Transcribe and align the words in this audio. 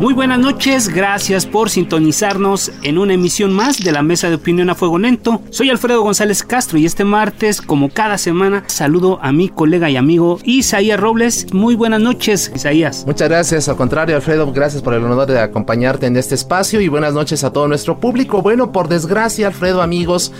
Muy 0.00 0.14
buenas 0.14 0.38
noches, 0.38 0.88
gracias 0.88 1.44
por 1.44 1.68
sintonizarnos 1.68 2.72
en 2.82 2.96
una 2.96 3.12
emisión 3.12 3.52
más 3.52 3.80
de 3.80 3.92
la 3.92 4.00
Mesa 4.00 4.30
de 4.30 4.36
Opinión 4.36 4.70
a 4.70 4.74
Fuego 4.74 4.98
Lento. 4.98 5.42
Soy 5.50 5.68
Alfredo 5.68 6.00
González 6.00 6.42
Castro 6.42 6.78
y 6.78 6.86
este 6.86 7.04
martes, 7.04 7.60
como 7.60 7.90
cada 7.90 8.16
semana, 8.16 8.64
saludo 8.66 9.18
a 9.20 9.30
mi 9.30 9.50
colega 9.50 9.90
y 9.90 9.98
amigo 9.98 10.38
Isaías 10.42 10.98
Robles. 10.98 11.52
Muy 11.52 11.74
buenas 11.74 12.00
noches, 12.00 12.50
Isaías. 12.54 13.04
Muchas 13.06 13.28
gracias, 13.28 13.68
al 13.68 13.76
contrario, 13.76 14.16
Alfredo, 14.16 14.50
gracias 14.50 14.82
por 14.82 14.94
el 14.94 15.04
honor 15.04 15.26
de 15.26 15.38
acompañarte 15.38 16.06
en 16.06 16.16
este 16.16 16.34
espacio 16.34 16.80
y 16.80 16.88
buenas 16.88 17.12
noches 17.12 17.44
a 17.44 17.52
todo 17.52 17.68
nuestro 17.68 18.00
público. 18.00 18.40
Bueno, 18.40 18.72
por 18.72 18.88
desgracia, 18.88 19.48
Alfredo, 19.48 19.82
amigos, 19.82 20.32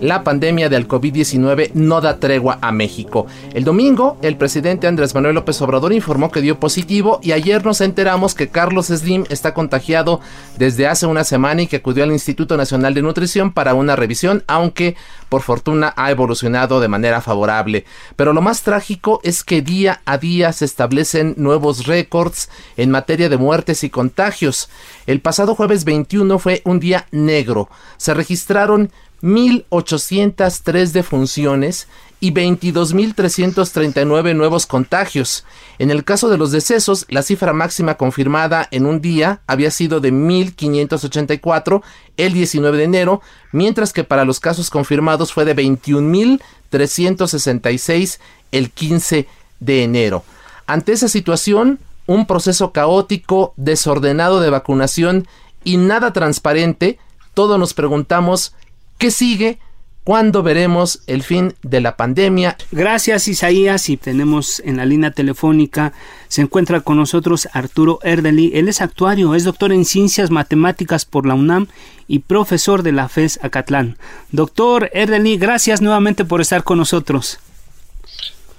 la 0.00 0.22
pandemia 0.22 0.68
del 0.68 0.86
COVID-19 0.86 1.72
no 1.74 2.00
da 2.00 2.18
tregua 2.18 2.58
a 2.60 2.72
México. 2.72 3.26
El 3.54 3.64
domingo, 3.64 4.16
el 4.22 4.36
presidente 4.36 4.86
Andrés 4.86 5.14
Manuel 5.14 5.34
López 5.34 5.60
Obrador 5.62 5.92
informó 5.92 6.30
que 6.30 6.40
dio 6.40 6.60
positivo 6.60 7.18
y 7.22 7.32
ayer 7.32 7.64
nos 7.64 7.80
enteramos 7.80 8.34
que 8.34 8.48
Carlos 8.48 8.86
Slim 8.86 9.24
está 9.28 9.54
contagiado 9.54 10.20
desde 10.58 10.86
hace 10.86 11.06
una 11.06 11.24
semana 11.24 11.62
y 11.62 11.66
que 11.66 11.76
acudió 11.76 12.04
al 12.04 12.12
Instituto 12.12 12.56
Nacional 12.56 12.94
de 12.94 13.02
Nutrición 13.02 13.52
para 13.52 13.74
una 13.74 13.96
revisión, 13.96 14.44
aunque 14.46 14.96
por 15.28 15.42
fortuna 15.42 15.92
ha 15.96 16.10
evolucionado 16.10 16.80
de 16.80 16.88
manera 16.88 17.20
favorable. 17.20 17.84
Pero 18.16 18.32
lo 18.32 18.40
más 18.40 18.62
trágico 18.62 19.20
es 19.22 19.44
que 19.44 19.62
día 19.62 20.00
a 20.04 20.18
día 20.18 20.52
se 20.52 20.64
establecen 20.64 21.34
nuevos 21.36 21.86
récords 21.86 22.48
en 22.76 22.90
materia 22.90 23.28
de 23.28 23.36
muertes 23.36 23.84
y 23.84 23.90
contagios. 23.90 24.68
El 25.06 25.20
pasado 25.20 25.54
jueves 25.54 25.84
21 25.84 26.38
fue 26.38 26.62
un 26.64 26.80
día 26.80 27.06
negro. 27.10 27.68
Se 27.96 28.14
registraron 28.14 28.90
1.803 29.22 30.92
defunciones 30.92 31.88
y 32.20 32.32
22.339 32.32 34.34
nuevos 34.34 34.66
contagios. 34.66 35.44
En 35.78 35.90
el 35.90 36.04
caso 36.04 36.28
de 36.28 36.36
los 36.38 36.50
decesos, 36.50 37.06
la 37.08 37.22
cifra 37.22 37.52
máxima 37.52 37.96
confirmada 37.96 38.66
en 38.70 38.86
un 38.86 39.00
día 39.00 39.40
había 39.46 39.70
sido 39.70 40.00
de 40.00 40.12
1.584 40.12 41.82
el 42.16 42.32
19 42.32 42.78
de 42.78 42.84
enero, 42.84 43.22
mientras 43.52 43.92
que 43.92 44.02
para 44.04 44.24
los 44.24 44.40
casos 44.40 44.70
confirmados 44.70 45.32
fue 45.32 45.44
de 45.44 45.54
21.366 45.54 48.18
el 48.50 48.70
15 48.70 49.28
de 49.60 49.84
enero. 49.84 50.24
Ante 50.66 50.92
esa 50.92 51.08
situación, 51.08 51.78
un 52.06 52.26
proceso 52.26 52.72
caótico, 52.72 53.52
desordenado 53.56 54.40
de 54.40 54.50
vacunación 54.50 55.28
y 55.62 55.76
nada 55.76 56.12
transparente, 56.12 56.98
todos 57.34 57.56
nos 57.58 57.74
preguntamos 57.74 58.54
¿qué 58.98 59.10
sigue? 59.10 59.58
¿Cuándo 60.04 60.42
veremos 60.42 61.00
el 61.06 61.22
fin 61.22 61.54
de 61.62 61.82
la 61.82 61.96
pandemia? 61.96 62.56
Gracias 62.72 63.28
Isaías 63.28 63.90
y 63.90 63.98
tenemos 63.98 64.60
en 64.60 64.78
la 64.78 64.86
línea 64.86 65.10
telefónica, 65.10 65.92
se 66.28 66.40
encuentra 66.40 66.80
con 66.80 66.96
nosotros 66.96 67.46
Arturo 67.52 67.98
Erdeli, 68.02 68.52
él 68.54 68.68
es 68.68 68.80
actuario, 68.80 69.34
es 69.34 69.44
doctor 69.44 69.70
en 69.70 69.84
ciencias 69.84 70.30
matemáticas 70.30 71.04
por 71.04 71.26
la 71.26 71.34
UNAM 71.34 71.66
y 72.06 72.20
profesor 72.20 72.82
de 72.82 72.92
la 72.92 73.10
FES 73.10 73.38
Acatlán. 73.42 73.98
Doctor 74.32 74.88
Erdeli, 74.94 75.36
gracias 75.36 75.82
nuevamente 75.82 76.24
por 76.24 76.40
estar 76.40 76.64
con 76.64 76.78
nosotros. 76.78 77.38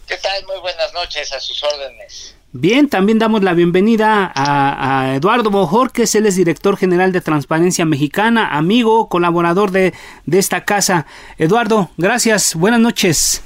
¿Qué 0.07 0.17
tal? 0.17 0.45
Muy 0.45 0.59
buenas 0.59 0.93
noches, 0.93 1.33
a 1.33 1.39
sus 1.39 1.63
órdenes. 1.63 2.35
Bien, 2.51 2.89
también 2.89 3.19
damos 3.19 3.43
la 3.43 3.53
bienvenida 3.53 4.31
a, 4.35 5.13
Eduardo 5.15 5.51
Bojorques, 5.51 6.15
él 6.15 6.25
es 6.25 6.35
director 6.35 6.77
general 6.77 7.11
de 7.11 7.21
Transparencia 7.21 7.85
Mexicana, 7.85 8.57
amigo, 8.57 9.07
colaborador 9.07 9.69
de, 9.69 9.93
de 10.25 10.39
esta 10.39 10.65
casa. 10.65 11.05
Eduardo, 11.37 11.91
gracias, 11.97 12.55
buenas 12.55 12.79
noches. 12.79 13.43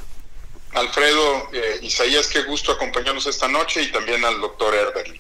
Alfredo, 0.73 1.49
eh, 1.51 1.79
Isaías, 1.81 2.27
qué 2.27 2.43
gusto 2.43 2.71
acompañarnos 2.71 3.27
esta 3.27 3.49
noche 3.49 3.83
y 3.83 3.91
también 3.91 4.23
al 4.23 4.39
doctor 4.39 4.73
Erderly. 4.73 5.19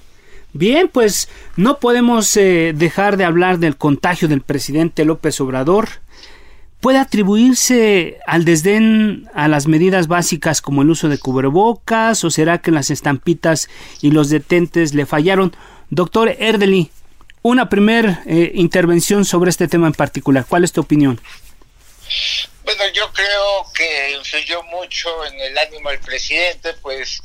Bien, 0.53 0.87
pues 0.87 1.27
no 1.57 1.79
podemos 1.79 2.37
eh, 2.37 2.71
dejar 2.73 3.17
de 3.17 3.25
hablar 3.25 3.57
del 3.57 3.75
contagio 3.75 4.29
del 4.29 4.41
presidente 4.41 5.03
López 5.03 5.41
Obrador 5.41 5.89
puede 6.83 6.99
atribuirse 6.99 8.19
al 8.27 8.43
desdén 8.43 9.29
a 9.33 9.47
las 9.47 9.67
medidas 9.67 10.09
básicas 10.09 10.61
como 10.61 10.81
el 10.81 10.89
uso 10.89 11.07
de 11.07 11.17
cubrebocas 11.17 12.25
o 12.25 12.29
será 12.29 12.57
que 12.57 12.71
las 12.71 12.89
estampitas 12.89 13.69
y 14.01 14.11
los 14.11 14.29
detentes 14.29 14.93
le 14.93 15.05
fallaron? 15.05 15.55
Doctor 15.89 16.35
Erdely, 16.37 16.91
una 17.41 17.69
primera 17.69 18.21
eh, 18.27 18.51
intervención 18.55 19.23
sobre 19.23 19.49
este 19.49 19.69
tema 19.69 19.87
en 19.87 19.93
particular. 19.93 20.45
¿Cuál 20.45 20.65
es 20.65 20.73
tu 20.73 20.81
opinión? 20.81 21.21
Bueno, 22.65 22.83
yo 22.93 23.09
creo 23.13 23.65
que 23.73 24.17
influyó 24.17 24.61
mucho 24.63 25.07
en 25.25 25.39
el 25.39 25.57
ánimo 25.57 25.89
del 25.89 25.99
presidente, 25.99 26.73
pues 26.81 27.21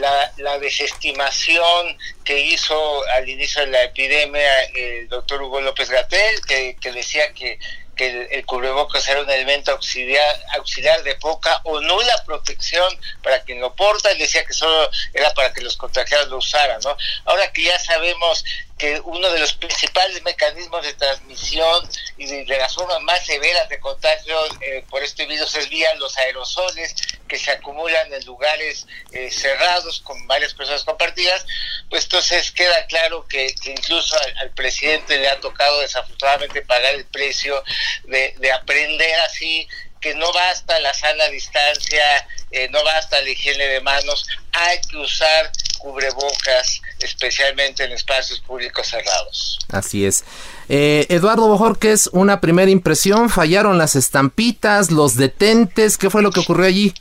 la, 0.00 0.32
la 0.38 0.58
desestimación 0.58 1.96
que 2.24 2.40
hizo 2.40 3.06
al 3.10 3.28
inicio 3.28 3.62
de 3.62 3.68
la 3.68 3.84
epidemia 3.84 4.64
el 4.74 5.08
doctor 5.08 5.42
Hugo 5.42 5.60
López 5.60 5.90
Gatel, 5.90 6.40
que 6.44 6.92
decía 6.92 7.32
que 7.34 7.60
que 7.96 8.28
el, 8.30 8.44
cubrebocas 8.46 9.08
era 9.08 9.22
un 9.22 9.30
elemento 9.30 9.72
auxiliar, 9.72 10.40
auxiliar 10.54 11.02
de 11.02 11.16
poca 11.16 11.60
o 11.64 11.80
nula 11.80 12.22
protección 12.24 12.88
para 13.22 13.40
quien 13.42 13.60
lo 13.60 13.74
porta, 13.74 14.12
y 14.12 14.18
decía 14.18 14.44
que 14.44 14.52
solo 14.52 14.88
era 15.14 15.30
para 15.30 15.52
que 15.52 15.62
los 15.62 15.76
contagiados 15.76 16.28
lo 16.28 16.36
usaran, 16.36 16.80
¿no? 16.84 16.96
Ahora 17.24 17.50
que 17.52 17.64
ya 17.64 17.78
sabemos 17.78 18.44
que 18.78 19.00
uno 19.04 19.30
de 19.30 19.38
los 19.38 19.54
principales 19.54 20.22
mecanismos 20.22 20.84
de 20.84 20.92
transmisión 20.94 21.88
y 22.18 22.26
de, 22.26 22.44
las 22.44 22.74
formas 22.74 23.00
más 23.02 23.24
severas 23.24 23.68
de 23.68 23.80
contagio 23.80 24.36
eh, 24.60 24.84
por 24.90 25.02
este 25.02 25.24
virus 25.26 25.54
es 25.54 25.68
vía 25.70 25.94
los 25.94 26.16
aerosoles 26.18 26.94
que 27.26 27.38
se 27.38 27.50
acumulan 27.50 28.12
en 28.12 28.24
lugares 28.26 28.86
eh, 29.12 29.30
cerrados 29.30 30.00
con 30.02 30.26
varias 30.26 30.52
personas 30.54 30.84
compartidas, 30.84 31.44
pues 31.88 32.04
entonces 32.04 32.52
queda 32.52 32.86
claro 32.86 33.26
que, 33.26 33.54
incluso 33.64 34.16
al, 34.40 34.50
presidente 34.50 35.18
le 35.18 35.28
ha 35.28 35.40
tocado 35.40 35.80
desafortunadamente 35.80 36.62
pagar 36.62 36.94
el 36.94 37.06
precio 37.06 37.62
de 38.04 38.52
aprender 38.52 39.20
así 39.20 39.68
que 40.00 40.14
no 40.14 40.32
basta 40.32 40.78
la 40.80 40.92
sana 40.94 41.28
distancia, 41.28 42.02
eh, 42.50 42.68
no 42.70 42.82
basta 42.84 43.20
la 43.20 43.30
higiene 43.30 43.66
de 43.66 43.80
manos, 43.80 44.26
hay 44.52 44.80
que 44.88 44.96
usar 44.96 45.50
cubrebocas, 45.78 46.80
especialmente 47.00 47.84
en 47.84 47.92
espacios 47.92 48.40
públicos 48.40 48.86
cerrados. 48.88 49.58
Así 49.70 50.04
es. 50.06 50.24
Eh, 50.68 51.06
Eduardo 51.08 51.48
Bojorques, 51.48 52.08
una 52.12 52.40
primera 52.40 52.70
impresión, 52.70 53.30
fallaron 53.30 53.78
las 53.78 53.96
estampitas, 53.96 54.90
los 54.90 55.16
detentes, 55.16 55.98
¿qué 55.98 56.10
fue 56.10 56.22
lo 56.22 56.30
que 56.30 56.40
ocurrió 56.40 56.66
allí? 56.66 56.94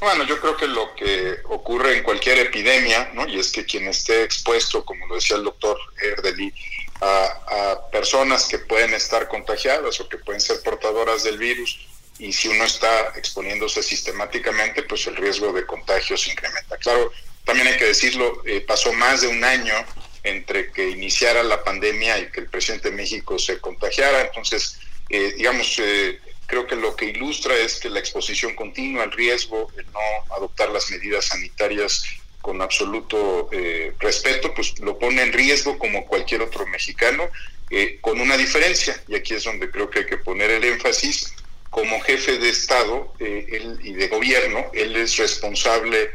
Bueno, 0.00 0.24
yo 0.24 0.38
creo 0.38 0.56
que 0.56 0.66
lo 0.66 0.94
que 0.94 1.36
ocurre 1.48 1.96
en 1.96 2.02
cualquier 2.02 2.38
epidemia, 2.38 3.10
¿no? 3.14 3.26
y 3.26 3.38
es 3.38 3.50
que 3.50 3.64
quien 3.64 3.88
esté 3.88 4.22
expuesto, 4.22 4.84
como 4.84 5.06
lo 5.06 5.14
decía 5.14 5.36
el 5.36 5.44
doctor 5.44 5.78
Erdeli, 5.98 6.52
a, 7.04 7.80
personas 7.90 8.46
que 8.46 8.58
pueden 8.58 8.92
estar 8.94 9.28
contagiadas 9.28 10.00
o 10.00 10.08
que 10.08 10.18
pueden 10.18 10.40
ser 10.40 10.60
portadoras 10.62 11.22
del 11.22 11.38
virus, 11.38 11.86
y 12.18 12.32
si 12.32 12.48
uno 12.48 12.64
está 12.64 13.12
exponiéndose 13.16 13.82
sistemáticamente, 13.82 14.82
pues 14.82 15.06
el 15.06 15.16
riesgo 15.16 15.52
de 15.52 15.66
contagio 15.66 16.16
se 16.16 16.30
incrementa. 16.30 16.76
Claro, 16.78 17.10
también 17.44 17.68
hay 17.68 17.76
que 17.76 17.86
decirlo, 17.86 18.42
eh, 18.46 18.60
pasó 18.60 18.92
más 18.92 19.20
de 19.20 19.28
un 19.28 19.42
año 19.44 19.74
entre 20.22 20.72
que 20.72 20.90
iniciara 20.90 21.42
la 21.42 21.62
pandemia 21.62 22.18
y 22.18 22.30
que 22.30 22.40
el 22.40 22.48
presidente 22.48 22.90
de 22.90 22.96
México 22.96 23.38
se 23.38 23.60
contagiara, 23.60 24.22
entonces, 24.22 24.78
eh, 25.10 25.34
digamos, 25.36 25.78
eh, 25.78 26.18
creo 26.46 26.66
que 26.66 26.76
lo 26.76 26.96
que 26.96 27.06
ilustra 27.06 27.54
es 27.56 27.80
que 27.80 27.90
la 27.90 28.00
exposición 28.00 28.54
continua, 28.54 29.04
el 29.04 29.12
riesgo, 29.12 29.70
el 29.76 29.86
no 29.92 30.34
adoptar 30.36 30.70
las 30.70 30.90
medidas 30.90 31.26
sanitarias 31.26 32.04
con 32.44 32.60
absoluto 32.60 33.48
eh, 33.52 33.94
respeto, 33.98 34.52
pues 34.52 34.78
lo 34.80 34.98
pone 34.98 35.22
en 35.22 35.32
riesgo 35.32 35.78
como 35.78 36.04
cualquier 36.04 36.42
otro 36.42 36.66
mexicano, 36.66 37.30
eh, 37.70 37.96
con 38.02 38.20
una 38.20 38.36
diferencia, 38.36 39.02
y 39.08 39.14
aquí 39.14 39.32
es 39.32 39.44
donde 39.44 39.70
creo 39.70 39.88
que 39.88 40.00
hay 40.00 40.06
que 40.06 40.18
poner 40.18 40.50
el 40.50 40.62
énfasis, 40.62 41.32
como 41.70 42.02
jefe 42.02 42.36
de 42.36 42.50
Estado 42.50 43.14
él, 43.18 43.78
y 43.82 43.94
de 43.94 44.08
gobierno, 44.08 44.66
él 44.74 44.94
es 44.94 45.16
responsable 45.16 46.10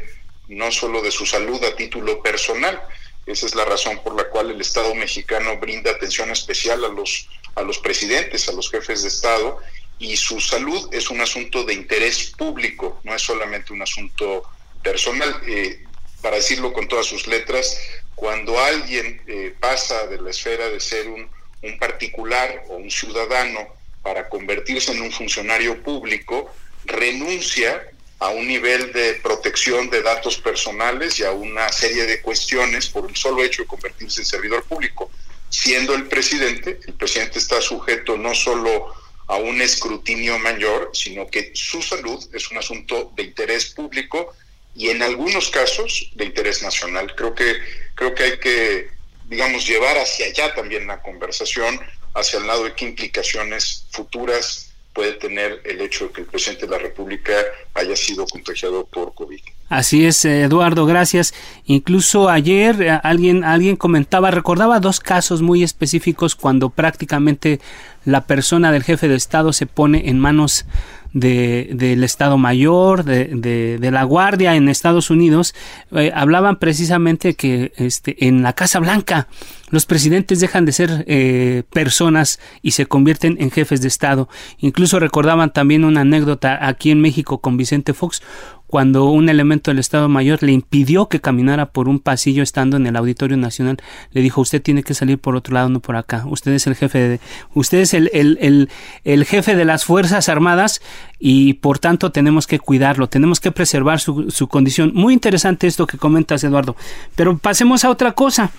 no 0.46 0.70
solo 0.70 1.02
de 1.02 1.10
su 1.10 1.26
salud 1.26 1.62
a 1.64 1.74
título 1.74 2.22
personal, 2.22 2.80
esa 3.26 3.46
es 3.46 3.56
la 3.56 3.64
razón 3.64 4.00
por 4.04 4.14
la 4.14 4.28
cual 4.28 4.52
el 4.52 4.60
Estado 4.60 4.94
mexicano 4.94 5.58
brinda 5.58 5.90
atención 5.90 6.30
especial 6.30 6.84
a 6.84 6.88
los, 6.88 7.28
a 7.56 7.62
los 7.62 7.78
presidentes, 7.80 8.48
a 8.48 8.52
los 8.52 8.70
jefes 8.70 9.02
de 9.02 9.08
Estado, 9.08 9.58
y 9.98 10.16
su 10.16 10.38
salud 10.38 10.88
es 10.92 11.10
un 11.10 11.20
asunto 11.20 11.64
de 11.64 11.74
interés 11.74 12.32
público, 12.38 13.00
no 13.02 13.16
es 13.16 13.20
solamente 13.20 13.72
un 13.72 13.82
asunto 13.82 14.44
personal. 14.80 15.42
Eh, 15.48 15.84
para 16.22 16.36
decirlo 16.36 16.72
con 16.72 16.88
todas 16.88 17.06
sus 17.06 17.26
letras, 17.26 17.78
cuando 18.14 18.58
alguien 18.60 19.22
eh, 19.26 19.54
pasa 19.58 20.06
de 20.06 20.20
la 20.20 20.30
esfera 20.30 20.68
de 20.68 20.80
ser 20.80 21.08
un, 21.08 21.28
un 21.62 21.78
particular 21.78 22.64
o 22.68 22.76
un 22.76 22.90
ciudadano 22.90 23.66
para 24.02 24.28
convertirse 24.28 24.92
en 24.92 25.02
un 25.02 25.12
funcionario 25.12 25.82
público, 25.82 26.50
renuncia 26.84 27.90
a 28.18 28.28
un 28.28 28.46
nivel 28.46 28.92
de 28.92 29.14
protección 29.14 29.88
de 29.88 30.02
datos 30.02 30.36
personales 30.36 31.18
y 31.18 31.24
a 31.24 31.32
una 31.32 31.72
serie 31.72 32.04
de 32.04 32.20
cuestiones 32.20 32.88
por 32.88 33.08
el 33.08 33.16
solo 33.16 33.42
hecho 33.42 33.62
de 33.62 33.68
convertirse 33.68 34.20
en 34.20 34.26
servidor 34.26 34.62
público. 34.64 35.10
Siendo 35.48 35.94
el 35.94 36.06
presidente, 36.06 36.78
el 36.86 36.94
presidente 36.94 37.38
está 37.38 37.60
sujeto 37.60 38.16
no 38.16 38.34
solo 38.34 38.94
a 39.26 39.36
un 39.36 39.62
escrutinio 39.62 40.38
mayor, 40.38 40.90
sino 40.92 41.26
que 41.28 41.52
su 41.54 41.80
salud 41.80 42.22
es 42.34 42.50
un 42.50 42.58
asunto 42.58 43.10
de 43.16 43.22
interés 43.22 43.66
público 43.66 44.34
y 44.74 44.88
en 44.88 45.02
algunos 45.02 45.50
casos 45.50 46.10
de 46.14 46.24
interés 46.24 46.62
nacional. 46.62 47.14
Creo 47.14 47.34
que, 47.34 47.56
creo 47.94 48.14
que 48.14 48.22
hay 48.22 48.38
que, 48.38 48.90
digamos, 49.26 49.66
llevar 49.66 49.98
hacia 49.98 50.26
allá 50.26 50.54
también 50.54 50.86
la 50.86 51.02
conversación, 51.02 51.80
hacia 52.14 52.38
el 52.38 52.46
lado 52.46 52.64
de 52.64 52.74
qué 52.74 52.86
implicaciones 52.86 53.86
futuras 53.90 54.72
puede 54.92 55.12
tener 55.14 55.60
el 55.64 55.80
hecho 55.80 56.08
de 56.08 56.12
que 56.12 56.20
el 56.22 56.26
presidente 56.26 56.66
de 56.66 56.72
la 56.72 56.78
República 56.78 57.44
haya 57.74 57.96
sido 57.96 58.26
contagiado 58.26 58.86
por 58.86 59.14
COVID. 59.14 59.40
Así 59.70 60.04
es, 60.04 60.24
Eduardo, 60.24 60.84
gracias. 60.84 61.32
Incluso 61.64 62.28
ayer 62.28 62.82
eh, 62.82 62.90
alguien, 63.04 63.44
alguien 63.44 63.76
comentaba, 63.76 64.32
recordaba 64.32 64.80
dos 64.80 64.98
casos 64.98 65.42
muy 65.42 65.62
específicos 65.62 66.34
cuando 66.34 66.70
prácticamente 66.70 67.60
la 68.04 68.26
persona 68.26 68.72
del 68.72 68.82
jefe 68.82 69.06
de 69.06 69.14
Estado 69.14 69.52
se 69.52 69.66
pone 69.66 70.08
en 70.08 70.18
manos 70.18 70.66
de, 71.12 71.70
del 71.72 72.04
Estado 72.04 72.38
Mayor, 72.38 73.04
de, 73.04 73.78
de, 73.78 73.90
la 73.90 74.04
Guardia 74.04 74.54
en 74.54 74.68
Estados 74.68 75.10
Unidos, 75.10 75.54
eh, 75.92 76.12
hablaban 76.14 76.56
precisamente 76.56 77.34
que 77.34 77.72
este, 77.76 78.26
en 78.26 78.42
la 78.42 78.52
Casa 78.52 78.78
Blanca 78.78 79.28
los 79.70 79.86
presidentes 79.86 80.40
dejan 80.40 80.64
de 80.64 80.72
ser 80.72 81.04
eh, 81.06 81.62
personas 81.70 82.40
y 82.62 82.72
se 82.72 82.86
convierten 82.86 83.36
en 83.40 83.50
jefes 83.50 83.80
de 83.80 83.88
Estado. 83.88 84.28
Incluso 84.58 84.98
recordaban 84.98 85.52
también 85.52 85.84
una 85.84 86.02
anécdota 86.02 86.58
aquí 86.66 86.90
en 86.90 87.00
México 87.00 87.38
con 87.38 87.56
Vicente 87.56 87.94
Fox, 87.94 88.22
cuando 88.70 89.06
un 89.06 89.28
elemento 89.28 89.72
del 89.72 89.80
Estado 89.80 90.08
Mayor 90.08 90.44
le 90.44 90.52
impidió 90.52 91.08
que 91.08 91.20
caminara 91.20 91.72
por 91.72 91.88
un 91.88 91.98
pasillo 91.98 92.44
estando 92.44 92.76
en 92.76 92.86
el 92.86 92.94
Auditorio 92.94 93.36
Nacional, 93.36 93.78
le 94.12 94.20
dijo, 94.22 94.40
usted 94.40 94.62
tiene 94.62 94.84
que 94.84 94.94
salir 94.94 95.18
por 95.18 95.34
otro 95.34 95.54
lado, 95.54 95.68
no 95.68 95.80
por 95.80 95.96
acá. 95.96 96.22
Usted 96.26 96.52
es 96.52 96.68
el 96.68 96.76
jefe 96.76 96.98
de, 96.98 97.20
usted 97.52 97.78
es 97.78 97.94
el, 97.94 98.10
el, 98.12 98.68
el, 99.02 99.24
jefe 99.24 99.56
de 99.56 99.64
las 99.64 99.84
Fuerzas 99.84 100.28
Armadas 100.28 100.80
y 101.18 101.54
por 101.54 101.80
tanto 101.80 102.12
tenemos 102.12 102.46
que 102.46 102.60
cuidarlo, 102.60 103.08
tenemos 103.08 103.40
que 103.40 103.50
preservar 103.50 103.98
su, 103.98 104.30
su 104.30 104.46
condición. 104.46 104.92
Muy 104.94 105.14
interesante 105.14 105.66
esto 105.66 105.88
que 105.88 105.98
comentas, 105.98 106.44
Eduardo. 106.44 106.76
Pero 107.16 107.38
pasemos 107.38 107.84
a 107.84 107.90
otra 107.90 108.12
cosa. 108.12 108.52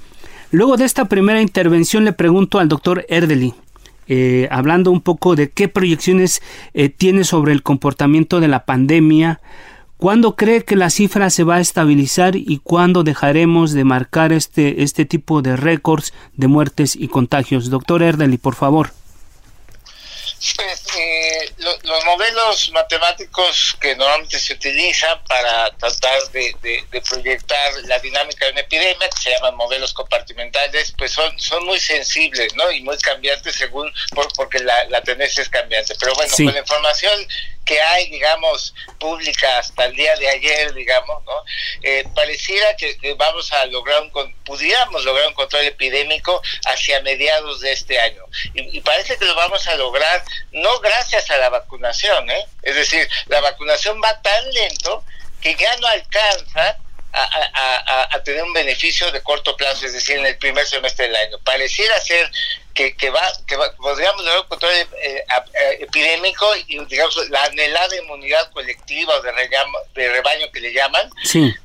Luego 0.52 0.76
de 0.76 0.84
esta 0.84 1.06
primera 1.06 1.42
intervención 1.42 2.04
le 2.04 2.12
pregunto 2.12 2.60
al 2.60 2.68
doctor 2.68 3.06
Erdely, 3.08 3.54
eh, 4.10 4.50
hablando 4.52 4.92
un 4.92 5.00
poco 5.00 5.38
de 5.38 5.52
qué 5.52 5.70
proyecciones 5.70 6.42
eh, 6.74 6.90
tiene 6.90 7.24
sobre 7.24 7.54
el 7.54 7.64
comportamiento 7.64 8.42
de 8.42 8.50
la 8.50 8.66
pandemia, 8.66 9.40
¿Cuándo 10.02 10.36
cree 10.36 10.66
que 10.66 10.76
la 10.76 10.90
cifra 10.90 11.30
se 11.30 11.44
va 11.44 11.58
a 11.58 11.60
estabilizar 11.60 12.36
y 12.36 12.60
cuándo 12.64 13.04
dejaremos 13.04 13.72
de 13.72 13.84
marcar 13.84 14.34
este, 14.34 14.82
este 14.82 15.06
tipo 15.06 15.44
de 15.44 15.56
récords 15.56 16.12
de 16.34 16.48
muertes 16.48 16.96
y 16.96 17.08
contagios? 17.08 17.70
Doctor 17.70 18.02
Erdely, 18.02 18.40
por 18.40 18.56
favor. 18.56 18.94
Pues, 20.56 20.98
eh, 20.98 21.54
los 21.60 22.06
modelos 22.06 22.72
matemáticos 22.72 23.78
que 23.80 23.96
normalmente 23.96 24.40
se 24.40 24.54
utilizan 24.54 25.24
para 25.26 25.70
tratar 25.78 26.20
de, 26.32 26.84
proyectar 27.08 27.74
la 27.84 28.00
dinámica 28.00 28.46
de 28.46 28.54
una 28.54 28.62
epidemia, 28.62 29.08
que 29.08 29.22
se 29.22 29.30
llaman 29.30 29.56
modelos 29.56 29.94
compartimentales, 29.94 30.96
pues 30.98 31.12
son, 31.12 31.40
son 31.40 31.64
muy 31.66 31.80
sensibles 31.80 32.56
¿no? 32.56 32.72
y 32.72 32.82
muy 32.82 32.98
cambiantes 32.98 33.56
según, 33.56 33.94
porque 34.36 34.58
la, 34.60 35.02
tendencia 35.04 35.44
es 35.44 35.50
cambiante. 35.50 35.94
Pero 36.00 36.16
bueno, 36.16 36.34
con 36.36 36.54
la 36.54 36.60
información 36.60 37.28
que 37.66 37.80
hay, 37.80 38.10
digamos, 38.10 38.74
pública 39.00 39.60
hasta 39.60 39.86
el 39.86 39.96
día 39.96 40.16
de 40.16 40.28
ayer, 40.28 40.74
digamos, 40.74 41.24
¿no? 41.26 41.44
Eh, 41.84 42.06
pareciera 42.16 42.76
que, 42.76 42.96
vamos 43.18 43.52
a 43.54 43.66
lograr 43.66 44.02
un, 44.02 44.36
pudiéramos 44.44 45.04
lograr 45.04 45.28
un 45.28 45.34
control 45.34 45.66
epidémico 45.66 46.42
hacia 46.66 47.02
mediados 47.02 47.62
de 47.62 47.72
este 47.72 48.00
año. 48.00 48.24
Y, 48.54 48.78
y, 48.78 48.82
parece 48.82 49.18
que 49.18 49.26
lo 49.26 49.36
vamos 49.36 49.68
a 49.68 49.76
lograr 49.76 50.24
no 50.52 50.80
gracias 50.80 51.30
a 51.30 51.38
la 51.38 51.50
vacunación, 51.50 52.30
¿eh? 52.30 52.46
Es 52.64 52.76
decir, 52.76 53.08
la 53.28 53.42
vacunación 53.42 54.02
va 54.04 54.22
tan 54.22 54.52
lento 54.52 55.04
que 55.42 55.56
ya 55.56 55.76
no 55.78 55.88
alcanza 55.88 56.78
a, 57.14 58.22
tener 58.24 58.44
un 58.44 58.54
beneficio 58.54 59.12
de 59.12 59.22
corto 59.22 59.56
plazo, 59.58 59.86
es 59.86 59.94
decir, 59.94 60.18
en 60.18 60.26
el 60.26 60.38
primer 60.38 60.66
semestre 60.66 61.08
del 61.08 61.16
año. 61.16 61.40
Pareciera 61.44 62.00
ser 62.00 62.30
que, 62.74 62.96
que, 62.96 63.10
va, 63.10 63.22
que 63.48 63.58
podríamos 63.78 64.24
lograr 64.24 64.42
un 64.42 64.48
control 64.48 64.72
eh, 64.74 64.88
eh, 65.04 65.78
epidémico 65.82 66.48
y, 66.68 66.84
digamos, 66.86 67.30
la 67.30 67.44
anhelada 67.46 67.96
inmunidad 67.98 68.52
colectiva 68.52 69.16
o 69.16 69.22
de, 69.22 69.32
de 69.96 70.12
rebaño 70.12 70.52
que 70.52 70.60
le 70.60 70.74
llaman, 70.74 71.10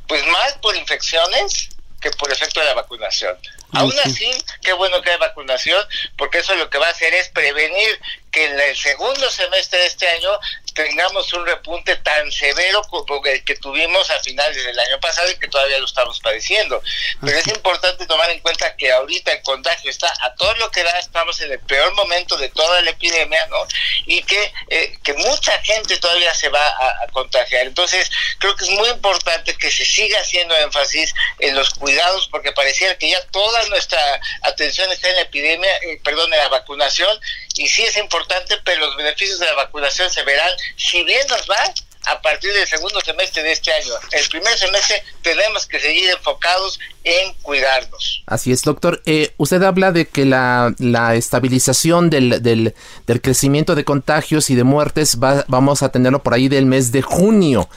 pues 0.06 0.26
más 0.26 0.54
por 0.54 0.74
infecciones 0.76 1.70
que 2.00 2.10
por 2.12 2.30
efecto 2.32 2.60
de 2.60 2.66
la 2.66 2.74
vacunación. 2.74 3.36
Aún 3.72 3.94
así, 4.04 4.30
qué 4.62 4.72
bueno 4.72 5.02
que 5.02 5.10
hay 5.10 5.18
vacunación, 5.18 5.82
porque 6.16 6.38
eso 6.38 6.54
lo 6.54 6.70
que 6.70 6.78
va 6.78 6.86
a 6.86 6.90
hacer 6.90 7.12
es 7.14 7.28
prevenir 7.28 8.00
que 8.30 8.44
en 8.46 8.60
el 8.60 8.76
segundo 8.76 9.30
semestre 9.30 9.80
de 9.80 9.86
este 9.86 10.08
año 10.08 10.30
tengamos 10.76 11.32
un 11.32 11.46
repunte 11.46 11.96
tan 11.96 12.30
severo 12.30 12.82
como 12.82 13.24
el 13.24 13.42
que 13.44 13.56
tuvimos 13.56 14.10
a 14.10 14.20
finales 14.20 14.62
del 14.62 14.78
año 14.78 15.00
pasado 15.00 15.30
y 15.30 15.36
que 15.36 15.48
todavía 15.48 15.78
lo 15.78 15.86
estamos 15.86 16.20
padeciendo. 16.20 16.82
Pero 17.22 17.38
es 17.38 17.46
importante 17.46 18.06
tomar 18.06 18.28
en 18.30 18.40
cuenta 18.40 18.76
que 18.76 18.92
ahorita 18.92 19.32
el 19.32 19.42
contagio 19.42 19.90
está 19.90 20.12
a 20.20 20.34
todo 20.34 20.54
lo 20.56 20.70
que 20.70 20.84
da, 20.84 20.98
estamos 20.98 21.40
en 21.40 21.52
el 21.52 21.60
peor 21.60 21.94
momento 21.94 22.36
de 22.36 22.50
toda 22.50 22.82
la 22.82 22.90
epidemia, 22.90 23.46
¿no? 23.46 23.66
Y 24.04 24.22
que, 24.22 24.52
eh, 24.68 24.98
que 25.02 25.14
mucha 25.14 25.52
gente 25.62 25.96
todavía 25.96 26.34
se 26.34 26.50
va 26.50 26.66
a, 26.68 27.06
contagiar. 27.12 27.66
Entonces, 27.66 28.10
creo 28.38 28.54
que 28.56 28.64
es 28.64 28.70
muy 28.70 28.88
importante 28.90 29.56
que 29.56 29.70
se 29.70 29.84
siga 29.86 30.20
haciendo 30.20 30.54
énfasis 30.58 31.14
en 31.38 31.54
los 31.54 31.70
cuidados, 31.70 32.28
porque 32.28 32.52
pareciera 32.52 32.98
que 32.98 33.08
ya 33.08 33.20
toda 33.28 33.66
nuestra 33.68 34.20
atención 34.42 34.92
está 34.92 35.08
en 35.08 35.16
la 35.16 35.22
epidemia, 35.22 35.70
eh, 35.78 35.98
perdón, 36.04 36.32
en 36.34 36.40
la 36.40 36.48
vacunación, 36.48 37.18
y 37.54 37.68
sí 37.68 37.84
es 37.84 37.96
importante, 37.96 38.58
pero 38.64 38.80
los 38.86 38.96
beneficios 38.96 39.38
de 39.38 39.46
la 39.46 39.54
vacunación 39.54 40.10
se 40.10 40.22
verán 40.24 40.52
si 40.76 41.02
bien 41.04 41.26
nos 41.28 41.48
va 41.48 41.74
a 42.06 42.22
partir 42.22 42.52
del 42.52 42.66
segundo 42.66 43.00
semestre 43.00 43.42
de 43.42 43.52
este 43.52 43.72
año. 43.72 43.92
El 44.12 44.28
primer 44.28 44.56
semestre 44.56 45.02
tenemos 45.22 45.66
que 45.66 45.80
seguir 45.80 46.08
enfocados 46.10 46.78
en 47.02 47.34
cuidarnos. 47.42 48.22
Así 48.26 48.52
es, 48.52 48.62
doctor. 48.62 49.02
Eh, 49.06 49.32
usted 49.36 49.62
habla 49.62 49.90
de 49.90 50.06
que 50.06 50.24
la, 50.24 50.72
la 50.78 51.16
estabilización 51.16 52.08
del, 52.08 52.42
del, 52.42 52.74
del, 53.06 53.20
crecimiento 53.20 53.74
de 53.74 53.84
contagios 53.84 54.50
y 54.50 54.54
de 54.54 54.64
muertes 54.64 55.18
va, 55.20 55.44
vamos 55.48 55.82
a 55.82 55.90
tenerlo 55.90 56.22
por 56.22 56.34
ahí 56.34 56.48
del 56.48 56.66
mes 56.66 56.92
de 56.92 57.02
junio. 57.02 57.68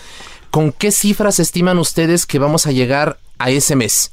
¿Con 0.52 0.72
qué 0.72 0.92
cifras 0.92 1.40
estiman 1.40 1.80
ustedes 1.80 2.26
que 2.26 2.40
vamos 2.40 2.68
a 2.68 2.72
llegar 2.72 3.20
a 3.40 3.50
ese 3.50 3.76
mes? 3.76 4.12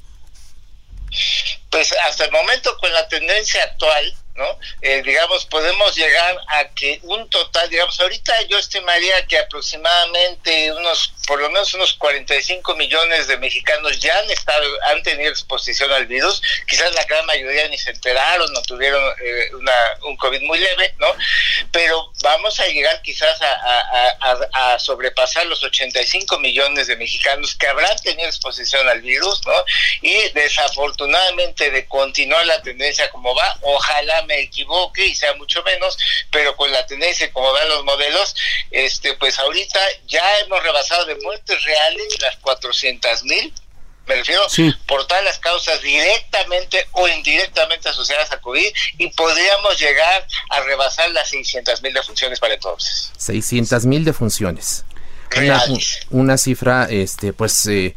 Pues 1.71 1.92
hasta 2.09 2.25
el 2.25 2.33
momento 2.33 2.76
con 2.78 2.92
la 2.92 3.06
tendencia 3.09 3.62
actual, 3.64 4.14
¿no? 4.37 4.59
Eh, 4.83 5.02
digamos, 5.02 5.47
podemos 5.47 5.97
llegar 5.97 6.37
a 6.49 6.69
que 6.69 7.00
un 7.02 7.28
total, 7.31 7.69
digamos, 7.71 7.99
ahorita 8.00 8.43
yo 8.43 8.59
estimaría 8.59 9.26
que 9.26 9.38
aproximadamente 9.38 10.73
unos, 10.73 11.12
por 11.26 11.40
lo 11.40 11.49
menos 11.49 11.73
unos 11.75 11.95
45 11.95 12.75
millones 12.76 13.26
de 13.28 13.38
mexicanos 13.38 13.99
ya 13.99 14.19
han 14.19 14.31
estado, 14.31 14.66
han 14.88 15.02
tenido 15.02 15.31
exposición 15.31 15.90
al 15.93 16.07
virus, 16.07 16.43
quizás 16.66 16.95
la 16.95 17.05
gran 17.05 17.25
mayoría 17.26 17.69
ni 17.69 17.78
se 17.78 17.90
enteraron, 17.90 18.52
no 18.52 18.62
tuvieron 18.62 19.02
eh, 19.23 19.50
una, 19.55 19.73
un 20.02 20.16
COVID 20.16 20.43
muy 20.43 20.59
leve, 20.59 20.95
¿no? 20.99 21.09
Pero 21.73 22.12
vamos 22.26 22.59
a 22.59 22.66
llegar 22.66 23.00
quizás 23.02 23.40
a, 23.40 24.16
a, 24.21 24.73
a, 24.73 24.78
sobrepasar 24.80 25.47
los 25.47 25.62
85 25.62 26.40
millones 26.40 26.88
de 26.88 26.97
mexicanos 26.97 27.54
que 27.54 27.68
habrán 27.68 27.97
tenido 27.99 28.26
exposición 28.26 28.88
al 28.88 29.00
virus, 29.00 29.40
¿no? 29.47 29.54
Y 30.02 30.30
desafortunadamente 30.30 31.71
de 31.71 31.87
continuar 31.87 32.45
la 32.47 32.61
tendencia 32.62 33.09
como 33.11 33.33
va, 33.33 33.56
ojalá 33.62 34.23
me 34.23 34.40
equivoque 34.40 35.06
y 35.06 35.14
sea 35.14 35.35
mucho 35.35 35.62
menos, 35.62 35.97
pero 36.33 36.56
con 36.56 36.73
la 36.73 36.85
tendencia 36.87 37.33
como 37.33 37.52
dan 37.52 37.68
los 37.68 37.85
modelos, 37.85 38.35
este 38.73 39.14
pues 39.14 39.38
ahorita 39.38 39.78
ya 40.09 40.38
hemos 40.40 40.61
rebasado 40.64 41.04
de 41.04 41.14
muertes 41.23 41.62
reales 41.62 42.21
las 42.23 42.37
400 42.38 43.23
mil 43.23 43.52
me 44.06 44.16
refiero 44.16 44.42
por 44.86 45.06
todas 45.06 45.25
las 45.25 45.38
causas 45.38 45.80
directamente 45.82 46.86
o 46.92 47.08
indirectamente 47.08 47.88
asociadas 47.88 48.30
a 48.32 48.40
COVID 48.40 48.66
y 48.98 49.08
podríamos 49.08 49.78
llegar 49.78 50.26
a 50.50 50.60
rebasar 50.60 51.10
las 51.10 51.28
600 51.30 51.82
mil 51.82 51.92
defunciones 51.92 52.38
para 52.38 52.54
entonces. 52.54 53.12
600 53.16 53.86
mil 53.86 54.04
defunciones. 54.04 54.84
Una, 55.36 55.62
una, 56.10 56.38
cifra, 56.38 56.84
este, 56.88 57.32
pues, 57.32 57.66
eh, 57.66 57.96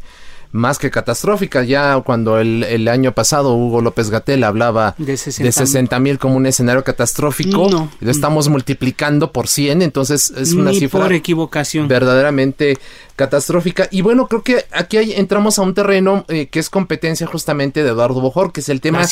más 0.51 0.77
que 0.79 0.89
catastrófica. 0.89 1.63
Ya 1.63 1.99
cuando 2.01 2.39
el, 2.39 2.63
el 2.63 2.87
año 2.87 3.13
pasado 3.13 3.53
Hugo 3.53 3.81
López 3.81 4.09
Gatel 4.09 4.43
hablaba 4.43 4.95
de 4.97 5.17
60 5.17 5.99
mil 5.99 6.19
como 6.19 6.35
un 6.35 6.45
escenario 6.45 6.83
catastrófico, 6.83 7.89
lo 7.99 8.11
estamos 8.11 8.49
multiplicando 8.49 9.31
por 9.31 9.47
100, 9.47 9.81
entonces 9.81 10.31
es 10.31 10.53
una 10.53 10.73
cifra 10.73 11.01
por 11.01 11.13
equivocación. 11.13 11.87
verdaderamente 11.87 12.77
catastrófica. 13.19 13.89
Y 13.91 14.01
bueno, 14.01 14.29
creo 14.29 14.43
que 14.43 14.65
aquí 14.71 14.97
entramos 14.97 15.59
a 15.59 15.63
un 15.63 15.73
terreno 15.73 16.23
eh, 16.29 16.47
que 16.47 16.57
es 16.59 16.69
competencia 16.69 17.27
justamente 17.27 17.83
de 17.83 17.89
Eduardo 17.89 18.21
Bojor, 18.21 18.53
que 18.53 18.61
es 18.61 18.69
el 18.69 18.79
tema 18.79 19.05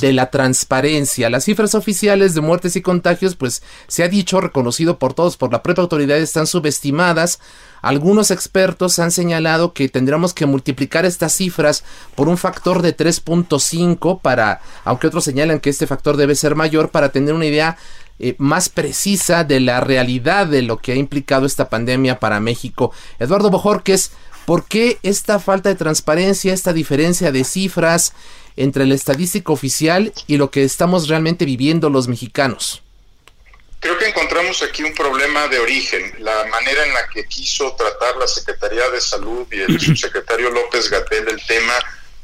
de 0.00 0.12
la 0.12 0.30
transparencia. 0.30 1.30
Las 1.30 1.44
cifras 1.44 1.76
oficiales 1.76 2.34
de 2.34 2.40
muertes 2.40 2.74
y 2.74 2.82
contagios, 2.82 3.36
pues 3.36 3.62
se 3.86 4.02
ha 4.02 4.08
dicho, 4.08 4.40
reconocido 4.40 4.98
por 4.98 5.14
todos, 5.14 5.36
por 5.36 5.52
la 5.52 5.62
propia 5.62 5.82
autoridad, 5.82 6.18
están 6.18 6.48
subestimadas. 6.48 7.38
Algunos 7.82 8.32
expertos 8.32 8.98
han 8.98 9.12
señalado 9.12 9.72
que 9.74 9.88
tendríamos 9.88 10.34
que 10.34 10.46
multiplicar 10.46 11.04
estas 11.04 11.32
cifras 11.32 11.84
por 12.16 12.28
un 12.28 12.38
factor 12.38 12.82
de 12.82 12.96
3.5 12.96 14.20
para, 14.20 14.60
aunque 14.84 15.06
otros 15.06 15.22
señalan 15.22 15.60
que 15.60 15.70
este 15.70 15.86
factor 15.86 16.16
debe 16.16 16.34
ser 16.34 16.56
mayor, 16.56 16.90
para 16.90 17.10
tener 17.10 17.32
una 17.32 17.46
idea 17.46 17.76
eh, 18.24 18.36
más 18.38 18.68
precisa 18.68 19.42
de 19.42 19.58
la 19.58 19.80
realidad 19.80 20.46
de 20.46 20.62
lo 20.62 20.78
que 20.78 20.92
ha 20.92 20.94
implicado 20.94 21.44
esta 21.44 21.68
pandemia 21.68 22.20
para 22.20 22.38
México. 22.38 22.92
Eduardo 23.18 23.50
Bojorques, 23.50 24.12
¿por 24.46 24.64
qué 24.64 25.00
esta 25.02 25.40
falta 25.40 25.68
de 25.68 25.74
transparencia, 25.74 26.54
esta 26.54 26.72
diferencia 26.72 27.32
de 27.32 27.42
cifras 27.42 28.12
entre 28.56 28.86
la 28.86 28.94
estadística 28.94 29.52
oficial 29.52 30.12
y 30.28 30.36
lo 30.36 30.52
que 30.52 30.62
estamos 30.62 31.08
realmente 31.08 31.44
viviendo 31.44 31.90
los 31.90 32.06
mexicanos? 32.06 32.84
Creo 33.80 33.98
que 33.98 34.06
encontramos 34.06 34.62
aquí 34.62 34.84
un 34.84 34.94
problema 34.94 35.48
de 35.48 35.58
origen. 35.58 36.14
La 36.20 36.44
manera 36.44 36.86
en 36.86 36.94
la 36.94 37.08
que 37.12 37.24
quiso 37.24 37.74
tratar 37.74 38.16
la 38.18 38.28
Secretaría 38.28 38.88
de 38.90 39.00
Salud 39.00 39.48
y 39.50 39.62
el 39.62 39.80
subsecretario 39.80 40.48
López 40.48 40.88
Gatel 40.88 41.26
el 41.26 41.44
tema 41.44 41.74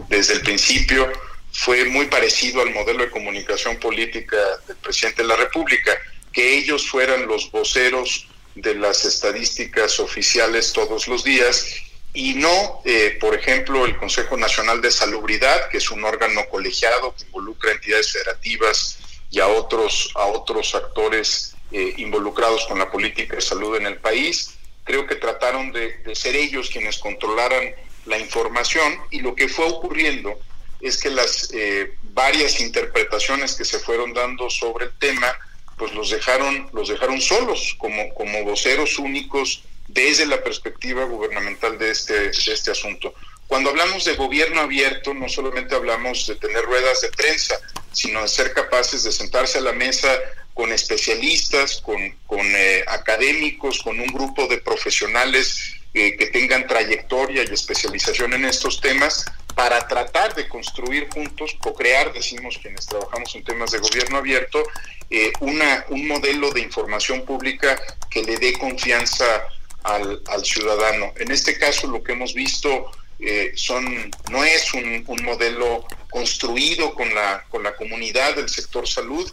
desde 0.08 0.34
el 0.34 0.42
principio 0.42 1.10
fue 1.52 1.84
muy 1.86 2.06
parecido 2.06 2.62
al 2.62 2.72
modelo 2.72 3.04
de 3.04 3.10
comunicación 3.10 3.78
política 3.78 4.36
del 4.66 4.76
presidente 4.76 5.22
de 5.22 5.28
la 5.28 5.36
República, 5.36 5.98
que 6.32 6.56
ellos 6.56 6.88
fueran 6.88 7.26
los 7.26 7.50
voceros 7.50 8.28
de 8.54 8.74
las 8.74 9.04
estadísticas 9.04 10.00
oficiales 10.00 10.72
todos 10.72 11.08
los 11.08 11.24
días 11.24 11.66
y 12.14 12.34
no, 12.34 12.80
eh, 12.84 13.16
por 13.20 13.34
ejemplo, 13.34 13.84
el 13.84 13.96
Consejo 13.96 14.36
Nacional 14.36 14.80
de 14.80 14.90
Salubridad, 14.90 15.68
que 15.68 15.78
es 15.78 15.90
un 15.90 16.04
órgano 16.04 16.48
colegiado 16.48 17.14
que 17.14 17.24
involucra 17.24 17.72
entidades 17.72 18.12
federativas 18.12 18.98
y 19.30 19.40
a 19.40 19.46
otros, 19.46 20.10
a 20.14 20.26
otros 20.26 20.74
actores 20.74 21.54
eh, 21.70 21.94
involucrados 21.98 22.66
con 22.66 22.78
la 22.78 22.90
política 22.90 23.36
de 23.36 23.42
salud 23.42 23.76
en 23.76 23.86
el 23.86 23.98
país. 23.98 24.54
Creo 24.84 25.06
que 25.06 25.16
trataron 25.16 25.70
de 25.70 26.02
ser 26.14 26.34
ellos 26.34 26.70
quienes 26.70 26.98
controlaran 26.98 27.74
la 28.06 28.18
información 28.18 28.98
y 29.10 29.20
lo 29.20 29.34
que 29.34 29.48
fue 29.48 29.66
ocurriendo 29.66 30.38
es 30.80 30.98
que 30.98 31.10
las 31.10 31.50
eh, 31.52 31.94
varias 32.02 32.60
interpretaciones 32.60 33.54
que 33.54 33.64
se 33.64 33.78
fueron 33.78 34.12
dando 34.12 34.48
sobre 34.50 34.86
el 34.86 34.92
tema, 34.98 35.36
pues 35.76 35.92
los 35.92 36.10
dejaron, 36.10 36.68
los 36.72 36.88
dejaron 36.88 37.20
solos 37.20 37.74
como, 37.78 38.14
como 38.14 38.44
voceros 38.44 38.98
únicos 38.98 39.62
desde 39.88 40.26
la 40.26 40.42
perspectiva 40.42 41.04
gubernamental 41.04 41.78
de 41.78 41.90
este, 41.90 42.30
este 42.30 42.70
asunto. 42.70 43.14
Cuando 43.46 43.70
hablamos 43.70 44.04
de 44.04 44.14
gobierno 44.14 44.60
abierto, 44.60 45.14
no 45.14 45.28
solamente 45.28 45.74
hablamos 45.74 46.26
de 46.26 46.36
tener 46.36 46.62
ruedas 46.64 47.00
de 47.00 47.08
prensa, 47.08 47.58
sino 47.92 48.20
de 48.20 48.28
ser 48.28 48.52
capaces 48.52 49.04
de 49.04 49.12
sentarse 49.12 49.58
a 49.58 49.62
la 49.62 49.72
mesa 49.72 50.08
con 50.52 50.70
especialistas, 50.72 51.80
con, 51.80 51.98
con 52.26 52.40
eh, 52.44 52.84
académicos, 52.86 53.80
con 53.82 53.98
un 53.98 54.08
grupo 54.08 54.46
de 54.48 54.58
profesionales 54.58 55.72
eh, 55.98 56.16
que 56.16 56.26
tengan 56.26 56.64
trayectoria 56.68 57.42
y 57.42 57.52
especialización 57.52 58.32
en 58.32 58.44
estos 58.44 58.80
temas 58.80 59.24
para 59.56 59.88
tratar 59.88 60.32
de 60.36 60.46
construir 60.46 61.08
juntos, 61.12 61.56
co-crear, 61.58 62.12
decimos 62.12 62.56
quienes 62.62 62.86
trabajamos 62.86 63.34
en 63.34 63.42
temas 63.42 63.72
de 63.72 63.78
gobierno 63.78 64.18
abierto, 64.18 64.62
eh, 65.10 65.32
una, 65.40 65.84
un 65.88 66.06
modelo 66.06 66.52
de 66.52 66.60
información 66.60 67.24
pública 67.24 67.76
que 68.08 68.22
le 68.22 68.36
dé 68.36 68.52
confianza 68.52 69.24
al, 69.82 70.22
al 70.28 70.44
ciudadano. 70.44 71.12
En 71.16 71.32
este 71.32 71.58
caso 71.58 71.88
lo 71.88 72.00
que 72.04 72.12
hemos 72.12 72.32
visto 72.32 72.92
eh, 73.18 73.50
son, 73.56 74.08
no 74.30 74.44
es 74.44 74.72
un, 74.74 75.02
un, 75.04 75.24
modelo 75.24 75.84
construido 76.10 76.94
con 76.94 77.12
la, 77.12 77.44
con 77.48 77.64
la 77.64 77.74
comunidad 77.74 78.36
del 78.36 78.48
sector 78.48 78.86
salud, 78.86 79.28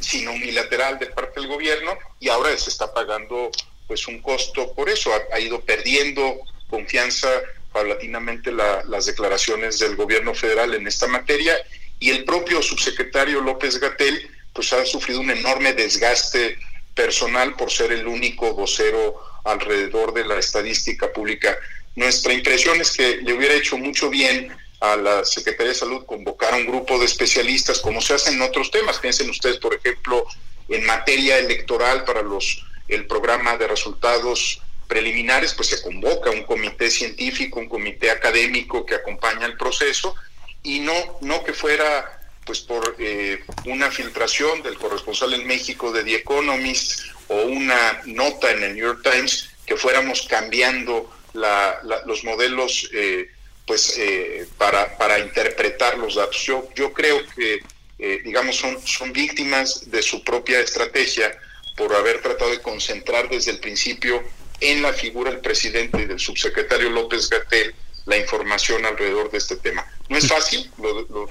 sino 0.00 0.32
unilateral 0.32 0.98
de 0.98 1.08
parte 1.08 1.40
del 1.40 1.48
gobierno 1.50 1.92
y 2.18 2.30
ahora 2.30 2.56
se 2.56 2.70
está 2.70 2.94
pagando 2.94 3.50
pues 3.86 4.06
un 4.08 4.20
costo 4.20 4.72
por 4.74 4.88
eso, 4.88 5.10
ha, 5.32 5.40
ido 5.40 5.60
perdiendo 5.60 6.38
confianza 6.68 7.28
paulatinamente 7.72 8.50
las 8.52 9.06
declaraciones 9.06 9.78
del 9.78 9.96
gobierno 9.96 10.34
federal 10.34 10.74
en 10.74 10.86
esta 10.86 11.06
materia 11.06 11.56
y 12.00 12.10
el 12.10 12.24
propio 12.24 12.62
subsecretario 12.62 13.40
López 13.40 13.78
Gatel 13.78 14.28
pues 14.52 14.72
ha 14.72 14.84
sufrido 14.86 15.20
un 15.20 15.30
enorme 15.30 15.74
desgaste 15.74 16.58
personal 16.94 17.54
por 17.56 17.70
ser 17.70 17.92
el 17.92 18.06
único 18.06 18.54
vocero 18.54 19.20
alrededor 19.44 20.14
de 20.14 20.24
la 20.24 20.38
estadística 20.38 21.12
pública. 21.12 21.56
Nuestra 21.94 22.32
impresión 22.32 22.80
es 22.80 22.90
que 22.92 23.18
le 23.18 23.34
hubiera 23.34 23.54
hecho 23.54 23.76
mucho 23.76 24.10
bien 24.10 24.54
a 24.80 24.96
la 24.96 25.24
Secretaría 25.24 25.72
de 25.72 25.78
Salud 25.78 26.04
convocar 26.04 26.54
a 26.54 26.56
un 26.56 26.66
grupo 26.66 26.98
de 26.98 27.04
especialistas 27.04 27.80
como 27.80 28.00
se 28.00 28.14
hace 28.14 28.30
en 28.30 28.42
otros 28.42 28.70
temas. 28.70 28.98
Piensen 28.98 29.30
ustedes, 29.30 29.58
por 29.58 29.74
ejemplo, 29.74 30.24
en 30.68 30.84
materia 30.84 31.38
electoral 31.38 32.04
para 32.04 32.22
los 32.22 32.64
el 32.88 33.06
programa 33.06 33.56
de 33.56 33.68
resultados 33.68 34.60
preliminares, 34.86 35.54
pues 35.54 35.68
se 35.68 35.82
convoca 35.82 36.30
un 36.30 36.44
comité 36.44 36.90
científico, 36.90 37.58
un 37.58 37.68
comité 37.68 38.10
académico 38.10 38.86
que 38.86 38.94
acompaña 38.94 39.46
el 39.46 39.56
proceso 39.56 40.14
y 40.62 40.80
no, 40.80 41.18
no 41.20 41.44
que 41.44 41.52
fuera 41.52 42.12
pues 42.44 42.60
por 42.60 42.94
eh, 42.98 43.42
una 43.64 43.90
filtración 43.90 44.62
del 44.62 44.78
corresponsal 44.78 45.34
en 45.34 45.46
México 45.46 45.90
de 45.92 46.04
The 46.04 46.14
Economist 46.16 47.06
o 47.28 47.42
una 47.42 48.02
nota 48.04 48.52
en 48.52 48.62
el 48.62 48.74
New 48.74 48.86
York 48.86 49.00
Times 49.02 49.50
que 49.66 49.76
fuéramos 49.76 50.22
cambiando 50.28 51.10
la, 51.32 51.80
los 52.06 52.22
modelos 52.22 52.88
eh, 52.94 53.28
pues 53.66 53.98
eh, 53.98 54.46
para, 54.56 54.96
para 54.96 55.18
interpretar 55.18 55.98
los 55.98 56.14
datos. 56.14 56.40
Yo, 56.44 56.68
yo 56.76 56.92
creo 56.92 57.20
que 57.34 57.60
digamos 57.98 58.56
son, 58.56 58.78
son 58.86 59.10
víctimas 59.10 59.90
de 59.90 60.02
su 60.02 60.22
propia 60.22 60.60
estrategia 60.60 61.36
por 61.76 61.94
haber 61.94 62.22
tratado 62.22 62.50
de 62.50 62.60
concentrar 62.60 63.28
desde 63.28 63.52
el 63.52 63.58
principio 63.58 64.22
en 64.60 64.82
la 64.82 64.92
figura 64.92 65.30
del 65.30 65.40
presidente 65.40 66.02
y 66.02 66.06
del 66.06 66.18
subsecretario 66.18 66.90
López 66.90 67.28
Gatel 67.28 67.74
la 68.06 68.16
información 68.16 68.86
alrededor 68.86 69.30
de 69.30 69.38
este 69.38 69.56
tema. 69.56 69.84
No 70.08 70.16
es 70.16 70.28
fácil, 70.28 70.70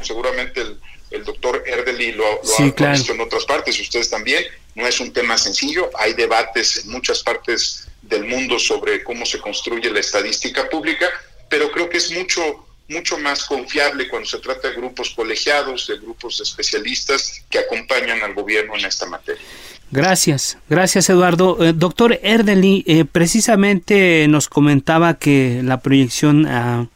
seguramente 0.01 0.61
el, 1.09 1.23
doctor 1.23 1.63
Erdely 1.65 2.11
lo, 2.11 2.25
ha 2.27 2.91
visto 2.91 3.13
en 3.13 3.21
otras 3.21 3.45
partes 3.45 3.79
ustedes 3.79 4.09
también, 4.09 4.43
no 4.75 4.85
es 4.85 4.99
un 4.99 5.13
tema 5.13 5.37
sencillo, 5.37 5.89
hay 5.97 6.13
debates 6.13 6.83
en 6.83 6.91
muchas 6.91 7.23
partes 7.23 7.87
del 8.01 8.25
mundo 8.25 8.59
sobre 8.59 9.01
cómo 9.03 9.25
se 9.25 9.39
construye 9.39 9.89
la 9.89 10.01
estadística 10.01 10.69
pública, 10.69 11.09
pero 11.49 11.71
creo 11.71 11.89
que 11.89 11.97
es 11.97 12.11
mucho 12.11 12.65
mucho 12.87 13.17
más 13.17 13.45
confiable 13.45 14.07
cuando 14.07 14.29
se 14.29 14.37
trata 14.39 14.69
de 14.69 14.75
grupos 14.75 15.09
colegiados, 15.09 15.87
de 15.87 15.97
grupos 15.97 16.39
especialistas 16.39 17.41
que 17.49 17.57
acompañan 17.57 18.21
al 18.21 18.33
gobierno 18.35 18.75
en 18.77 18.85
esta 18.85 19.07
materia. 19.07 19.41
Gracias, 19.95 20.57
gracias 20.69 21.09
Eduardo. 21.09 21.63
Eh, 21.63 21.71
doctor 21.71 22.19
Erdely, 22.21 22.83
eh, 22.85 23.05
precisamente 23.05 24.27
nos 24.27 24.49
comentaba 24.49 25.13
que 25.13 25.61
la 25.63 25.79
proyección 25.79 26.45
a, 26.47 26.89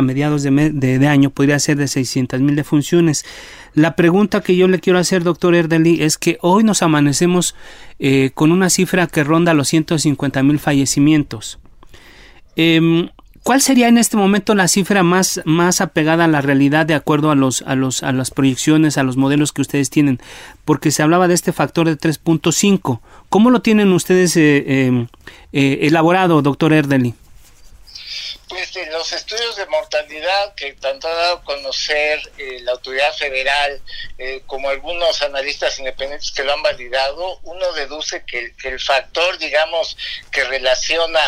mediados 0.00 0.42
de, 0.42 1.06
año 1.06 1.28
podría 1.28 1.58
ser 1.58 1.76
de 1.76 1.86
600 1.86 2.40
mil 2.40 2.56
defunciones. 2.56 3.26
La 3.74 3.94
pregunta 3.94 4.40
que 4.40 4.56
yo 4.56 4.68
le 4.68 4.78
quiero 4.78 4.98
hacer, 4.98 5.22
doctor 5.22 5.54
Erdely, 5.54 6.02
es 6.02 6.16
que 6.16 6.38
hoy 6.40 6.64
nos 6.64 6.82
amanecemos 6.82 7.54
eh, 7.98 8.30
con 8.32 8.52
una 8.52 8.70
cifra 8.70 9.06
que 9.06 9.22
ronda 9.22 9.52
los 9.52 9.68
150 9.68 10.42
mil 10.42 10.58
fallecimientos. 10.58 11.58
Em, 12.56 13.10
¿Cuál 13.46 13.62
sería 13.62 13.86
en 13.86 13.96
este 13.96 14.16
momento 14.16 14.56
la 14.56 14.66
cifra 14.66 15.04
más, 15.04 15.40
más 15.44 15.80
apegada 15.80 16.24
a 16.24 16.26
la 16.26 16.40
realidad 16.40 16.84
de 16.84 16.94
acuerdo 16.94 17.30
a, 17.30 17.36
los, 17.36 17.62
a, 17.62 17.76
los, 17.76 18.02
a 18.02 18.10
las 18.10 18.32
proyecciones, 18.32 18.98
a 18.98 19.04
los 19.04 19.16
modelos 19.16 19.52
que 19.52 19.62
ustedes 19.62 19.88
tienen? 19.88 20.18
Porque 20.64 20.90
se 20.90 21.04
hablaba 21.04 21.28
de 21.28 21.34
este 21.34 21.52
factor 21.52 21.86
de 21.86 21.96
3.5. 21.96 22.98
¿Cómo 23.28 23.50
lo 23.50 23.62
tienen 23.62 23.92
ustedes 23.92 24.36
eh, 24.36 24.64
eh, 24.66 25.06
eh, 25.52 25.78
elaborado, 25.82 26.42
doctor 26.42 26.72
Erdely? 26.72 27.14
Pues 28.48 28.76
en 28.76 28.92
los 28.92 29.12
estudios 29.12 29.56
de 29.56 29.66
mortalidad 29.66 30.54
que 30.54 30.72
tanto 30.74 31.08
ha 31.08 31.14
dado 31.14 31.36
a 31.38 31.42
conocer 31.42 32.20
eh, 32.38 32.60
la 32.62 32.72
autoridad 32.72 33.12
federal 33.14 33.82
eh, 34.18 34.42
como 34.46 34.68
algunos 34.68 35.20
analistas 35.22 35.78
independientes 35.80 36.30
que 36.30 36.44
lo 36.44 36.52
han 36.52 36.62
validado, 36.62 37.40
uno 37.42 37.72
deduce 37.72 38.24
que, 38.24 38.54
el 38.62 38.78
factor, 38.78 39.36
digamos, 39.38 39.96
que 40.30 40.44
relaciona 40.44 41.20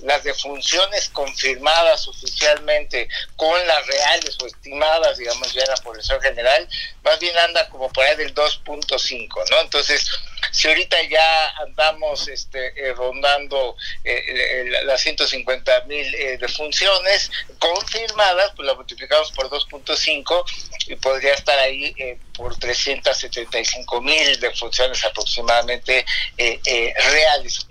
las 0.00 0.22
defunciones 0.22 1.08
confirmadas 1.08 2.06
oficialmente 2.08 3.08
con 3.36 3.66
las 3.66 3.86
reales 3.86 4.36
o 4.42 4.46
estimadas, 4.46 5.16
digamos, 5.16 5.54
ya 5.54 5.62
en 5.62 5.70
la 5.70 5.76
población 5.76 6.20
general, 6.20 6.68
más 7.02 7.18
bien 7.18 7.36
anda 7.38 7.68
como 7.70 7.90
por 7.90 8.04
ahí 8.04 8.16
del 8.16 8.34
2.5, 8.34 9.50
¿no? 9.50 9.60
Entonces, 9.62 10.06
si 10.52 10.68
ahorita 10.68 10.96
ya 11.02 11.48
andamos 11.66 12.28
este, 12.28 12.72
eh, 12.76 12.94
rondando 12.94 13.76
eh, 14.04 14.64
las 14.84 15.00
150 15.02 15.84
mil 15.84 16.14
eh, 16.14 16.38
defunciones 16.66 17.30
confirmadas, 17.58 18.52
pues 18.56 18.66
la 18.66 18.74
multiplicamos 18.74 19.30
por 19.32 19.48
2.5 19.48 20.44
y 20.88 20.96
podría 20.96 21.34
estar 21.34 21.58
ahí 21.58 21.94
por 22.34 22.56
375 22.56 24.00
mil 24.00 24.40
defunciones 24.40 25.04
aproximadamente 25.04 26.04
reales. 26.36 27.66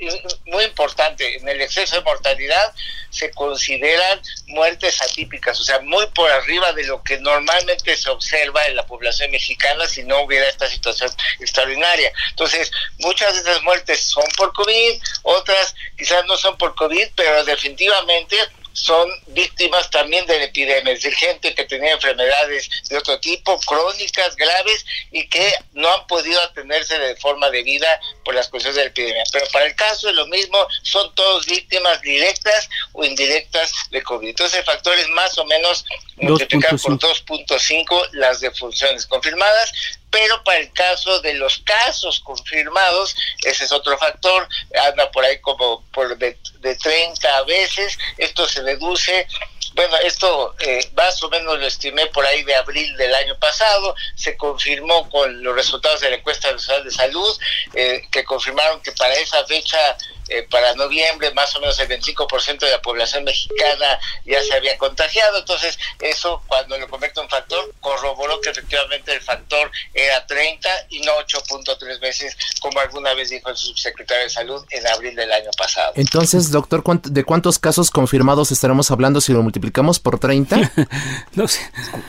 muy 0.45 0.63
importante, 0.63 1.37
en 1.37 1.47
el 1.47 1.61
exceso 1.61 1.95
de 1.95 2.01
mortalidad 2.01 2.73
se 3.09 3.31
consideran 3.31 4.21
muertes 4.47 5.01
atípicas, 5.01 5.59
o 5.59 5.63
sea, 5.63 5.79
muy 5.79 6.05
por 6.07 6.29
arriba 6.29 6.73
de 6.73 6.83
lo 6.83 7.01
que 7.03 7.17
normalmente 7.19 7.95
se 7.95 8.09
observa 8.09 8.65
en 8.65 8.75
la 8.75 8.85
población 8.85 9.31
mexicana 9.31 9.87
si 9.87 10.03
no 10.03 10.21
hubiera 10.21 10.47
esta 10.49 10.67
situación 10.69 11.11
extraordinaria. 11.39 12.11
Entonces, 12.31 12.71
muchas 12.99 13.33
de 13.35 13.41
esas 13.41 13.63
muertes 13.63 14.01
son 14.01 14.25
por 14.35 14.51
COVID, 14.53 15.01
otras 15.23 15.75
quizás 15.97 16.25
no 16.25 16.35
son 16.37 16.57
por 16.57 16.75
COVID, 16.75 17.07
pero 17.15 17.43
definitivamente 17.45 18.37
son 18.75 19.09
víctimas 19.27 19.89
también 19.89 20.25
de 20.25 20.37
la 20.37 20.43
epidemia, 20.45 20.93
es 20.93 21.01
decir, 21.01 21.17
gente 21.17 21.55
que 21.55 21.63
tenía 21.63 21.93
enfermedades 21.93 22.69
de 22.89 22.97
otro 22.97 23.17
tipo, 23.21 23.57
crónicas, 23.61 24.35
graves, 24.35 24.85
y 25.11 25.27
que 25.29 25.53
no 25.71 25.91
han 25.91 26.05
podido 26.07 26.41
atenderse 26.41 26.99
de 26.99 27.15
forma 27.15 27.49
debida 27.49 27.87
por 28.25 28.35
las 28.35 28.49
cuestiones 28.49 28.75
de 28.75 28.83
la 28.83 28.89
epidemia. 28.89 29.23
Pero 29.31 29.45
para 29.53 29.65
el 29.65 29.75
caso 29.75 30.09
es 30.09 30.15
lo 30.15 30.27
mismo, 30.27 30.57
son 30.83 31.13
todos 31.15 31.45
víctimas 31.45 32.01
directas 32.01 32.69
o 32.91 33.05
indirectas 33.05 33.71
de 33.91 34.03
COVID. 34.03 34.27
Entonces 34.27 34.59
el 34.59 34.65
factor 34.65 34.97
es 34.99 35.07
más 35.09 35.37
o 35.37 35.45
menos 35.45 35.85
multiplicar 36.17 36.77
por 36.77 36.99
2.5 36.99 38.09
las 38.11 38.41
defunciones 38.41 39.05
confirmadas, 39.05 39.71
pero 40.15 40.41
para 40.45 40.59
el 40.59 40.71
caso 40.71 41.19
de 41.19 41.33
los 41.33 41.57
casos 41.65 42.21
confirmados, 42.21 43.17
ese 43.43 43.65
es 43.65 43.71
otro 43.73 43.97
factor, 43.97 44.47
anda 44.87 45.11
por 45.11 45.25
ahí 45.25 45.39
como 45.39 45.83
por 45.91 46.17
de, 46.17 46.37
de 46.61 46.75
30 46.77 47.43
veces, 47.43 47.97
esto 48.17 48.47
se 48.47 48.63
deduce 48.63 49.27
bueno, 49.73 49.97
esto 49.97 50.55
eh, 50.59 50.89
más 50.95 51.21
o 51.21 51.29
menos 51.29 51.59
lo 51.59 51.67
estimé 51.67 52.05
por 52.07 52.25
ahí 52.25 52.43
de 52.43 52.55
abril 52.55 52.95
del 52.95 53.13
año 53.13 53.37
pasado, 53.39 53.93
se 54.15 54.37
confirmó 54.37 55.09
con 55.09 55.43
los 55.43 55.53
resultados 55.53 55.99
de 55.99 56.11
la 56.11 56.15
encuesta 56.15 56.49
nacional 56.49 56.85
de 56.85 56.91
salud, 56.91 57.37
eh, 57.73 58.01
que 58.09 58.23
confirmaron 58.23 58.81
que 58.81 58.93
para 58.93 59.13
esa 59.15 59.45
fecha 59.45 59.97
eh, 60.29 60.47
para 60.49 60.73
noviembre 60.75 61.33
más 61.33 61.55
o 61.55 61.59
menos 61.59 61.79
el 61.79 61.87
25% 61.87 62.59
de 62.59 62.71
la 62.71 62.81
población 62.81 63.23
mexicana 63.23 63.99
ya 64.25 64.41
se 64.43 64.53
había 64.53 64.77
contagiado, 64.77 65.39
entonces 65.39 65.77
eso 65.99 66.41
cuando 66.47 66.77
lo 66.77 66.87
convierto 66.87 67.21
en 67.21 67.29
factor 67.29 67.73
corroboró 67.79 68.39
que 68.41 68.49
efectivamente 68.49 69.13
el 69.13 69.21
factor 69.21 69.71
era 69.93 70.25
30 70.25 70.69
y 70.89 70.99
no 71.01 71.13
8.3 71.13 71.99
veces 71.99 72.37
como 72.59 72.79
alguna 72.79 73.13
vez 73.13 73.29
dijo 73.29 73.49
el 73.49 73.57
subsecretario 73.57 74.23
de 74.23 74.29
salud 74.29 74.65
en 74.69 74.87
abril 74.87 75.15
del 75.15 75.31
año 75.31 75.49
pasado. 75.57 75.93
Entonces, 75.95 76.51
doctor, 76.51 76.83
¿de 77.03 77.23
cuántos 77.23 77.59
casos 77.59 77.91
confirmados 77.91 78.51
estaremos 78.51 78.91
hablando 78.91 79.21
si 79.21 79.33
lo 79.33 79.43
multiplicamos 79.43 79.99
por 79.99 80.19
30? 80.19 80.71
no 81.33 81.47
sé. 81.47 81.59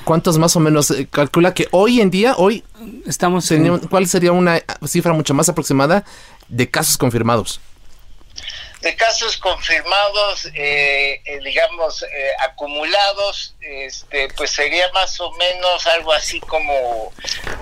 ¿Cuántos 0.04 0.38
más 0.38 0.56
o 0.56 0.60
menos 0.60 0.90
eh, 0.90 1.08
calcula 1.10 1.54
que 1.54 1.68
hoy 1.70 2.00
en 2.00 2.10
día, 2.10 2.34
hoy 2.36 2.64
estamos 3.06 3.50
en... 3.50 3.78
¿Cuál 3.88 4.06
sería 4.06 4.32
una 4.32 4.62
cifra 4.86 5.12
mucho 5.12 5.34
más 5.34 5.48
aproximada 5.48 6.04
de 6.48 6.70
casos 6.70 6.96
confirmados? 6.96 7.60
De 8.86 8.94
casos 8.94 9.36
confirmados, 9.38 10.46
eh, 10.54 11.20
eh, 11.24 11.40
digamos, 11.42 12.04
eh, 12.04 12.30
acumulados, 12.38 13.56
este, 13.60 14.28
pues 14.36 14.52
sería 14.52 14.88
más 14.92 15.18
o 15.18 15.32
menos 15.32 15.84
algo 15.88 16.12
así 16.12 16.38
como, 16.38 17.12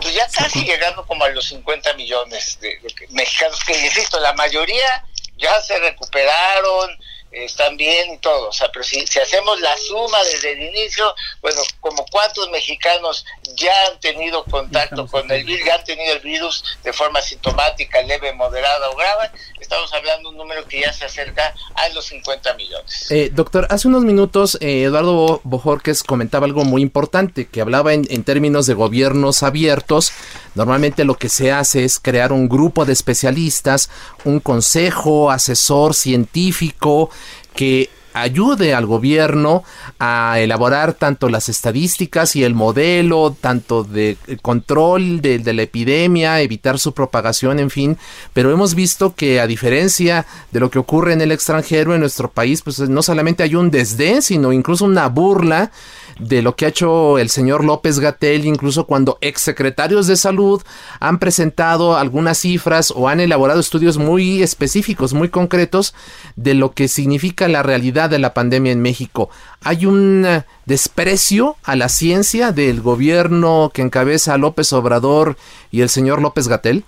pues 0.02 0.12
ya 0.12 0.28
casi 0.28 0.66
llegando 0.66 1.06
como 1.06 1.24
a 1.24 1.30
los 1.30 1.46
50 1.46 1.94
millones 1.94 2.60
de, 2.60 2.78
de 2.78 2.94
mexicanos, 3.08 3.64
que 3.64 3.72
insisto, 3.72 4.20
la 4.20 4.34
mayoría 4.34 5.02
ya 5.38 5.62
se 5.62 5.78
recuperaron, 5.78 6.90
están 7.34 7.76
bien 7.76 8.12
y 8.12 8.18
todo, 8.18 8.48
o 8.48 8.52
sea, 8.52 8.70
pero 8.72 8.84
si, 8.84 9.06
si 9.06 9.18
hacemos 9.18 9.60
la 9.60 9.76
suma 9.76 10.18
desde 10.24 10.52
el 10.52 10.62
inicio, 10.62 11.14
bueno, 11.42 11.60
como 11.80 12.04
cuántos 12.06 12.48
mexicanos 12.50 13.24
ya 13.56 13.72
han 13.86 14.00
tenido 14.00 14.44
contacto 14.44 15.06
con 15.06 15.30
el 15.30 15.44
virus, 15.44 15.66
ya 15.66 15.74
han 15.74 15.84
tenido 15.84 16.12
el 16.12 16.20
virus 16.20 16.64
de 16.82 16.92
forma 16.92 17.20
sintomática, 17.20 18.02
leve, 18.02 18.32
moderada 18.32 18.90
o 18.90 18.96
grave, 18.96 19.30
estamos 19.60 19.92
hablando 19.92 20.28
de 20.28 20.34
un 20.34 20.36
número 20.36 20.66
que 20.66 20.80
ya 20.80 20.92
se 20.92 21.04
acerca 21.04 21.54
a 21.74 21.88
los 21.90 22.04
50 22.06 22.54
millones. 22.54 23.10
Eh, 23.10 23.30
doctor, 23.32 23.66
hace 23.70 23.88
unos 23.88 24.04
minutos 24.04 24.56
eh, 24.60 24.84
Eduardo 24.84 25.40
Bojorques 25.44 26.02
comentaba 26.02 26.46
algo 26.46 26.64
muy 26.64 26.82
importante, 26.82 27.48
que 27.48 27.60
hablaba 27.60 27.94
en, 27.94 28.06
en 28.10 28.24
términos 28.24 28.66
de 28.66 28.74
gobiernos 28.74 29.42
abiertos, 29.42 30.12
normalmente 30.54 31.04
lo 31.04 31.14
que 31.14 31.28
se 31.28 31.52
hace 31.52 31.84
es 31.84 31.98
crear 31.98 32.32
un 32.32 32.48
grupo 32.48 32.84
de 32.84 32.92
especialistas, 32.92 33.90
un 34.24 34.40
consejo 34.40 35.30
asesor 35.30 35.94
científico, 35.94 37.10
que 37.54 37.90
ayude 38.14 38.74
al 38.74 38.86
gobierno 38.86 39.64
a 39.98 40.38
elaborar 40.38 40.94
tanto 40.94 41.28
las 41.28 41.48
estadísticas 41.48 42.36
y 42.36 42.44
el 42.44 42.54
modelo, 42.54 43.36
tanto 43.38 43.82
de 43.82 44.16
control 44.40 45.20
de, 45.20 45.52
la 45.52 45.62
epidemia, 45.62 46.40
evitar 46.40 46.78
su 46.78 46.94
propagación, 46.94 47.58
en 47.58 47.70
fin. 47.70 47.98
Pero 48.32 48.52
hemos 48.52 48.74
visto 48.74 49.14
que 49.14 49.40
a 49.40 49.46
diferencia 49.46 50.26
de 50.52 50.60
lo 50.60 50.70
que 50.70 50.78
ocurre 50.78 51.12
en 51.12 51.20
el 51.20 51.32
extranjero, 51.32 51.92
en 51.92 52.00
nuestro 52.00 52.30
país, 52.30 52.62
pues 52.62 52.78
no 52.78 53.02
solamente 53.02 53.42
hay 53.42 53.56
un 53.56 53.70
desdén, 53.70 54.22
sino 54.22 54.52
incluso 54.52 54.84
una 54.84 55.08
burla 55.08 55.72
de 56.18 56.42
lo 56.42 56.54
que 56.54 56.66
ha 56.66 56.68
hecho 56.68 57.18
el 57.18 57.28
señor 57.28 57.64
López 57.64 57.98
Gatel, 57.98 58.44
incluso 58.44 58.86
cuando 58.86 59.18
exsecretarios 59.20 60.06
de 60.06 60.16
salud 60.16 60.62
han 61.00 61.18
presentado 61.18 61.96
algunas 61.96 62.38
cifras 62.38 62.92
o 62.94 63.08
han 63.08 63.20
elaborado 63.20 63.60
estudios 63.60 63.98
muy 63.98 64.42
específicos, 64.42 65.12
muy 65.12 65.28
concretos 65.28 65.94
de 66.36 66.54
lo 66.54 66.72
que 66.72 66.88
significa 66.88 67.48
la 67.48 67.62
realidad 67.62 68.10
de 68.10 68.18
la 68.18 68.34
pandemia 68.34 68.72
en 68.72 68.82
México. 68.82 69.30
Hay 69.62 69.86
un 69.86 70.24
eh, 70.26 70.44
desprecio 70.66 71.56
a 71.64 71.76
la 71.76 71.88
ciencia 71.88 72.52
del 72.52 72.80
gobierno 72.80 73.70
que 73.74 73.82
encabeza 73.82 74.38
López 74.38 74.72
Obrador 74.72 75.36
y 75.70 75.80
el 75.80 75.88
señor 75.88 76.20
López 76.20 76.48
Gatel. 76.48 76.84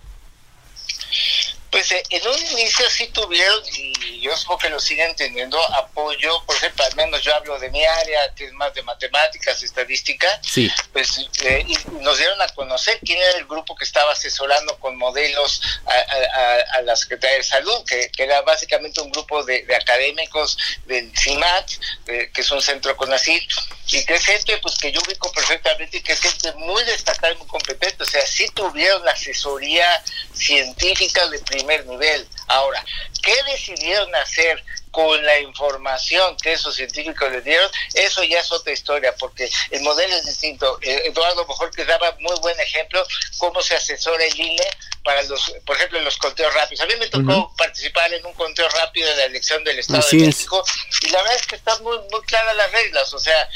Pues 1.77 1.93
eh, 1.93 2.03
en 2.09 2.27
un 2.27 2.39
inicio 2.53 2.89
sí 2.89 3.07
tuvieron, 3.09 3.63
y 3.77 4.23
yo 4.23 4.35
supongo 4.35 4.61
que 4.61 4.71
lo 4.71 4.81
siguen 4.81 5.15
teniendo, 5.15 5.61
apoyo, 5.75 6.43
por 6.47 6.57
ejemplo, 6.57 6.83
al 6.87 6.97
menos 6.97 7.21
yo 7.23 7.35
hablo 7.35 7.59
de 7.59 7.69
mi 7.69 7.85
área, 7.85 8.33
que 8.35 8.47
es 8.47 8.53
más 8.55 8.73
de 8.73 8.83
matemáticas, 8.83 9.63
estadística, 9.63 10.27
sí. 10.43 10.73
pues 10.95 11.29
eh, 11.43 11.67
y 11.69 11.77
nos 12.01 12.17
dieron 12.17 12.41
a 12.41 12.49
conocer 12.55 12.99
quién 13.05 13.19
era 13.19 13.37
el 13.37 13.45
grupo 13.45 13.77
que 13.77 13.85
estaba 13.85 14.13
asesorando 14.13 14.79
con 14.79 14.97
modelos 14.97 15.61
a, 15.85 16.81
la 16.81 16.97
Secretaría 16.97 17.37
de 17.37 17.43
Salud, 17.43 17.85
que, 17.85 18.11
era 18.17 18.41
básicamente 18.41 19.03
un 19.03 19.11
grupo 19.11 19.45
de, 19.45 19.67
académicos 19.79 20.57
del 20.87 21.13
CIMAT, 21.15 21.73
eh, 22.07 22.31
que 22.33 22.41
es 22.41 22.51
un 22.53 22.63
centro 22.63 22.97
con 22.97 23.13
así 23.13 23.47
y 23.93 24.05
que 24.05 24.15
es 24.15 24.25
gente 24.25 24.59
pues 24.59 24.77
que 24.79 24.91
yo 24.91 25.01
ubico 25.07 25.31
perfectamente 25.31 25.99
y 25.99 26.01
que 26.01 26.13
es 26.13 26.21
gente 26.21 26.53
muy 26.55 26.83
destacada 26.85 27.33
y 27.33 27.37
muy 27.37 27.47
competente, 27.47 28.03
o 28.03 28.07
sea, 28.07 28.27
sí 28.27 28.49
tuvieron 28.55 29.07
asesoría 29.09 29.87
científica 30.35 31.27
de 31.29 31.39
nivel. 31.87 32.27
Ahora, 32.47 32.85
¿qué 33.23 33.35
decidieron 33.45 34.15
hacer 34.15 34.63
con 34.91 35.25
la 35.25 35.41
información 35.41 36.37
que 36.37 36.53
esos 36.53 36.75
científicos 36.75 37.31
les 37.31 37.45
dieron? 37.45 37.71
Eso 37.95 38.23
ya 38.25 38.41
es 38.41 38.51
otra 38.53 38.73
historia, 38.73 39.15
porque 39.19 39.51
el 39.71 39.83
modelo 39.83 40.15
es 40.15 40.25
distinto. 40.25 40.79
Eh, 40.83 41.03
Eduardo 41.07 41.47
mejor 41.47 41.71
que 41.71 41.85
daba 41.85 42.17
muy 42.21 42.37
buen 42.41 42.59
ejemplo 42.61 43.05
cómo 43.39 43.61
se 43.63 43.75
asesora 43.75 44.25
el 44.25 44.41
INE 44.41 44.69
para 45.07 45.23
los, 45.23 45.53
por 45.65 45.77
ejemplo, 45.77 45.99
en 45.99 46.05
los 46.05 46.17
conteos 46.17 46.53
rápidos. 46.53 46.81
A 46.83 46.87
mí 46.87 46.95
me 46.99 47.07
tocó 47.07 47.55
participar 47.57 48.13
en 48.13 48.27
un 48.27 48.35
conteo 48.35 48.69
rápido 48.71 49.09
de 49.09 49.17
la 49.17 49.25
elección 49.27 49.63
del 49.63 49.79
Estado 49.79 50.05
de 50.11 50.19
México 50.19 50.65
y 51.03 51.09
la 51.11 51.23
verdad 51.23 51.37
es 51.37 51.47
que 51.47 51.55
están 51.55 51.81
muy, 51.85 51.97
muy 52.11 52.21
claras 52.23 52.57
las 52.57 52.73
reglas, 52.73 53.15
o 53.15 53.19
sea, 53.21 53.49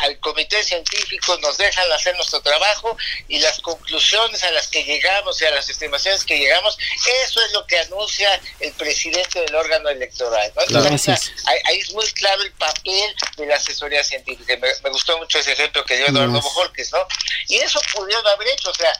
al 0.00 0.18
comité 0.18 0.64
científico 0.64 1.38
nos 1.38 1.56
dejan 1.58 1.90
hacer 1.92 2.16
nuestro 2.16 2.40
trabajo 2.40 2.96
y 3.28 3.38
las 3.38 3.60
conclusiones 3.60 4.42
a 4.42 4.50
las 4.50 4.66
que 4.66 4.82
llegamos 4.82 5.40
y 5.40 5.44
a 5.44 5.52
las 5.52 5.68
estimaciones 5.70 6.24
que 6.24 6.38
llegamos, 6.38 6.76
eso 7.22 7.40
es 7.44 7.52
lo 7.52 7.64
que 7.68 7.78
anuncia 7.78 8.40
el 8.58 8.72
presidente 8.72 9.40
del 9.42 9.54
órgano 9.54 9.88
electoral. 9.88 10.52
Entonces, 10.56 11.30
ahí, 11.44 11.78
es 11.78 11.92
muy 11.92 12.06
claro 12.12 12.42
el 12.42 12.52
papel 12.52 13.14
de 13.36 13.46
la 13.46 13.54
asesoría 13.54 14.02
científica. 14.02 14.56
Me, 14.56 14.90
gustó 14.90 15.16
mucho 15.18 15.38
ese 15.38 15.52
ejemplo 15.52 15.84
que 15.84 15.96
dio 15.98 16.06
Eduardo 16.06 16.40
Bojorques, 16.40 16.90
¿no? 16.92 17.06
Y 17.46 17.58
eso 17.58 17.80
pudieron 17.94 18.26
haber 18.26 18.48
hecho, 18.48 18.70
o 18.70 18.74
sea, 18.74 18.92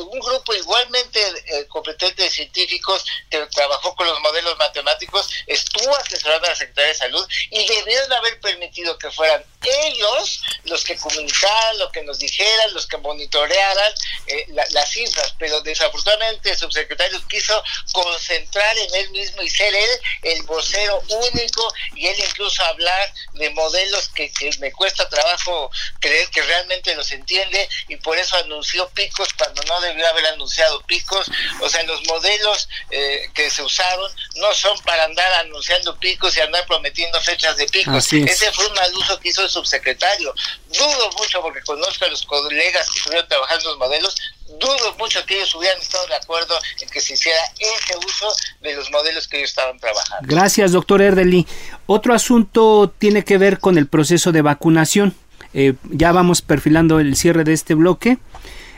un 0.00 0.18
grupo 0.18 0.52
igualmente 0.54 1.20
eh, 1.46 1.66
competente 1.68 2.22
de 2.22 2.30
científicos, 2.30 3.04
que 3.30 3.38
trabajó 3.46 3.94
con 3.94 4.06
los 4.06 4.20
modelos 4.20 4.56
matemáticos, 4.58 5.28
estuvo 5.46 5.96
asesorando 5.96 6.46
a 6.46 6.50
la 6.50 6.56
Secretaría 6.56 6.88
de 6.88 6.98
Salud 6.98 7.28
y 7.50 7.66
debieron 7.66 8.12
haber 8.12 8.40
permitido 8.40 8.96
que 8.98 9.10
fueran 9.10 9.44
ellos 9.62 10.42
los 10.64 10.84
que 10.84 10.96
comunicaran, 10.96 11.78
los 11.78 11.90
que 11.90 12.02
nos 12.02 12.18
dijeran, 12.18 12.74
los 12.74 12.86
que 12.86 12.98
monitorearan 12.98 13.92
eh, 14.26 14.46
las 14.70 14.90
cifras, 14.90 15.34
pero 15.38 15.60
desafortunadamente 15.62 16.50
el 16.50 16.56
subsecretario 16.56 17.20
quiso 17.28 17.62
concentrar 17.92 18.76
en 18.76 18.94
él 18.94 19.10
mismo 19.10 19.42
y 19.42 19.50
ser 19.50 19.74
él 19.74 19.90
el 20.22 20.42
vocero 20.42 21.02
único 21.08 21.72
y 21.94 22.06
él 22.06 22.16
incluso 22.18 22.62
hablar 22.64 23.12
de 23.34 23.50
modelos 23.50 24.08
que 24.10 24.30
me 24.58 24.72
cuesta 24.72 25.08
trabajo 25.08 25.70
creer 26.00 26.28
que 26.28 26.42
realmente 26.42 26.94
los 26.94 27.10
entiende 27.12 27.68
y 27.88 27.96
por 27.96 28.16
eso 28.18 28.36
anunció 28.36 28.88
picos 28.90 29.28
cuando 29.34 29.62
no 29.62 29.80
debió 29.80 30.06
haber 30.08 30.26
anunciado 30.26 30.80
picos. 30.82 31.26
O 31.60 31.68
sea, 31.68 31.82
los 31.84 32.04
modelos 32.06 32.68
eh, 32.90 33.28
que 33.34 33.50
se 33.50 33.62
usaron 33.62 34.10
no 34.36 34.52
son 34.54 34.78
para 34.80 35.04
andar 35.04 35.32
anunciando 35.34 35.96
picos 35.96 36.36
y 36.36 36.40
andar 36.40 36.66
prometiendo 36.66 37.20
fechas 37.20 37.56
de 37.56 37.66
picos. 37.66 38.12
Ese 38.12 38.52
fue 38.52 38.66
un 38.66 38.74
mal 38.74 38.92
uso 38.94 39.18
que 39.20 39.28
hizo 39.28 39.42
el 39.42 39.50
subsecretario. 39.50 40.34
Dudo 40.68 41.10
mucho 41.18 41.40
porque 41.42 41.60
conozco 41.62 42.04
a 42.04 42.08
los 42.08 42.22
colegas 42.24 42.90
que 42.90 42.98
estuvieron 42.98 43.28
trabajando 43.28 43.70
los 43.70 43.78
modelos, 43.78 44.16
dudo 44.60 44.94
mucho 44.98 45.24
que 45.26 45.36
ellos 45.36 45.54
hubieran 45.54 45.80
estado 45.80 46.06
de 46.06 46.16
acuerdo 46.16 46.54
en 46.80 46.88
que 46.88 47.00
se 47.00 47.14
hiciera 47.14 47.40
ese 47.58 47.96
uso 47.96 48.26
de 48.60 48.74
los 48.74 48.90
modelos 48.90 49.28
que 49.28 49.38
ellos 49.38 49.50
estaban 49.50 49.78
trabajando. 49.78 50.26
Gracias, 50.28 50.72
doctor 50.72 51.02
Erdeli. 51.02 51.46
Otro 51.86 52.14
asunto 52.14 52.92
tiene 52.98 53.24
que 53.24 53.38
ver 53.38 53.58
con 53.58 53.78
el 53.78 53.86
proceso 53.86 54.32
de 54.32 54.42
vacunación. 54.42 55.14
Eh, 55.52 55.74
ya 55.84 56.12
vamos 56.12 56.42
perfilando 56.42 56.98
el 56.98 57.16
cierre 57.16 57.44
de 57.44 57.52
este 57.52 57.74
bloque. 57.74 58.18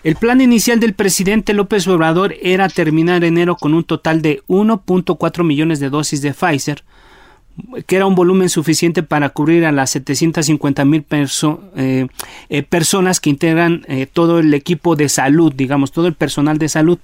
El 0.06 0.14
plan 0.14 0.40
inicial 0.40 0.78
del 0.78 0.94
presidente 0.94 1.52
López 1.52 1.88
Obrador 1.88 2.36
era 2.40 2.68
terminar 2.68 3.24
enero 3.24 3.56
con 3.56 3.74
un 3.74 3.82
total 3.82 4.22
de 4.22 4.40
1.4 4.46 5.42
millones 5.42 5.80
de 5.80 5.90
dosis 5.90 6.22
de 6.22 6.32
Pfizer, 6.32 6.84
que 7.86 7.96
era 7.96 8.06
un 8.06 8.14
volumen 8.14 8.48
suficiente 8.48 9.02
para 9.02 9.30
cubrir 9.30 9.64
a 9.64 9.72
las 9.72 9.90
750 9.90 10.84
mil 10.84 11.04
eh, 11.10 12.06
eh, 12.48 12.62
personas 12.62 13.18
que 13.18 13.30
integran 13.30 13.84
todo 14.12 14.38
el 14.38 14.54
equipo 14.54 14.94
de 14.94 15.08
salud, 15.08 15.52
digamos, 15.52 15.90
todo 15.90 16.06
el 16.06 16.14
personal 16.14 16.58
de 16.58 16.68
salud. 16.68 17.00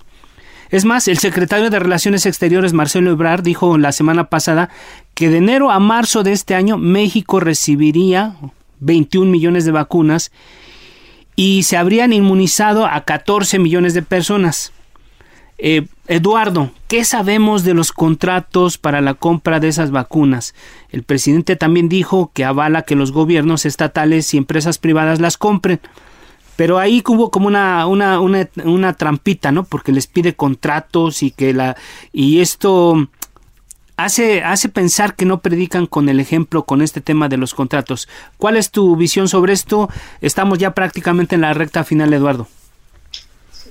Es 0.71 0.85
más, 0.85 1.09
el 1.09 1.19
secretario 1.19 1.71
de 1.71 1.81
Relaciones 1.81 2.25
Exteriores, 2.25 2.73
Marcelo 2.73 3.11
Ebrard, 3.11 3.43
dijo 3.43 3.79
la 3.79 3.91
semana 3.91 4.29
pasada 4.31 4.71
que 5.15 5.29
de 5.29 5.38
enero 5.38 5.73
a 5.73 5.81
marzo 5.81 6.23
de 6.23 6.31
este 6.31 6.55
año 6.55 6.79
México 6.79 7.41
recibiría 7.41 8.37
21 8.79 9.29
millones 9.29 9.65
de 9.65 9.73
vacunas 9.73 10.31
y 11.37 11.62
se 11.62 11.77
habrían 11.77 12.12
inmunizado 12.12 12.87
a 12.87 13.03
14 13.03 13.59
millones 13.59 13.95
de 13.95 14.03
personas. 14.03 14.73
Eh, 15.59 15.87
Eduardo, 16.09 16.73
¿qué 16.88 17.05
sabemos 17.05 17.62
de 17.62 17.75
los 17.75 17.92
contratos 17.92 18.79
para 18.79 19.01
la 19.01 19.14
compra 19.14 19.61
de 19.61 19.68
esas 19.68 19.92
vacunas? 19.92 20.55
El 20.90 21.05
presidente 21.05 21.57
también 21.57 21.88
dijo 21.88 22.33
que 22.35 22.45
avala 22.45 22.83
que 22.83 22.97
los 22.97 23.12
gobiernos 23.12 23.64
estatales 23.64 24.35
y 24.35 24.38
empresas 24.38 24.79
privadas 24.79 25.21
las 25.21 25.38
compren. 25.38 25.81
Pero 26.57 26.79
ahí 26.79 27.03
hubo 27.07 27.31
como 27.31 27.47
una, 27.47 27.87
una, 27.87 28.21
una, 28.21 28.49
una 28.64 28.92
trampita, 28.92 29.53
¿no? 29.53 29.64
Porque 29.64 29.92
les 29.92 30.07
pide 30.07 30.35
contratos 30.35 31.23
y 31.23 31.31
que 31.31 31.55
la. 31.55 31.77
y 32.12 32.40
esto 32.40 33.09
hace, 34.05 34.43
hace 34.43 34.69
pensar 34.69 35.15
que 35.15 35.25
no 35.25 35.41
predican 35.41 35.87
con 35.87 36.09
el 36.09 36.21
ejemplo 36.21 36.65
con 36.65 36.83
este 36.83 37.01
tema 37.01 37.29
de 37.29 37.37
los 37.37 37.55
contratos. 37.55 38.09
¿Cuál 38.37 38.57
es 38.57 38.71
tu 38.71 38.97
visión 38.97 39.29
sobre 39.29 39.53
esto? 39.53 39.88
Estamos 40.21 40.59
ya 40.59 40.73
prácticamente 40.73 41.35
en 41.35 41.43
la 41.43 41.55
recta 41.55 41.85
final, 41.85 42.12
Eduardo. 42.12 42.49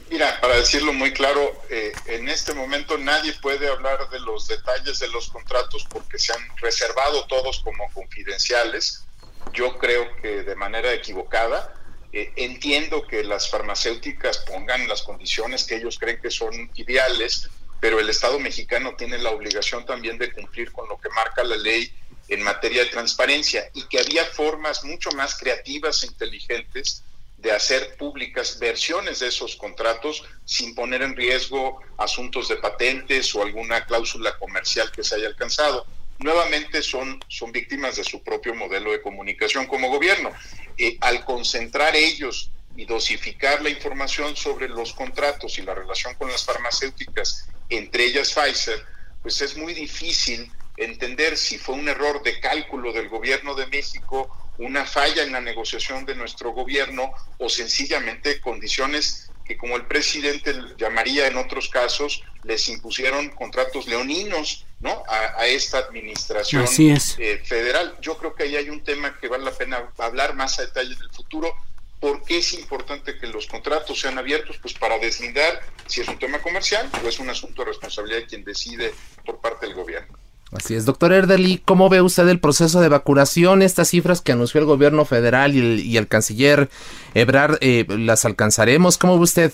Mira, 0.09 0.41
para 0.41 0.57
decirlo 0.57 0.91
muy 0.91 1.13
claro, 1.13 1.39
eh, 1.69 1.93
en 2.07 2.27
este 2.27 2.53
momento 2.53 2.97
nadie 2.97 3.33
puede 3.41 3.69
hablar 3.69 4.09
de 4.09 4.19
los 4.19 4.45
detalles 4.47 4.99
de 4.99 5.07
los 5.07 5.29
contratos 5.29 5.87
porque 5.89 6.19
se 6.19 6.33
han 6.33 6.41
reservado 6.57 7.25
todos 7.27 7.61
como 7.61 7.89
confidenciales. 7.93 9.05
Yo 9.53 9.77
creo 9.77 10.13
que 10.21 10.43
de 10.43 10.55
manera 10.55 10.91
equivocada. 10.93 11.73
Eh, 12.13 12.33
entiendo 12.35 13.07
que 13.07 13.23
las 13.23 13.49
farmacéuticas 13.49 14.39
pongan 14.39 14.85
las 14.89 15.01
condiciones 15.01 15.63
que 15.63 15.77
ellos 15.77 15.97
creen 15.97 16.19
que 16.21 16.29
son 16.29 16.69
ideales, 16.75 17.49
pero 17.81 17.99
el 17.99 18.09
Estado 18.09 18.39
mexicano 18.39 18.95
tiene 18.95 19.17
la 19.17 19.31
obligación 19.31 19.85
también 19.85 20.17
de 20.19 20.31
cumplir 20.31 20.71
con 20.71 20.87
lo 20.87 20.99
que 20.99 21.09
marca 21.09 21.43
la 21.43 21.57
ley 21.57 21.91
en 22.29 22.43
materia 22.43 22.83
de 22.83 22.91
transparencia 22.91 23.69
y 23.73 23.83
que 23.87 23.99
había 23.99 24.23
formas 24.23 24.85
mucho 24.85 25.11
más 25.11 25.37
creativas 25.37 26.03
e 26.03 26.07
inteligentes 26.07 27.03
de 27.39 27.51
hacer 27.51 27.97
públicas 27.97 28.59
versiones 28.59 29.19
de 29.19 29.27
esos 29.29 29.55
contratos 29.55 30.23
sin 30.45 30.75
poner 30.75 31.01
en 31.01 31.15
riesgo 31.15 31.81
asuntos 31.97 32.47
de 32.47 32.57
patentes 32.57 33.33
o 33.33 33.41
alguna 33.41 33.83
cláusula 33.85 34.37
comercial 34.37 34.91
que 34.91 35.03
se 35.03 35.15
haya 35.15 35.27
alcanzado. 35.27 35.87
Nuevamente 36.19 36.83
son, 36.83 37.19
son 37.27 37.51
víctimas 37.51 37.95
de 37.95 38.03
su 38.03 38.21
propio 38.21 38.53
modelo 38.53 38.91
de 38.91 39.01
comunicación 39.01 39.65
como 39.65 39.89
gobierno. 39.89 40.31
Eh, 40.77 40.97
al 41.01 41.25
concentrar 41.25 41.95
ellos 41.95 42.51
y 42.75 42.85
dosificar 42.85 43.61
la 43.61 43.69
información 43.69 44.35
sobre 44.35 44.69
los 44.69 44.93
contratos 44.93 45.57
y 45.57 45.61
la 45.61 45.75
relación 45.75 46.15
con 46.15 46.29
las 46.29 46.45
farmacéuticas 46.45 47.47
entre 47.71 48.05
ellas 48.05 48.33
Pfizer, 48.33 48.85
pues 49.21 49.41
es 49.41 49.57
muy 49.57 49.73
difícil 49.73 50.51
entender 50.77 51.37
si 51.37 51.57
fue 51.57 51.75
un 51.75 51.87
error 51.87 52.21
de 52.21 52.39
cálculo 52.39 52.91
del 52.91 53.09
gobierno 53.09 53.55
de 53.55 53.67
México, 53.67 54.53
una 54.57 54.85
falla 54.85 55.23
en 55.23 55.31
la 55.31 55.41
negociación 55.41 56.05
de 56.05 56.15
nuestro 56.15 56.51
gobierno 56.51 57.11
o 57.37 57.49
sencillamente 57.49 58.41
condiciones 58.41 59.29
que 59.45 59.57
como 59.57 59.75
el 59.75 59.85
presidente 59.85 60.53
llamaría 60.77 61.27
en 61.27 61.37
otros 61.37 61.69
casos, 61.69 62.23
les 62.43 62.67
impusieron 62.69 63.29
contratos 63.29 63.87
leoninos 63.87 64.65
¿no? 64.79 65.03
a, 65.07 65.45
esta 65.47 65.79
administración 65.79 66.65
eh, 66.77 67.41
federal. 67.43 67.97
Yo 68.01 68.17
creo 68.17 68.35
que 68.35 68.43
ahí 68.43 68.55
hay 68.55 68.69
un 68.69 68.83
tema 68.83 69.17
que 69.19 69.27
vale 69.27 69.45
la 69.45 69.51
pena 69.51 69.91
hablar 69.97 70.35
más 70.35 70.59
a 70.59 70.63
detalle 70.63 70.95
del 70.95 71.09
futuro, 71.11 71.53
¿Por 72.01 72.23
qué 72.23 72.39
es 72.39 72.53
importante 72.55 73.17
que 73.17 73.27
los 73.27 73.45
contratos 73.45 73.99
sean 73.99 74.17
abiertos? 74.17 74.57
Pues 74.59 74.73
para 74.73 74.97
deslindar 74.97 75.61
si 75.85 76.01
es 76.01 76.07
un 76.07 76.17
tema 76.17 76.39
comercial 76.41 76.89
o 77.03 77.07
es 77.07 77.19
un 77.19 77.29
asunto 77.29 77.61
de 77.61 77.69
responsabilidad 77.69 78.17
de 78.21 78.25
quien 78.25 78.43
decide 78.43 78.91
por 79.23 79.39
parte 79.39 79.67
del 79.67 79.75
gobierno. 79.75 80.17
Así 80.51 80.75
es, 80.75 80.85
doctor 80.85 81.13
Erdeli, 81.13 81.61
¿cómo 81.63 81.87
ve 81.89 82.01
usted 82.01 82.27
el 82.27 82.39
proceso 82.39 82.81
de 82.81 82.89
vacunación? 82.89 83.61
Estas 83.61 83.89
cifras 83.89 84.19
que 84.19 84.33
anunció 84.33 84.59
el 84.59 84.65
gobierno 84.65 85.05
federal 85.05 85.55
y 85.55 85.95
el, 85.95 86.07
canciller 86.07 86.69
Ebrard, 87.13 87.57
eh, 87.61 87.85
¿las 87.87 88.25
alcanzaremos? 88.25 88.97
¿Cómo 88.97 89.17
ve 89.17 89.23
usted 89.23 89.53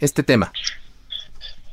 este 0.00 0.22
tema? 0.24 0.50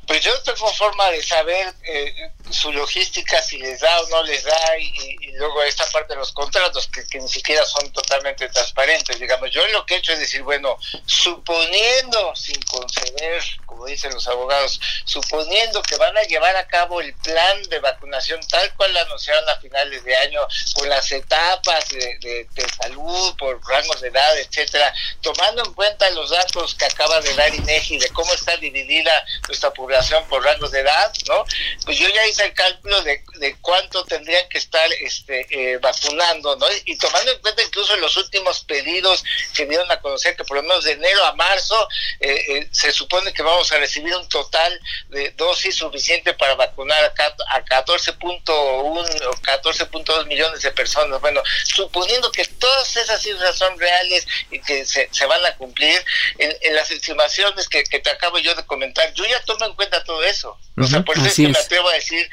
Pues 0.09 0.21
yo 0.21 0.41
tengo 0.41 0.73
forma 0.73 1.11
de 1.11 1.21
saber 1.21 1.71
eh, 1.83 2.31
su 2.49 2.73
logística, 2.73 3.43
si 3.43 3.59
les 3.59 3.79
da 3.79 4.01
o 4.01 4.09
no 4.09 4.23
les 4.23 4.43
da, 4.43 4.77
y, 4.79 5.33
luego 5.33 5.61
esta 5.61 5.85
parte 5.91 6.13
de 6.13 6.19
los 6.19 6.31
contratos, 6.31 6.87
que, 6.87 7.19
ni 7.19 7.29
siquiera 7.29 7.63
son 7.63 7.93
totalmente 7.93 8.49
transparentes. 8.49 9.19
Digamos, 9.19 9.51
yo 9.51 9.65
lo 9.67 9.85
que 9.85 9.93
he 9.93 9.97
hecho 9.99 10.11
es 10.13 10.19
decir, 10.19 10.41
bueno, 10.41 10.77
suponiendo, 11.05 12.35
sin 12.35 12.59
conceder, 12.63 13.43
como 13.67 13.85
dicen 13.85 14.11
los 14.11 14.27
abogados, 14.27 14.81
suponiendo 15.05 15.83
que 15.83 15.95
van 15.97 16.17
a 16.17 16.23
llevar 16.23 16.55
a 16.55 16.67
cabo 16.67 17.01
el 17.01 17.13
plan 17.13 17.61
de 17.69 17.77
vacunación 17.77 18.41
tal 18.49 18.73
cual 18.73 18.91
lo 18.91 19.01
anunciaron 19.01 19.47
a 19.47 19.57
finales 19.57 20.03
de 20.03 20.17
año, 20.17 20.41
con 20.73 20.89
las 20.89 21.11
etapas 21.11 21.87
de, 21.89 22.47
de 22.49 22.69
salud, 22.81 23.35
por 23.37 23.63
rangos 23.63 24.01
de 24.01 24.07
edad, 24.07 24.39
etcétera, 24.39 24.91
tomando 25.21 25.63
en 25.63 25.73
cuenta 25.73 26.09
los 26.09 26.31
datos 26.31 26.73
que 26.73 26.85
acaba 26.85 27.21
de 27.21 27.33
dar 27.35 27.53
INEGI 27.53 27.99
de 27.99 28.09
cómo 28.09 28.33
está 28.33 28.57
dividida 28.57 29.23
nuestra 29.47 29.71
población 29.71 29.98
por 30.29 30.43
rangos 30.43 30.71
de 30.71 30.79
edad, 30.79 31.13
¿no? 31.27 31.45
Pues 31.85 31.97
yo 31.97 32.07
ya 32.09 32.25
hice 32.27 32.45
el 32.45 32.53
cálculo 32.53 33.01
de, 33.01 33.23
de 33.35 33.55
cuánto 33.61 34.03
tendrían 34.05 34.47
que 34.49 34.57
estar 34.57 34.89
este, 35.01 35.45
eh, 35.49 35.77
vacunando, 35.77 36.55
¿no? 36.55 36.65
Y 36.85 36.97
tomando 36.97 37.31
en 37.31 37.39
cuenta 37.39 37.61
incluso 37.63 37.95
los 37.97 38.15
últimos 38.17 38.63
pedidos 38.63 39.23
que 39.55 39.65
dieron 39.65 39.91
a 39.91 39.99
conocer 39.99 40.35
que 40.35 40.43
por 40.43 40.57
lo 40.57 40.63
menos 40.63 40.83
de 40.83 40.93
enero 40.93 41.25
a 41.25 41.33
marzo 41.33 41.87
eh, 42.19 42.43
eh, 42.47 42.69
se 42.71 42.91
supone 42.91 43.33
que 43.33 43.43
vamos 43.43 43.71
a 43.71 43.77
recibir 43.77 44.15
un 44.15 44.27
total 44.29 44.79
de 45.09 45.31
dosis 45.31 45.75
suficiente 45.75 46.33
para 46.33 46.55
vacunar 46.55 47.03
a, 47.03 47.55
a 47.55 47.65
14.1 47.65 48.49
o 48.49 49.31
14.2 49.41 50.25
millones 50.27 50.61
de 50.61 50.71
personas. 50.71 51.19
Bueno, 51.21 51.41
suponiendo 51.65 52.31
que 52.31 52.45
todas 52.45 52.95
esas 52.95 53.21
cifras 53.21 53.57
son 53.57 53.77
reales 53.79 54.27
y 54.51 54.59
que 54.61 54.85
se, 54.85 55.07
van 55.25 55.45
a 55.45 55.55
cumplir, 55.55 56.03
en, 56.37 56.75
las 56.75 56.91
estimaciones 56.91 57.67
que, 57.67 57.83
te 57.83 58.09
acabo 58.09 58.37
yo 58.39 58.55
de 58.55 58.65
comentar, 58.65 59.13
yo 59.13 59.25
ya 59.25 59.41
tomo 59.43 59.65
en 59.65 59.73
cuenta 59.73 59.88
todo 60.03 60.23
eso. 60.23 60.57
O 60.77 60.87
sea, 60.87 61.03
por 61.03 61.17
eso 61.17 61.25
es 61.27 61.35
que 61.35 61.47
me 61.47 61.59
atrevo 61.59 61.89
a 61.89 61.93
decir 61.93 62.29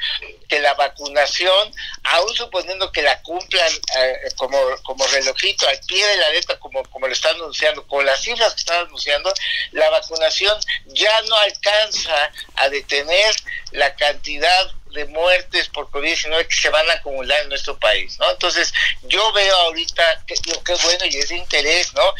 que 0.47 0.59
la 0.59 0.73
vacunación, 0.75 1.73
aún 2.03 2.33
suponiendo 2.33 2.91
que 2.91 3.01
la 3.01 3.21
cumplan 3.21 3.71
eh, 3.97 4.13
como, 4.37 4.57
como 4.83 5.05
relojito 5.07 5.67
al 5.67 5.79
pie 5.85 6.05
de 6.05 6.17
la 6.17 6.29
letra, 6.29 6.57
como, 6.59 6.83
como 6.83 7.07
lo 7.07 7.13
están 7.13 7.35
anunciando, 7.35 7.85
con 7.87 8.05
las 8.05 8.21
cifras 8.21 8.53
que 8.53 8.61
están 8.61 8.85
anunciando, 8.85 9.33
la 9.71 9.89
vacunación 9.89 10.57
ya 10.87 11.21
no 11.23 11.35
alcanza 11.35 12.31
a 12.55 12.69
detener 12.69 13.35
la 13.71 13.93
cantidad 13.95 14.71
de 14.91 15.05
muertes 15.05 15.67
por 15.69 15.89
COVID-19 15.89 16.47
que 16.47 16.55
se 16.55 16.69
van 16.69 16.89
a 16.89 16.93
acumular 16.93 17.41
en 17.43 17.49
nuestro 17.49 17.77
país, 17.77 18.17
¿no? 18.19 18.29
Entonces, 18.31 18.73
yo 19.03 19.31
veo 19.33 19.55
ahorita 19.55 20.23
que 20.25 20.35
lo 20.45 20.77
bueno 20.77 21.05
y 21.05 21.17
es 21.17 21.29
de 21.29 21.37
interés, 21.37 21.93
¿no? 21.93 22.13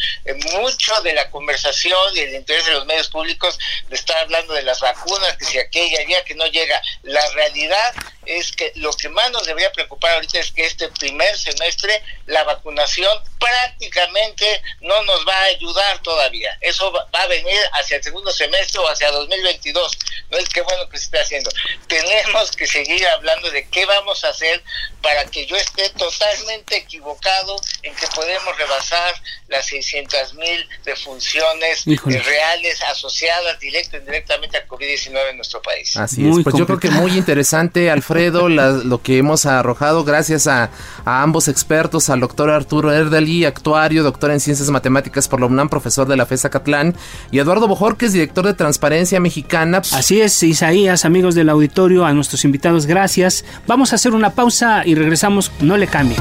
mucho 0.59 1.01
de 1.01 1.13
la 1.13 1.29
conversación 1.29 2.15
y 2.15 2.19
el 2.19 2.35
interés 2.35 2.65
de 2.65 2.73
los 2.73 2.85
medios 2.85 3.09
públicos 3.09 3.57
de 3.89 3.95
estar 3.95 4.17
hablando 4.17 4.53
de 4.53 4.63
las 4.63 4.79
vacunas, 4.79 5.37
que 5.37 5.45
si 5.45 5.59
aquella 5.59 6.05
día 6.05 6.23
que 6.23 6.35
no 6.35 6.45
llega, 6.47 6.81
la 7.03 7.25
realidad 7.31 7.93
es 8.27 8.51
que 8.51 8.71
lo 8.75 8.91
que 8.93 9.09
más 9.09 9.31
nos 9.31 9.45
debería 9.45 9.71
preocupar 9.71 10.15
ahorita 10.15 10.39
es 10.39 10.51
que 10.51 10.65
este 10.65 10.89
primer 10.89 11.37
semestre 11.37 12.03
la 12.25 12.43
vacunación 12.43 13.17
prácticamente 13.39 14.61
no 14.81 15.01
nos 15.03 15.25
va 15.27 15.33
a 15.33 15.43
ayudar 15.45 15.99
todavía. 16.01 16.57
Eso 16.61 16.91
va 16.91 17.07
a 17.13 17.27
venir 17.27 17.57
hacia 17.73 17.97
el 17.97 18.03
segundo 18.03 18.31
semestre 18.31 18.79
o 18.79 18.87
hacia 18.87 19.11
2022. 19.11 19.97
No 20.29 20.37
es 20.37 20.49
que 20.49 20.61
bueno 20.61 20.89
que 20.89 20.97
se 20.97 21.05
esté 21.05 21.19
haciendo. 21.19 21.49
Tenemos 21.87 22.51
que 22.51 22.67
seguir 22.67 23.07
hablando 23.07 23.49
de 23.49 23.67
qué 23.69 23.85
vamos 23.85 24.23
a 24.23 24.29
hacer 24.29 24.61
para 25.01 25.25
que 25.25 25.45
yo 25.45 25.55
esté 25.55 25.89
totalmente 25.91 26.77
equivocado 26.77 27.55
en 27.83 27.95
que 27.95 28.07
podemos 28.07 28.57
rebasar 28.57 29.15
las 29.47 29.67
600 29.67 30.33
mil 30.33 30.67
defunciones 30.83 31.85
reales 31.85 32.81
asociadas 32.83 33.59
directo 33.59 33.95
e 33.95 33.99
indirectamente 33.99 34.57
al 34.57 34.67
COVID-19 34.67 35.29
en 35.29 35.37
nuestro 35.37 35.61
país. 35.61 35.95
Así 35.95 36.27
es, 36.27 36.35
pues 36.43 36.55
yo 36.57 36.65
creo 36.65 36.79
que 36.79 36.89
muy 36.89 37.13
interesante, 37.13 37.89
Alfredo, 37.89 38.16
lo 38.17 39.01
que 39.01 39.17
hemos 39.17 39.45
arrojado 39.45 40.03
gracias 40.03 40.47
a, 40.47 40.69
ambos 41.05 41.47
expertos, 41.47 42.09
al 42.09 42.19
doctor 42.19 42.49
Arturo 42.49 42.91
Erdeli, 42.91 43.45
actuario, 43.45 44.03
doctor 44.03 44.31
en 44.31 44.39
Ciencias 44.39 44.69
Matemáticas 44.69 45.27
por 45.27 45.39
la 45.39 45.45
UNAM, 45.45 45.69
profesor 45.69 46.07
de 46.07 46.17
la 46.17 46.25
FESA 46.25 46.49
Catlán, 46.49 46.95
y 47.31 47.39
Eduardo 47.39 47.67
Bojorques, 47.67 48.13
director 48.13 48.45
de 48.45 48.53
Transparencia 48.53 49.19
Mexicana. 49.19 49.81
Así 49.93 50.21
es, 50.21 50.41
Isaías, 50.43 51.05
amigos 51.05 51.35
del 51.35 51.49
auditorio, 51.49 52.05
a 52.05 52.13
nuestros 52.13 52.43
invitados, 52.45 52.85
gracias. 52.85 53.45
Vamos 53.67 53.93
a 53.93 53.95
hacer 53.95 54.13
una 54.13 54.31
pausa 54.31 54.85
y 54.85 54.95
regresamos, 54.95 55.51
no 55.61 55.77
le 55.77 55.87
cambie. 55.87 56.17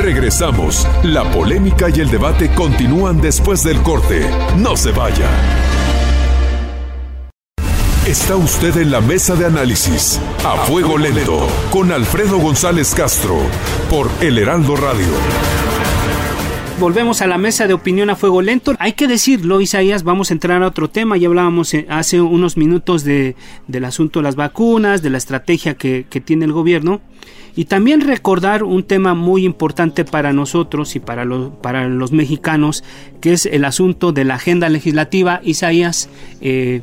Regresamos. 0.00 0.88
La 1.02 1.24
polémica 1.30 1.88
y 1.90 2.00
el 2.00 2.10
debate 2.10 2.48
continúan 2.54 3.20
después 3.20 3.62
del 3.62 3.82
corte. 3.82 4.28
No 4.56 4.76
se 4.76 4.92
vaya. 4.92 5.28
Está 8.10 8.34
usted 8.34 8.76
en 8.78 8.90
la 8.90 9.00
mesa 9.00 9.36
de 9.36 9.46
análisis 9.46 10.20
a 10.44 10.56
fuego 10.64 10.98
lento 10.98 11.46
con 11.70 11.92
Alfredo 11.92 12.38
González 12.38 12.92
Castro 12.92 13.38
por 13.88 14.10
El 14.20 14.36
Heraldo 14.36 14.74
Radio. 14.74 15.06
Volvemos 16.80 17.22
a 17.22 17.28
la 17.28 17.38
mesa 17.38 17.68
de 17.68 17.72
opinión 17.72 18.10
a 18.10 18.16
fuego 18.16 18.42
lento. 18.42 18.74
Hay 18.80 18.94
que 18.94 19.06
decirlo, 19.06 19.60
Isaías, 19.60 20.02
vamos 20.02 20.30
a 20.30 20.34
entrar 20.34 20.60
a 20.60 20.66
otro 20.66 20.90
tema. 20.90 21.18
Ya 21.18 21.28
hablábamos 21.28 21.72
eh, 21.72 21.86
hace 21.88 22.20
unos 22.20 22.56
minutos 22.56 23.04
de, 23.04 23.36
del 23.68 23.84
asunto 23.84 24.18
de 24.18 24.24
las 24.24 24.34
vacunas, 24.34 25.02
de 25.02 25.10
la 25.10 25.18
estrategia 25.18 25.74
que, 25.74 26.02
tiene 26.24 26.46
el 26.46 26.52
gobierno. 26.52 27.00
Y 27.54 27.66
también 27.66 28.00
recordar 28.00 28.64
un 28.64 28.82
tema 28.82 29.14
muy 29.14 29.44
importante 29.44 30.04
para 30.04 30.32
nosotros 30.32 30.96
y 30.96 30.98
para, 30.98 31.24
los, 31.24 31.50
para 31.62 31.88
los 31.88 32.10
mexicanos, 32.10 32.82
que 33.20 33.34
es 33.34 33.46
el 33.46 33.64
asunto 33.64 34.10
de 34.10 34.24
la 34.24 34.34
agenda 34.34 34.68
legislativa. 34.68 35.40
Isaías, 35.44 36.08
eh, 36.40 36.82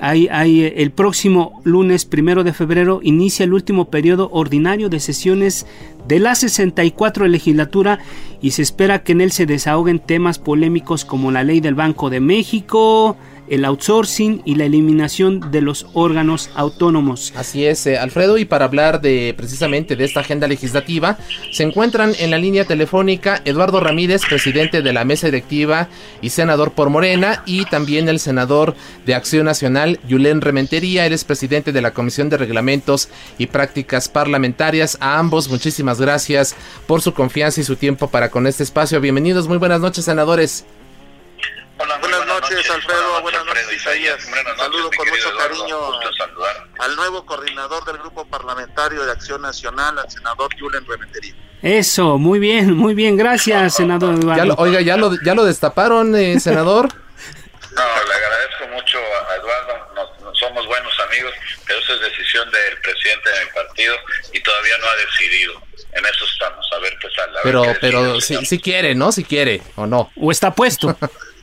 hay, 0.00 0.28
hay, 0.28 0.72
el 0.76 0.90
próximo 0.90 1.60
lunes 1.64 2.04
primero 2.04 2.44
de 2.44 2.52
febrero 2.52 3.00
inicia 3.02 3.44
el 3.44 3.52
último 3.52 3.90
periodo 3.90 4.28
ordinario 4.32 4.88
de 4.88 5.00
sesiones 5.00 5.66
de 6.06 6.20
la 6.20 6.34
64 6.34 7.26
legislatura 7.26 7.98
y 8.40 8.52
se 8.52 8.62
espera 8.62 9.02
que 9.02 9.12
en 9.12 9.20
él 9.20 9.32
se 9.32 9.46
desahoguen 9.46 9.98
temas 9.98 10.38
polémicos 10.38 11.04
como 11.04 11.30
la 11.30 11.42
ley 11.42 11.60
del 11.60 11.74
Banco 11.74 12.10
de 12.10 12.20
México, 12.20 13.16
el 13.48 13.64
outsourcing 13.64 14.42
y 14.44 14.54
la 14.56 14.64
eliminación 14.64 15.50
de 15.50 15.60
los 15.60 15.86
órganos 15.92 16.50
autónomos. 16.54 17.32
Así 17.36 17.64
es, 17.64 17.86
eh, 17.86 17.98
Alfredo, 17.98 18.38
y 18.38 18.44
para 18.44 18.64
hablar 18.64 19.00
de 19.00 19.34
precisamente 19.36 19.96
de 19.96 20.04
esta 20.04 20.20
agenda 20.20 20.48
legislativa, 20.48 21.18
se 21.52 21.62
encuentran 21.62 22.12
en 22.18 22.30
la 22.30 22.38
línea 22.38 22.64
telefónica 22.64 23.42
Eduardo 23.44 23.80
Ramírez, 23.80 24.22
presidente 24.28 24.82
de 24.82 24.92
la 24.92 25.04
mesa 25.04 25.26
directiva 25.26 25.88
y 26.20 26.30
senador 26.30 26.72
por 26.72 26.90
Morena, 26.90 27.42
y 27.46 27.64
también 27.64 28.08
el 28.08 28.20
senador 28.20 28.74
de 29.04 29.14
Acción 29.14 29.46
Nacional, 29.46 30.00
Yulén 30.08 30.40
Rementería, 30.40 31.06
él 31.06 31.12
es 31.12 31.24
presidente 31.24 31.72
de 31.72 31.82
la 31.82 31.92
Comisión 31.92 32.28
de 32.28 32.36
Reglamentos 32.36 33.08
y 33.38 33.46
Prácticas 33.46 34.08
Parlamentarias. 34.08 34.98
A 35.00 35.18
ambos, 35.18 35.48
muchísimas 35.48 36.00
gracias 36.00 36.54
por 36.86 37.02
su 37.02 37.14
confianza 37.14 37.60
y 37.60 37.64
su 37.64 37.76
tiempo 37.76 38.08
para 38.08 38.30
con 38.30 38.46
este 38.46 38.62
espacio. 38.62 39.00
Bienvenidos, 39.00 39.48
muy 39.48 39.58
buenas 39.58 39.80
noches, 39.80 40.04
senadores. 40.04 40.64
Hola, 41.78 41.98
buenas, 41.98 42.26
noches, 42.26 42.70
Alfredo. 42.70 43.20
Buenas 43.20 43.44
noches, 43.44 43.70
Isaías. 43.74 44.16
Saludo 44.56 44.90
con 44.96 45.08
mucho 45.08 45.36
cariño 45.36 45.78
al 46.78 46.96
nuevo 46.96 47.26
coordinador 47.26 47.84
del 47.84 47.98
Grupo 47.98 48.26
Parlamentario 48.26 49.04
de 49.04 49.12
Acción 49.12 49.42
Nacional, 49.42 49.98
al 49.98 50.10
senador 50.10 50.48
Julen 50.58 50.86
Remetería. 50.86 51.34
Eso, 51.62 52.16
muy 52.16 52.38
bien, 52.38 52.74
muy 52.74 52.94
bien. 52.94 53.16
Gracias, 53.16 53.74
senador 53.74 54.14
Eduardo. 54.14 54.54
oiga, 54.56 54.80
¿ya 54.80 54.96
lo, 54.96 55.12
ya 55.22 55.34
lo 55.34 55.44
destaparon, 55.44 56.16
eh, 56.16 56.40
senador? 56.40 56.88
no, 57.74 57.82
le 57.82 58.14
agradezco 58.14 58.68
mucho 58.72 58.98
a 58.98 59.34
Eduardo. 59.36 60.32
somos 60.32 60.66
buenos 60.66 60.92
amigos, 61.08 61.32
pero 61.66 61.78
eso 61.78 61.94
es 61.94 62.00
decisión 62.00 62.50
del 62.50 62.80
presidente 62.80 63.30
de 63.30 63.44
mi 63.44 63.50
partido 63.50 63.94
y 64.32 64.40
todavía 64.40 64.78
no 64.78 64.86
ha 64.86 64.96
decidido. 64.96 65.62
En 65.92 66.04
eso 66.06 66.24
estamos, 66.24 66.66
a 66.72 66.78
ver 66.78 66.96
qué 67.00 67.08
sale. 67.10 67.38
pero, 67.42 67.64
pero 67.82 68.20
si, 68.20 68.46
si 68.46 68.58
quiere, 68.58 68.94
¿no? 68.94 69.12
Si 69.12 69.24
quiere, 69.24 69.60
o 69.76 69.86
no. 69.86 70.10
O 70.16 70.30
está 70.30 70.54
puesto. 70.54 70.96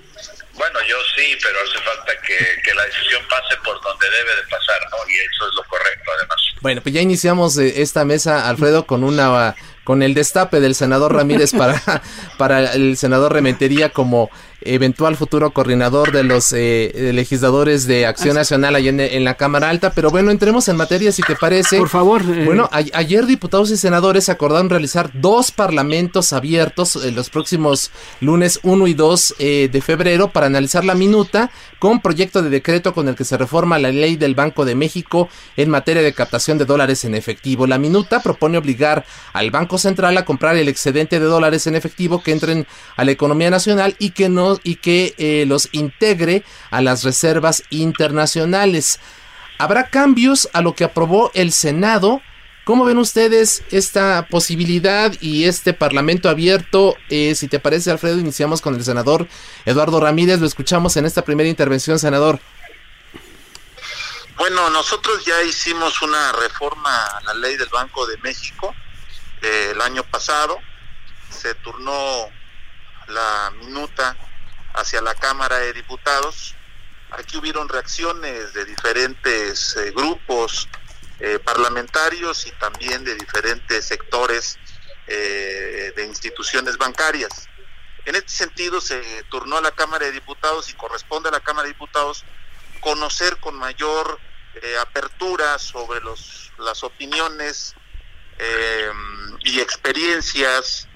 Bueno, 0.56 0.80
yo 0.88 0.96
sí, 1.16 1.36
pero 1.42 1.58
hace 1.62 1.80
falta 1.84 2.12
que, 2.26 2.74
la 2.76 2.86
decisión 2.86 3.22
pase 3.30 3.56
por 3.64 3.82
donde 3.82 4.06
debe 4.10 4.36
de 4.36 4.48
pasar, 4.50 4.80
¿no? 4.92 4.98
Y 5.10 5.16
eso 5.18 5.48
es 5.48 5.56
lo 5.56 5.64
correcto, 5.64 6.12
además. 6.18 6.38
Bueno, 6.62 6.82
pues 6.82 6.94
ya 6.94 7.02
iniciamos 7.02 7.58
eh, 7.58 7.82
esta 7.82 8.06
mesa, 8.06 8.48
Alfredo, 8.48 8.86
con 8.86 9.04
una 9.04 9.56
con 9.84 10.02
el 10.02 10.14
destape 10.14 10.62
del 10.62 10.76
senador 10.76 11.14
Ramírez 11.14 11.52
para, 11.52 11.82
para 12.38 12.74
el 12.74 12.96
senador 12.98 13.34
Rementería 13.34 13.90
como 13.90 14.30
eventual 14.66 15.16
futuro 15.16 15.52
coordinador 15.52 16.12
de 16.12 16.24
los 16.24 16.54
eh, 16.54 17.12
legisladores 17.14 17.88
de 17.88 18.06
Acción 18.06 18.36
Nacional 18.36 18.76
allá 18.76 18.90
en, 18.90 19.24
la 19.24 19.36
Cámara 19.36 19.70
Alta. 19.70 19.92
Pero 19.92 20.10
bueno, 20.10 20.32
entremos 20.32 20.68
en 20.68 20.76
materia 20.76 21.12
si 21.12 21.22
te 21.22 21.36
parece. 21.36 21.78
Por 21.78 21.90
favor. 21.90 22.22
Eh. 22.22 22.46
Bueno, 22.46 22.70
ayer 22.72 23.26
diputados 23.26 23.72
y 23.72 23.78
senadores 23.78 24.30
acordaron 24.30 24.70
realizar 24.70 25.12
dos 25.14 25.52
parlamentos 25.52 26.34
abiertos 26.34 27.04
en 27.04 27.16
los 27.16 27.30
próximos 27.30 27.92
lunes 28.22 28.60
1 28.64 28.88
y 28.88 28.94
2 28.94 29.36
eh, 29.40 29.70
de 29.72 29.82
febrero 29.82 30.30
para 30.30 30.48
analizar 30.48 30.86
la 30.86 30.96
minuta 30.96 31.52
con 31.80 32.02
proyecto 32.02 32.42
de 32.42 32.50
decreto 32.50 32.94
con 32.94 33.10
el 33.10 33.16
que 33.16 33.26
se 33.26 33.38
reforma 33.38 33.80
la 33.80 33.92
ley 33.92 34.16
del 34.16 34.36
Banco 34.36 34.66
de 34.66 34.76
México 34.76 35.30
en 35.58 35.70
materia 35.70 36.02
de 36.02 36.14
captación 36.14 36.58
de 36.58 36.66
dólares 36.66 37.04
en 37.06 37.16
efectivo. 37.16 37.68
La 37.68 37.78
minuta 37.78 38.22
propone 38.22 38.58
obligar 38.58 39.06
al 39.34 39.52
Banco 39.52 39.78
Central 39.78 40.18
a 40.18 40.26
comprar 40.26 40.56
el 40.56 40.70
excedente 40.70 41.20
de 41.20 41.26
dólares 41.26 41.68
en 41.68 41.76
efectivo 41.76 42.24
que 42.24 42.32
entren 42.32 42.66
a 42.96 43.04
la 43.04 43.12
economía 43.12 43.50
nacional 43.50 43.96
y 44.00 44.12
que 44.12 44.30
no 44.30 44.53
y 44.64 44.76
que 44.76 45.16
eh, 45.18 45.46
los 45.48 45.70
integre 45.72 46.44
a 46.72 46.82
las 46.82 47.04
reservas 47.04 47.64
internacionales. 47.70 49.00
Habrá 49.58 49.90
cambios 49.90 50.50
a 50.54 50.62
lo 50.62 50.76
que 50.76 50.84
aprobó 50.84 51.32
el 51.34 51.52
Senado. 51.52 52.22
¿Cómo 52.66 52.86
ven 52.86 52.98
ustedes 52.98 53.64
esta 53.72 54.28
posibilidad 54.30 55.14
y 55.20 55.46
este 55.46 55.74
parlamento 55.74 56.30
abierto? 56.30 56.96
Eh, 57.10 57.36
si 57.36 57.48
te 57.48 57.60
parece, 57.60 57.92
Alfredo, 57.92 58.20
iniciamos 58.20 58.62
con 58.62 58.76
el 58.76 58.84
senador 58.84 59.28
Eduardo 59.66 60.00
Ramírez. 60.00 60.40
Lo 60.40 60.48
escuchamos 60.48 60.96
en 60.98 61.06
esta 61.06 61.24
primera 61.24 61.50
intervención, 61.50 62.00
senador. 62.00 62.40
Bueno, 64.38 64.70
nosotros 64.72 65.24
ya 65.26 65.42
hicimos 65.44 66.02
una 66.02 66.32
reforma 66.32 67.06
a 67.06 67.22
la 67.22 67.34
ley 67.36 67.56
del 67.56 67.70
Banco 67.70 68.06
de 68.08 68.18
México 68.18 68.74
eh, 69.42 69.72
el 69.72 69.82
año 69.82 70.04
pasado. 70.04 70.58
Se 71.30 71.54
turnó 71.56 72.30
la 73.08 73.52
minuta 73.60 74.18
hacia 74.74 75.02
la 75.02 75.16
Cámara 75.16 75.58
de 75.60 75.74
Diputados. 75.74 76.56
Aquí 77.12 77.38
hubieron 77.38 77.70
reacciones 77.70 78.54
de 78.54 78.66
diferentes 78.66 79.76
eh, 79.78 79.92
grupos 79.92 80.68
eh, 81.20 81.40
parlamentarios 81.40 82.48
y 82.48 82.52
también 82.54 83.04
de 83.04 83.16
diferentes 83.16 83.86
sectores 83.86 84.58
eh, 85.08 85.94
de 85.96 86.06
instituciones 86.06 86.78
bancarias. 86.78 87.50
En 88.06 88.16
este 88.16 88.32
sentido 88.32 88.82
se 88.82 89.02
turnó 89.30 89.58
a 89.58 89.62
la 89.62 89.72
Cámara 89.72 90.08
de 90.08 90.12
Diputados 90.12 90.70
y 90.70 90.74
corresponde 90.74 91.30
a 91.30 91.32
la 91.32 91.40
Cámara 91.40 91.68
de 91.68 91.74
Diputados 91.74 92.26
conocer 92.82 93.38
con 93.38 93.56
mayor 93.56 94.20
apertura 94.82 95.58
sobre 95.58 96.00
los, 96.02 96.52
las 96.60 96.84
opiniones 96.84 97.74
y 99.40 99.62
experiencias 99.62 100.88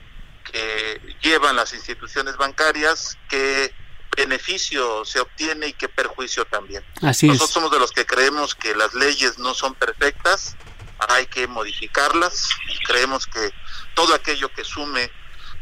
que 0.51 1.17
llevan 1.21 1.55
las 1.55 1.73
instituciones 1.73 2.37
bancarias, 2.37 3.17
qué 3.29 3.73
beneficio 4.15 5.05
se 5.05 5.19
obtiene 5.19 5.67
y 5.67 5.73
qué 5.73 5.87
perjuicio 5.87 6.45
también. 6.45 6.83
Así 7.01 7.27
Nosotros 7.27 7.51
somos 7.51 7.71
de 7.71 7.79
los 7.79 7.91
que 7.91 8.05
creemos 8.05 8.55
que 8.55 8.75
las 8.75 8.93
leyes 8.93 9.37
no 9.37 9.53
son 9.53 9.75
perfectas, 9.75 10.55
hay 10.99 11.27
que 11.27 11.47
modificarlas 11.47 12.49
y 12.67 12.77
creemos 12.79 13.27
que 13.27 13.51
todo 13.93 14.15
aquello 14.15 14.49
que 14.49 14.63
sume 14.63 15.11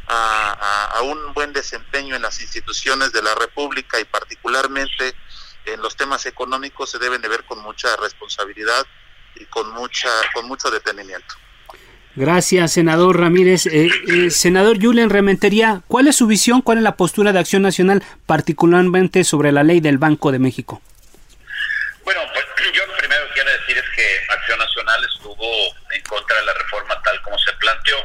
a, 0.08 1.02
un 1.04 1.34
buen 1.34 1.52
desempeño 1.52 2.16
en 2.16 2.22
las 2.22 2.40
instituciones 2.42 3.12
de 3.12 3.22
la 3.22 3.36
República 3.36 4.00
y 4.00 4.06
particularmente 4.06 5.16
en 5.66 5.82
los 5.82 5.96
temas 5.96 6.26
económicos 6.26 6.92
se 6.92 7.00
deben 7.00 7.22
de 7.22 7.28
ver 7.28 7.44
con 7.46 7.60
mucha 7.60 7.96
responsabilidad 7.98 8.86
y 9.36 9.46
con 9.46 9.72
mucha 9.72 10.10
con 10.34 10.48
mucho 10.48 10.70
detenimiento. 10.70 11.36
Gracias, 12.16 12.72
senador 12.72 13.20
Ramírez. 13.20 13.66
Eh, 13.66 13.90
eh, 14.08 14.32
senador 14.32 14.82
Julian 14.82 15.10
Rementería, 15.10 15.82
¿cuál 15.90 16.08
es 16.08 16.16
su 16.16 16.28
visión, 16.28 16.62
cuál 16.62 16.78
es 16.78 16.84
la 16.84 16.96
postura 16.96 17.34
de 17.34 17.40
Acción 17.40 17.62
Nacional, 17.62 18.04
particularmente 18.26 19.26
sobre 19.26 19.52
la 19.52 19.64
ley 19.64 19.82
del 19.82 19.98
Banco 19.98 20.32
de 20.32 20.40
México? 20.40 20.82
Bueno, 22.06 22.22
pues 22.32 22.46
yo 22.74 22.84
primero 22.98 23.26
quiero 23.34 23.52
decir 23.52 23.78
es 23.78 23.90
que 23.94 24.34
Acción 24.34 24.58
Nacional 24.60 25.06
estuvo 25.14 25.46
en 25.92 26.02
contra 26.04 26.40
de 26.40 26.46
la 26.46 26.54
reforma 26.54 27.02
tal 27.04 27.22
como 27.22 27.38
se 27.38 27.52
planteó, 27.60 27.98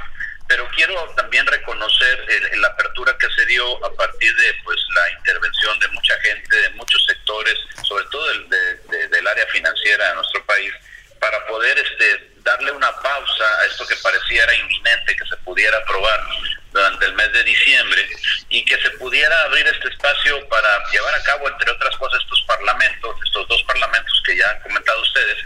pero 0.49 0.69
quiero 0.75 0.95
también 1.17 1.47
reconocer 1.47 2.27
la 2.57 2.67
apertura 2.67 3.17
que 3.17 3.29
se 3.31 3.47
dio 3.47 3.87
a 3.87 3.95
partir 3.95 4.35
de 4.35 4.55
pues 4.65 4.77
la 4.93 5.19
intervención 5.19 5.79
de 5.79 5.89
mucha 5.89 6.15
gente, 6.23 6.57
de 6.57 6.71
muchos 6.71 7.05
sectores, 7.07 7.55
sobre 7.85 8.05
todo 8.11 8.27
del, 8.27 8.49
del 9.09 9.29
área 9.29 9.47
financiera 9.47 10.09
de 10.09 10.15
nuestro 10.17 10.45
país, 10.47 10.73
para 11.21 11.47
poder 11.47 11.79
este 11.79 12.31
darle 12.43 12.73
una 12.73 12.93
pausa 13.01 13.45
a 13.61 13.67
esto 13.67 13.87
que 13.87 13.97
pareciera 13.97 14.55
inminente 14.55 15.17
que 15.17 15.27
se 15.27 15.37
pudiera 15.39 15.77
aprobar 15.79 16.21
durante 16.73 17.07
el 17.07 17.15
mes 17.15 17.33
de 17.33 17.45
diciembre 17.45 18.09
y 18.49 18.65
que 18.65 18.81
se 18.81 18.91
pudiera 18.91 19.43
abrir 19.43 19.67
este 19.67 19.89
espacio 19.89 20.49
para 20.49 20.91
llevar 20.91 21.15
a 21.15 21.23
cabo, 21.25 21.49
entre 21.49 21.71
otras 21.71 21.97
cosas, 21.97 22.21
estos 22.23 22.43
parlamentos, 22.43 23.17
estos 23.25 23.49
dos 23.49 23.63
parlamentos 23.65 24.23
que 24.25 24.37
ya 24.37 24.51
han 24.51 24.61
comentado 24.61 25.01
ustedes, 25.03 25.39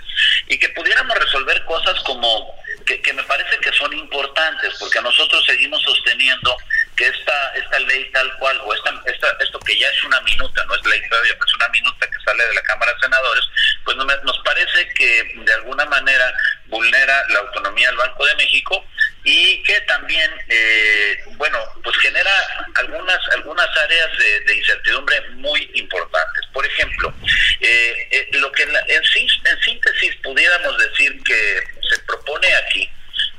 y 0.49 0.59
que 0.59 0.69
pudiéramos 0.71 1.17
resolver 1.19 1.65
cosas 1.65 1.99
como 2.01 2.55
que, 2.87 3.01
que 3.01 3.13
me 3.13 3.23
parece 3.25 3.57
que 3.59 3.73
son 3.73 3.93
importantes, 3.95 4.75
porque 4.79 5.01
nosotros 5.01 5.45
seguimos 5.47 5.83
sosteniendo 5.83 6.57
que 6.97 7.07
esta 7.07 7.55
esta 7.55 7.79
ley 7.81 8.11
tal 8.13 8.33
cual, 8.39 8.61
o 8.65 8.75
esta, 8.75 8.91
esta, 9.07 9.37
esto 9.41 9.59
que 9.61 9.79
ya 9.79 9.89
es 9.89 10.03
una 10.05 10.21
minuta, 10.21 10.65
no 10.67 10.75
es 10.75 10.85
ley 10.87 11.01
todavía, 11.09 11.33
pero 11.35 11.47
es 11.47 11.55
una 11.55 11.69
minuta 11.69 12.07
que 12.07 12.25
sale 12.25 12.47
de 12.47 12.55
la 12.55 12.63
Cámara 12.63 12.93
de 12.93 13.01
Senadores, 13.01 13.45
pues 13.85 13.97
nos 13.97 14.39
parece 14.45 14.89
que 14.95 15.33
de 15.37 15.53
alguna 15.55 15.85
manera 15.87 16.35
vulnera 16.67 17.25
la 17.29 17.41
autonomía 17.41 17.89
del 17.89 17.97
Banco 17.97 18.27
de 18.27 18.37
México 18.37 18.85
y 19.25 19.63
que 19.63 19.81
también, 19.83 20.31
eh, 20.49 21.25
bueno, 21.37 21.59
pues 21.83 21.97
genera 21.99 22.31
algunas 22.75 23.19
algunas 23.33 23.69
áreas 23.79 24.11
de, 24.19 24.57
incertidumbre 24.57 25.21
muy 25.31 25.71
importantes. 25.75 26.47
Por 26.53 26.67
ejemplo, 26.67 27.15
eh, 27.61 28.09
eh, 28.11 28.29
lo 28.33 28.53
que 28.53 28.65
en, 28.65 28.71
en 28.71 29.61
síntesis 29.63 30.17
pudiéramos 30.23 30.77
decir 30.79 31.23
que 31.25 31.63
se 31.89 31.99
propone 32.01 32.55
aquí 32.55 32.91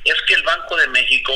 es 0.05 0.15
que 0.27 0.33
el 0.33 0.43
Banco 0.43 0.75
de 0.77 0.87
México 0.87 1.33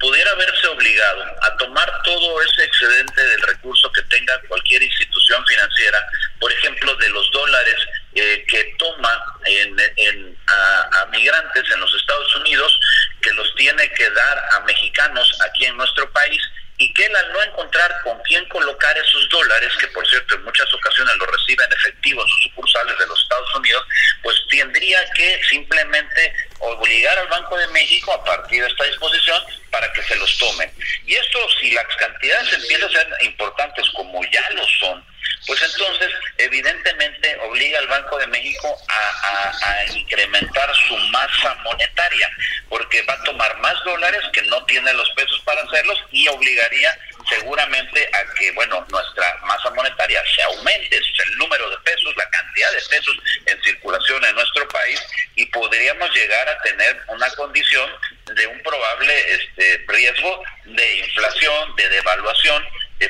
pudiera 0.00 0.34
verse 0.34 0.66
obligado 0.68 1.24
a 1.42 1.56
tomar 1.58 2.02
todo 2.02 2.42
ese 2.42 2.64
excedente 2.64 3.22
del 3.22 3.42
recurso 3.42 3.92
que 3.92 4.02
tenga 4.04 4.40
cualquier 4.48 4.82
institución 4.82 5.44
financiera, 5.46 6.02
por 6.40 6.50
ejemplo, 6.50 6.94
de 6.96 7.10
los 7.10 7.30
dólares 7.32 7.76
eh, 8.14 8.44
que 8.48 8.74
toma 8.78 9.24
en, 9.44 10.36
a, 10.46 11.06
migrantes 11.06 11.64
en 11.72 11.80
los 11.80 11.94
Estados 11.94 12.36
Unidos, 12.36 12.80
que 13.22 13.32
los 13.32 13.54
tiene 13.54 13.88
que 13.92 14.10
dar 14.10 14.44
a 14.52 14.60
mexicanos 14.60 15.38
aquí 15.46 15.66
en 15.66 15.76
nuestro 15.76 16.10
país, 16.12 16.42
y 16.78 16.92
que 16.94 17.04
él 17.04 17.14
al 17.14 17.32
no 17.32 17.42
encontrar 17.42 17.94
con 18.02 18.18
quién 18.22 18.44
colocar 18.48 18.96
esos 18.96 19.28
dólares, 19.28 19.70
que 19.78 19.86
por 19.88 20.06
cierto 20.08 20.34
en 20.34 20.44
muchas 20.44 20.72
ocasiones 20.72 21.14
los 21.16 21.28
recibe 21.28 21.62
en 21.62 21.72
efectivo 21.74 22.22
en 22.22 22.28
sus 22.28 22.42
sucursales 22.44 22.98
de 22.98 23.06
los 23.06 23.22
Estados 23.22 23.54
Unidos, 23.54 23.84
pues 24.22 24.36
tendría 24.48 24.98
que 25.14 25.40
simplemente 25.50 26.34
obligar 26.58 27.18
al 27.18 27.28
Banco 27.28 27.58
de 27.58 27.68
México 27.68 28.12
a 28.12 28.24
partir 28.24 28.62
de 28.62 28.68
esta 28.68 28.84
disposición 28.84 29.42
para 29.70 29.92
que 29.92 30.02
se 30.02 30.16
los 30.16 30.38
tomen. 30.38 30.72
Y 31.06 31.14
esto, 31.14 31.38
si 31.60 31.70
las 31.72 31.84
cantidades 31.96 32.52
empiezan 32.54 32.88
a 32.88 32.92
ser 32.92 33.08
importantes 33.20 33.88
como 33.90 34.20
ya 34.32 34.50
lo 34.50 34.66
son, 34.80 35.04
pues 35.46 35.62
entonces 35.62 36.10
evidentemente 36.38 37.36
obliga 37.42 37.78
al 37.78 37.88
Banco 37.88 38.18
de 38.18 38.26
México 38.28 38.76
a, 38.88 39.84
incrementar 39.94 40.72
su 40.88 40.96
masa 41.10 41.54
monetaria, 41.64 42.30
porque 42.68 43.02
va 43.02 43.14
a 43.14 43.24
tomar 43.24 43.58
más 43.58 43.74
dólares 43.84 44.20
que 44.32 44.42
no 44.42 44.64
tiene 44.66 44.92
los 44.94 45.08
pesos 45.10 45.40
para 45.44 45.62
hacerlos 45.62 45.98
y 46.10 46.28
obligaría 46.28 46.96
seguramente 47.28 48.08
a 48.12 48.34
que, 48.34 48.50
bueno, 48.52 48.84
nuestra 48.90 49.38
masa 49.44 49.70
monetaria 49.70 50.22
se 50.34 50.42
aumente, 50.42 50.96
el 50.96 51.36
número 51.38 51.70
de 51.70 51.78
pesos, 51.78 52.14
la 52.16 52.28
cantidad 52.30 52.70
de 52.72 52.82
pesos 52.88 53.16
en 53.46 53.62
circulación 53.62 54.24
en 54.24 54.34
nuestro 54.34 54.68
país 54.68 55.00
y 55.36 55.46
podríamos 55.46 56.10
llegar 56.14 56.48
a 56.48 56.62
tener 56.62 57.00
una 57.08 57.30
condición 57.30 57.90
de 58.34 58.46
un 58.46 58.62
probable 58.62 59.34
este, 59.34 59.84
riesgo 59.88 60.42
de 60.64 60.94
inflación, 60.98 61.76
de 61.76 61.88
devaluación 61.88 62.64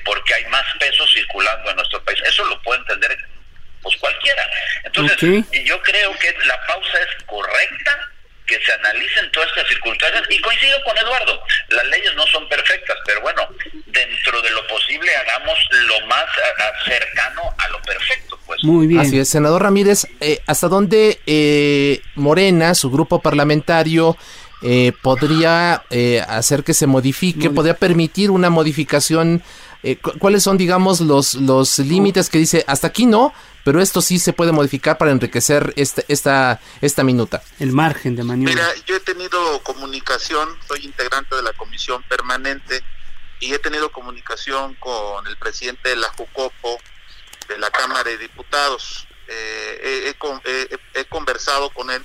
porque 0.05 0.35
hay 0.35 0.45
más 0.47 0.65
pesos 0.79 1.11
circulando 1.13 1.71
en 1.71 1.77
nuestro 1.77 2.03
país. 2.05 2.19
Eso 2.25 2.45
lo 2.45 2.61
puede 2.63 2.81
entender 2.81 3.19
pues 3.83 3.97
cualquiera. 3.97 4.47
Entonces, 4.85 5.45
yo 5.65 5.83
creo 5.83 6.13
que 6.19 6.35
la 6.45 6.67
pausa 6.67 6.99
es 7.01 7.25
correcta, 7.25 8.11
que 8.51 8.59
se 8.65 8.73
analicen 8.73 9.31
todas 9.31 9.49
estas 9.49 9.69
circunstancias 9.69 10.25
y 10.29 10.41
coincido 10.41 10.77
con 10.85 10.99
Eduardo, 10.99 11.41
las 11.69 11.87
leyes 11.87 12.13
no 12.17 12.27
son 12.27 12.49
perfectas, 12.49 12.97
pero 13.07 13.21
bueno, 13.21 13.49
dentro 13.87 14.43
de 14.43 14.51
lo 14.51 14.67
posible 14.67 15.15
hagamos 15.15 15.57
lo 15.71 16.07
más 16.07 16.25
cercano 16.85 17.43
a 17.57 17.69
lo 17.69 17.81
perfecto. 17.83 18.39
Pues. 18.45 18.65
Muy 18.65 18.89
bien. 18.89 19.01
Así 19.03 19.21
es, 19.21 19.29
senador 19.29 19.63
Ramírez, 19.63 20.07
eh, 20.21 20.41
¿hasta 20.49 20.67
dónde 20.67 21.21
eh, 21.27 22.01
Morena, 22.17 22.75
su 22.75 22.91
grupo 22.91 23.21
parlamentario, 23.23 24.17
eh, 24.63 24.93
podría 25.01 25.85
hacer 26.27 26.65
que 26.65 26.75
se 26.75 26.89
modifique, 26.89 27.51
podría 27.51 27.75
permitir 27.75 28.33
una 28.33 28.51
modificación 28.51 29.45
eh, 29.83 29.97
¿cuáles 29.97 30.43
son, 30.43 30.59
digamos, 30.59 31.01
los, 31.01 31.35
los 31.35 31.79
límites 31.79 32.29
que 32.29 32.39
dice 32.39 32.65
hasta 32.67 32.89
aquí 32.89 33.07
no, 33.07 33.33
pero 33.65 33.81
esto 33.81 34.03
sí 34.03 34.19
se 34.19 34.33
puede 34.33 34.53
modificar 34.53 34.99
para 34.99 35.11
enriquecer 35.11 35.73
esta, 35.77 36.03
esta, 36.09 36.61
esta 36.81 37.03
minuta? 37.03 37.43
El 37.59 37.73
margen 37.73 38.17
de 38.17 38.25
maniobra. 38.25 38.55
Mira, 38.55 38.85
yo 38.87 38.97
he 38.97 39.01
tenido 39.01 39.63
comunicación, 39.63 40.49
soy 40.69 40.85
integrante 40.85 41.35
de 41.35 41.43
la 41.43 41.53
comisión 41.55 42.03
permanente 42.05 42.83
y 43.41 43.55
he 43.55 43.59
tenido 43.59 43.91
comunicación 43.91 44.75
con 44.75 45.27
el 45.27 45.37
presidente 45.39 45.91
de 45.91 45.97
la 45.97 46.09
JUCOPO, 46.09 46.79
de 47.49 47.59
la 47.59 47.71
Cámara 47.71 48.05
de 48.05 48.19
Diputados. 48.19 49.07
Eh, 49.29 50.15
he, 50.45 51.01
he 51.01 51.05
conversado 51.07 51.71
con 51.71 51.91
él 51.91 52.03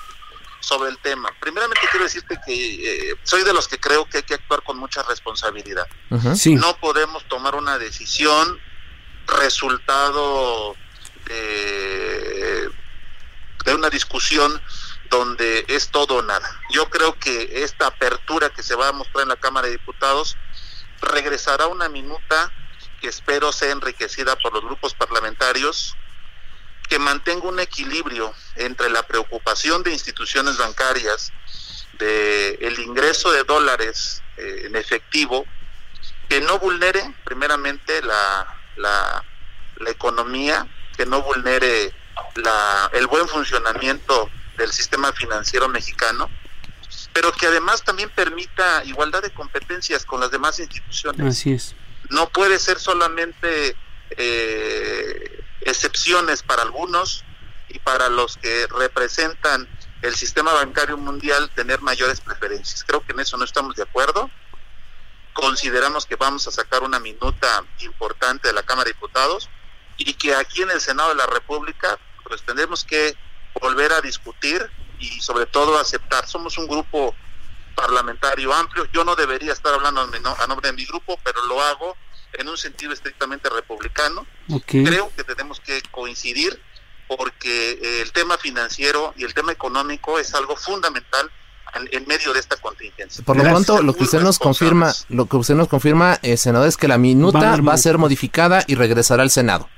sobre 0.66 0.90
el 0.90 0.98
tema. 0.98 1.30
Primeramente 1.40 1.88
quiero 1.92 2.06
decirte 2.06 2.40
que 2.46 3.12
eh, 3.12 3.16
soy 3.24 3.44
de 3.44 3.54
los 3.54 3.68
que 3.68 3.80
creo 3.80 4.10
que 4.10 4.18
hay 4.18 4.24
que 4.24 4.34
actuar 4.34 4.64
con 4.64 4.78
mucha 4.78 5.04
responsabilidad. 5.04 5.88
No 6.10 6.78
podemos 6.78 7.24
tomar 7.28 7.56
una 7.56 7.78
decisión 7.78 8.60
resultado 9.28 10.76
de, 11.26 12.70
de 13.66 13.76
una 13.76 13.90
discusión 13.90 14.62
donde 15.10 15.66
es 15.68 15.92
todo 15.92 16.16
o 16.16 16.22
nada. 16.24 16.50
Yo 16.72 16.90
creo 16.90 17.18
que 17.20 17.64
esta 17.64 17.88
apertura 17.88 18.50
que 18.50 18.64
se 18.64 18.76
va 18.76 18.88
a 18.88 18.92
mostrar 18.92 19.24
en 19.24 19.30
la 19.30 19.36
Cámara 19.36 19.68
de 19.68 19.74
Diputados 19.74 20.36
regresará 21.02 21.68
una 21.68 21.90
minuta 21.90 22.52
que 23.00 23.08
espero 23.08 23.52
sea 23.52 23.72
enriquecida 23.72 24.36
por 24.38 24.54
los 24.54 24.64
grupos 24.64 24.96
parlamentarios 24.96 25.96
que 26.88 27.00
mantenga 27.00 27.48
un 27.48 27.60
equilibrio 27.60 28.34
entre 28.56 28.90
la 28.90 29.04
preocupación 29.04 29.84
de 29.84 29.92
instituciones 29.92 30.58
bancarias 30.58 31.32
de 32.00 32.56
el 32.62 32.80
ingreso 32.80 33.32
de 33.32 33.44
dólares 33.44 34.22
eh, 34.38 34.64
en 34.66 34.76
efectivo 34.76 35.46
que 36.28 36.42
no 36.42 36.60
vulnere 36.60 37.14
primeramente 37.24 38.02
la, 38.02 38.48
la, 38.78 39.24
economía, 39.88 40.68
que 40.98 41.06
no 41.06 41.22
vulnere 41.22 41.94
la, 42.36 42.90
el 42.94 43.08
buen 43.08 43.28
funcionamiento 43.28 44.30
del 44.58 44.72
sistema 44.72 45.14
financiero 45.14 45.70
mexicano, 45.70 46.30
pero 47.14 47.32
que 47.32 47.46
además 47.46 47.84
también 47.84 48.10
permita 48.10 48.84
igualdad 48.86 49.22
de 49.22 49.32
competencias 49.32 50.04
con 50.06 50.20
las 50.20 50.32
demás 50.32 50.60
instituciones. 50.60 51.26
Así 51.26 51.54
es. 51.54 51.76
No 52.10 52.30
puede 52.30 52.60
ser 52.60 52.80
solamente 52.80 53.76
eh, 54.12 55.45
excepciones 55.66 56.44
para 56.44 56.62
algunos 56.62 57.26
y 57.68 57.80
para 57.80 58.08
los 58.10 58.38
que 58.38 58.68
representan 58.68 59.68
el 60.02 60.16
sistema 60.16 60.54
bancario 60.54 60.98
mundial 60.98 61.50
tener 61.56 61.82
mayores 61.82 62.22
preferencias. 62.22 62.84
Creo 62.84 63.04
que 63.04 63.12
en 63.12 63.20
eso 63.20 63.36
no 63.38 63.44
estamos 63.44 63.76
de 63.76 63.84
acuerdo. 63.84 64.30
Consideramos 65.34 66.06
que 66.06 66.16
vamos 66.16 66.48
a 66.48 66.52
sacar 66.52 66.84
una 66.84 67.00
minuta 67.00 67.66
importante 67.80 68.48
de 68.48 68.54
la 68.54 68.64
Cámara 68.64 68.86
de 68.86 68.94
Diputados 68.94 69.50
y 69.98 70.14
que 70.14 70.36
aquí 70.36 70.62
en 70.62 70.72
el 70.72 70.80
Senado 70.80 71.10
de 71.10 71.16
la 71.16 71.26
República 71.26 72.00
pues 72.24 72.44
tendremos 72.44 72.86
que 72.86 73.16
volver 73.60 73.92
a 73.94 74.02
discutir 74.02 74.70
y 75.00 75.20
sobre 75.22 75.46
todo 75.48 75.78
aceptar. 75.78 76.28
Somos 76.28 76.58
un 76.58 76.68
grupo 76.68 77.16
parlamentario 77.76 78.54
amplio. 78.54 78.86
Yo 78.94 79.04
no 79.04 79.16
debería 79.16 79.54
estar 79.54 79.74
hablando 79.74 80.02
a 80.02 80.48
nombre 80.48 80.70
de 80.70 80.74
mi 80.74 80.86
grupo, 80.86 81.20
pero 81.24 81.44
lo 81.46 81.62
hago 81.62 81.98
en 82.38 82.50
un 82.50 82.58
sentido 82.58 82.94
estrictamente 82.94 83.50
republicano. 83.50 84.26
Creo 84.68 85.12
que 85.16 85.24
tenemos 85.24 85.60
que 85.60 85.82
coincidir 85.92 86.60
porque 87.08 87.72
eh, 87.72 88.02
el 88.02 88.12
tema 88.12 88.38
financiero 88.38 89.14
y 89.16 89.24
el 89.24 89.34
tema 89.34 89.52
económico 89.52 90.20
es 90.20 90.34
algo 90.34 90.56
fundamental 90.56 91.30
en, 91.92 92.08
medio 92.08 92.34
de 92.34 92.40
esta 92.40 92.56
contingencia. 92.58 93.24
Por 93.24 93.38
lo 93.38 93.44
pronto, 93.44 93.82
lo 93.82 93.94
que 93.94 94.04
usted 94.04 94.22
nos 94.22 94.40
confirma, 94.40 94.94
lo 95.10 95.26
que 95.26 95.38
usted 95.38 95.56
nos 95.56 95.68
confirma, 95.68 96.20
eh, 96.22 96.38
senador, 96.38 96.68
es 96.68 96.78
que 96.78 96.88
la 96.88 96.98
minuta 96.98 97.58
va, 97.58 97.74
a 97.74 97.78
ser 97.78 97.98
modificada 97.98 98.64
y 98.68 98.76
regresará 98.76 99.24
al 99.24 99.30
Senado. 99.30 99.70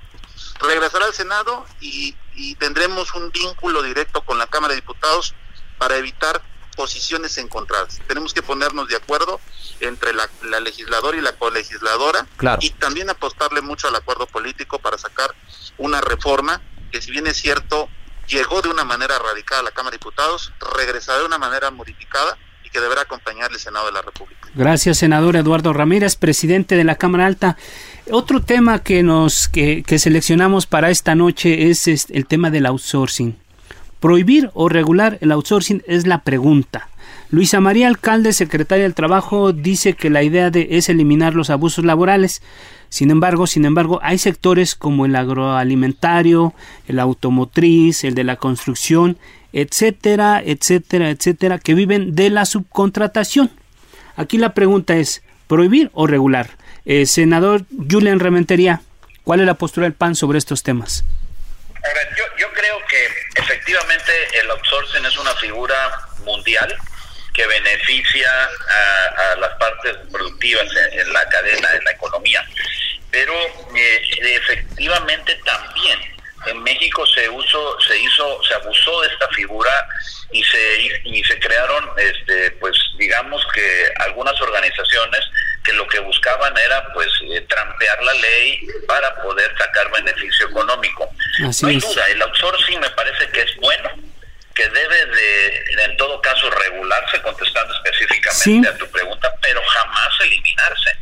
regresará 0.61 1.05
al 1.05 1.13
Senado 1.13 1.65
y, 1.79 2.15
tendremos 2.59 3.15
un 3.15 3.31
vínculo 3.31 3.81
directo 3.81 4.21
con 4.21 4.37
la 4.37 4.45
Cámara 4.45 4.73
de 4.73 4.81
Diputados 4.81 5.33
para 5.79 5.97
evitar 5.97 6.41
posiciones 6.77 7.37
encontradas. 7.39 7.99
Tenemos 8.07 8.33
que 8.33 8.43
ponernos 8.43 8.87
de 8.87 8.95
acuerdo 8.95 9.41
entre 9.81 10.13
la, 10.13 10.29
legisladora 10.61 11.17
y 11.17 11.21
la 11.21 11.33
colegisladora 11.33 12.27
y 12.61 12.69
también 12.69 13.09
apostarle 13.09 13.61
mucho 13.61 13.87
al 13.87 13.95
acuerdo 13.95 14.27
político 14.27 14.77
para 14.79 14.97
sacar 14.97 15.35
una 15.77 15.99
reforma 15.99 16.61
que 16.91 17.01
si 17.01 17.11
bien 17.11 17.27
es 17.27 17.37
cierto 17.37 17.89
llegó 18.27 18.61
de 18.61 18.69
una 18.69 18.83
manera 18.83 19.17
radical 19.17 19.59
a 19.59 19.63
la 19.63 19.71
Cámara 19.71 19.91
de 19.91 19.97
Diputados, 19.97 20.53
regresará 20.77 21.19
de 21.19 21.25
una 21.25 21.39
manera 21.39 21.71
modificada 21.71 22.37
y 22.63 22.69
que 22.69 22.79
deberá 22.79 23.01
acompañar 23.01 23.51
el 23.51 23.59
Senado 23.59 23.87
de 23.87 23.93
la 23.93 24.01
República. 24.01 24.49
Gracias, 24.53 24.99
senador 24.99 25.35
Eduardo 25.35 25.73
Ramírez, 25.73 26.15
presidente 26.15 26.75
de 26.75 26.83
la 26.83 26.95
Cámara 26.95 27.25
Alta. 27.25 27.57
Otro 28.11 28.41
tema 28.41 28.83
que 28.83 29.01
nos 29.01 29.47
que, 29.47 29.83
seleccionamos 29.97 30.67
para 30.67 30.91
esta 30.91 31.15
noche 31.15 31.69
es, 31.69 31.87
es 31.87 32.07
el 32.09 32.27
tema 32.27 32.51
del 32.51 32.65
outsourcing. 32.65 33.46
Prohibir 33.99 34.51
o 34.53 34.69
regular 34.69 35.17
el 35.21 35.31
outsourcing 35.31 35.83
es 35.87 36.05
la 36.05 36.23
pregunta. 36.23 36.89
Luisa 37.29 37.59
María 37.59 37.87
Alcalde, 37.87 38.31
secretaria 38.31 38.83
del 38.83 38.93
Trabajo, 38.93 39.51
dice 39.51 39.93
que 39.93 40.09
la 40.09 40.23
idea 40.23 40.49
de 40.49 40.67
es 40.71 40.87
eliminar 40.87 41.33
los 41.33 41.49
abusos 41.49 41.83
laborales. 41.83 42.41
Sin 42.89 43.11
embargo, 43.11 43.47
sin 43.47 43.65
embargo, 43.65 43.99
hay 44.01 44.17
sectores 44.17 44.75
como 44.75 45.05
el 45.05 45.15
agroalimentario, 45.15 46.53
el 46.87 46.99
automotriz, 46.99 48.03
el 48.03 48.15
de 48.15 48.23
la 48.23 48.37
construcción, 48.37 49.17
etcétera, 49.51 50.41
etcétera, 50.45 51.09
etcétera, 51.09 51.59
que 51.59 51.73
viven 51.73 52.15
de 52.15 52.29
la 52.29 52.45
subcontratación. 52.45 53.49
Aquí 54.15 54.37
la 54.37 54.53
pregunta 54.53 54.95
es, 54.95 55.21
¿prohibir 55.47 55.91
o 55.93 56.07
regular? 56.07 56.51
Eh, 56.85 57.05
senador 57.05 57.65
Julian 57.89 58.19
Rementería, 58.19 58.81
¿cuál 59.23 59.41
es 59.41 59.45
la 59.45 59.55
postura 59.55 59.85
del 59.85 59.93
PAN 59.93 60.15
sobre 60.15 60.37
estos 60.37 60.63
temas? 60.63 61.03
El 64.33 64.51
outsourcing 64.51 65.05
es 65.05 65.17
una 65.17 65.35
figura 65.35 65.75
mundial 66.23 66.75
que 67.33 67.45
beneficia 67.45 68.29
a, 68.33 69.35
las 69.35 69.53
partes 69.55 69.95
productivas 70.11 70.67
en, 70.91 71.13
la 71.13 71.27
cadena, 71.29 71.69
en 71.73 71.83
la 71.83 71.91
economía. 71.91 72.45
Pero 73.11 73.33
eh, 73.75 74.01
efectivamente 74.21 75.39
también 75.45 75.99
en 76.47 76.63
México 76.63 77.05
se 77.05 77.29
usó, 77.29 77.79
se 77.81 77.97
hizo, 77.99 78.43
se 78.43 78.53
abusó 78.55 79.01
de 79.01 79.07
esta 79.09 79.27
figura 79.29 79.87
y 80.31 80.43
se 80.43 81.01
y 81.03 81.23
se 81.23 81.39
crearon, 81.39 81.89
este, 81.97 82.51
pues 82.51 82.75
digamos 82.97 83.45
que 83.53 83.91
algunas 83.99 84.39
organizaciones 84.41 85.21
que 85.67 85.73
lo 85.73 85.85
que 85.87 85.99
buscaban 85.99 86.57
era 86.57 86.81
pues 86.93 87.09
eh, 87.29 87.41
trampear 87.41 88.01
la 88.01 88.13
ley 88.13 88.65
para 88.87 89.13
poder 89.21 89.53
sacar 89.57 89.91
beneficio 89.91 90.47
económico. 90.47 91.11
no 91.39 91.67
hay 91.67 91.77
duda, 91.77 92.07
el 92.07 92.21
outsourcing 92.21 92.79
me 92.79 92.89
parece 92.91 93.27
que 93.31 93.41
es 93.41 93.55
bueno, 93.57 93.89
que 94.55 94.69
debe 94.69 95.05
de, 95.07 95.83
en 95.83 95.97
todo 95.97 96.21
caso, 96.21 96.49
regularse, 96.49 97.21
contestando 97.21 97.73
específicamente 97.75 98.69
a 98.69 98.77
tu 98.77 98.89
pregunta, 98.89 99.29
pero 99.41 99.61
jamás 99.61 100.09
eliminarse. 100.21 100.97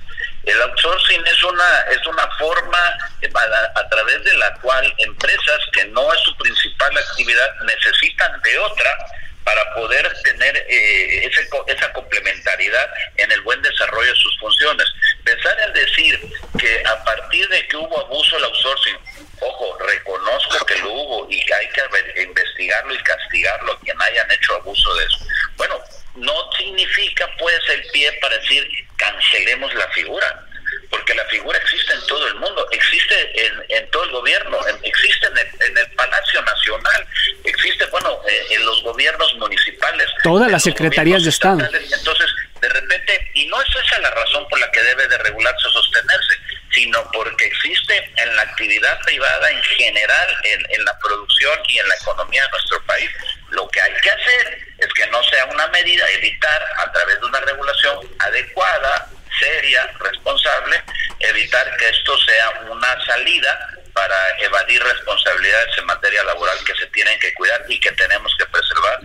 El 0.45 0.59
outsourcing 0.63 1.24
es 1.26 1.43
una 1.43 1.82
es 1.91 2.05
una 2.07 2.28
forma 2.39 2.78
a, 2.80 3.80
a, 3.80 3.89
través 3.89 4.24
de 4.24 4.34
la 4.34 4.51
cual 4.55 4.91
empresas 4.97 5.59
que 5.74 5.86
no 5.86 6.11
es 6.11 6.20
su 6.22 6.36
principal 6.38 6.97
actividad 6.97 7.55
necesitan 7.66 8.41
de 8.41 8.57
otra 8.59 8.97
para 9.46 9.74
poder 9.76 10.12
tener 10.24 10.58
eh, 10.58 11.26
ese, 11.26 11.48
esa 11.68 11.93
complementariedad 11.93 12.89
en 13.16 13.32
el 13.32 13.39
buen 13.41 13.62
desarrollo 13.62 14.12
de 14.12 14.20
sus 14.20 14.38
funciones. 14.39 14.88
Pensar 15.24 15.56
en 15.68 15.74
decir 15.74 16.20
que 16.60 16.84
a 16.86 17.04
partir 17.04 17.48
de 17.50 17.66
que 17.68 17.78
hubo 17.78 18.00
abuso 18.00 18.36
del 18.36 18.46
outsourcing, 18.46 18.98
ojo, 19.39 19.78
reconozco 19.78 20.66
que 20.66 20.80
lo 20.80 20.91
hubo 20.91 21.28
y 21.30 21.46
que 21.46 21.54
hay 21.54 21.70
que 21.70 22.24
investigarlo 22.24 22.96
y 22.96 23.04
castigarlo 23.04 23.74
a 23.74 23.80
quien 23.82 24.02
hayan 24.02 24.32
hecho 24.32 24.56
abuso 24.56 24.93
de 24.96 25.06
eso. 25.06 25.20
Bueno, 25.58 25.80
no 26.16 26.52
significa 26.58 27.30
pues 27.38 27.60
el 27.70 27.86
pie 27.91 28.12
para 28.14 28.36
decir 28.38 28.68
cancelemos 28.98 29.74
la 29.76 29.88
figura 29.89 30.46
porque 30.90 31.14
la 31.14 31.26
figura 31.26 31.58
existe 31.58 31.94
en 31.94 32.08
todo 32.08 32.28
el 32.28 32.36
mundo, 32.36 32.68
existe 32.72 33.46
en, 33.46 33.54
en 33.70 33.90
todo 33.92 34.04
el 34.04 34.12
gobierno, 34.12 34.58
existe 34.84 35.28
en 35.28 35.38
el, 35.38 35.48
en 35.70 35.78
el, 35.78 35.92
Palacio 35.96 36.42
Nacional, 36.42 37.08
existe, 37.44 37.86
bueno, 37.88 38.20
eh, 38.28 38.46
en 38.52 38.66
los 38.66 38.84
gobiernos 38.84 39.34
municipales. 39.36 40.08
Todas 40.24 40.52
las 40.52 40.64
secretarías 40.64 41.24
de 41.24 41.30
Estado. 41.30 41.64
Entonces, 41.64 42.28
de 42.62 42.70
repente, 42.70 43.32
y 43.34 43.46
no 43.48 43.62
es 43.62 43.70
esa 43.70 44.00
la 44.00 44.12
razón 44.12 44.48
por 44.50 44.60
la 44.60 44.72
que 44.72 44.82
debe 44.82 45.08
de 45.08 45.18
regularse 45.20 45.68
o 45.68 45.72
sostenerse, 45.72 46.36
sino 46.72 47.10
porque 47.12 47.46
existe 47.46 48.12
en 48.18 48.36
la 48.36 48.42
actividad 48.44 49.00
privada 49.02 49.50
en 49.50 49.64
general, 49.64 50.28
en, 50.44 50.66
en 50.70 50.86
la 50.86 50.98
producción 51.00 51.60
y 51.68 51.80
en 51.80 51.88
la 51.88 51.96
economía 51.96 52.44
de 52.44 52.50
nuestro 52.50 52.86
país. 52.86 53.10
Lo 53.52 53.68
que 53.70 53.80
hay 53.80 53.94
que 54.02 54.10
hacer 54.10 54.60
es 54.80 54.94
que 54.94 55.08
no 55.08 55.24
sea 55.24 55.46
una 55.46 55.68
medida, 55.68 56.06
evitar 56.12 56.66
a 56.78 56.92
través 56.92 57.20
de 57.20 57.26
una 57.26 57.40
regulación 57.42 58.00
adecuada, 58.20 59.10
seria, 59.40 59.86
responsable, 60.00 60.84
evitar 61.20 61.66
que 61.78 61.90
esto 61.90 62.18
sea 62.20 62.72
una 62.72 63.06
salida 63.06 63.76
para 63.94 64.16
evadir 64.42 64.84
responsabilidades 64.84 65.78
en 65.78 65.86
materia 65.86 66.24
laboral 66.26 66.58
que 66.66 66.76
se 66.76 66.86
tienen 66.88 67.18
que 67.20 67.34
cuidar 67.34 67.64
y 67.70 67.80
que 67.80 67.92
tenemos 67.94 68.36
que 68.38 68.46
preservar, 68.46 69.00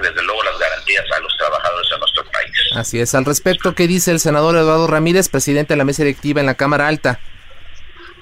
desde 0.00 0.22
luego, 0.22 0.42
las 0.44 0.58
garantías 0.58 1.04
a 1.14 1.20
los 1.20 1.36
trabajadores 1.36 1.90
de 1.90 1.98
nuestro 1.98 2.24
país. 2.30 2.52
Así 2.74 3.00
es. 3.00 3.14
Al 3.14 3.26
respecto, 3.26 3.74
¿qué 3.74 3.86
dice 3.86 4.10
el 4.10 4.18
senador 4.18 4.56
Eduardo 4.56 4.86
Ramírez, 4.86 5.28
presidente 5.28 5.74
de 5.74 5.78
la 5.78 5.84
mesa 5.84 6.04
directiva 6.04 6.40
en 6.40 6.46
la 6.46 6.54
Cámara 6.54 6.88
Alta? 6.88 7.20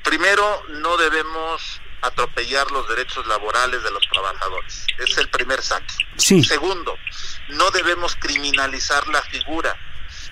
Primero, 0.03 0.65
no 0.71 0.97
debemos 0.97 1.81
atropellar 2.03 2.71
los 2.73 2.89
derechos 2.89 3.25
laborales 3.27 3.83
de 3.83 3.91
los 3.91 4.03
trabajadores. 4.11 4.87
Es 4.99 5.19
el 5.19 5.29
primer 5.29 5.63
saque. 5.63 5.95
Sí. 6.17 6.43
Segundo, 6.43 6.97
no 7.49 7.71
debemos 7.71 8.17
criminalizar 8.17 9.07
la 9.09 9.23
figura 9.23 9.77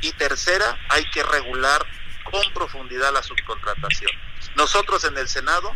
y 0.01 0.13
tercera, 0.13 0.79
hay 0.89 1.05
que 1.11 1.23
regular 1.23 1.85
con 2.25 2.43
profundidad 2.53 3.13
la 3.13 3.23
subcontratación. 3.23 4.11
Nosotros 4.57 5.05
en 5.05 5.17
el 5.17 5.29
Senado 5.29 5.73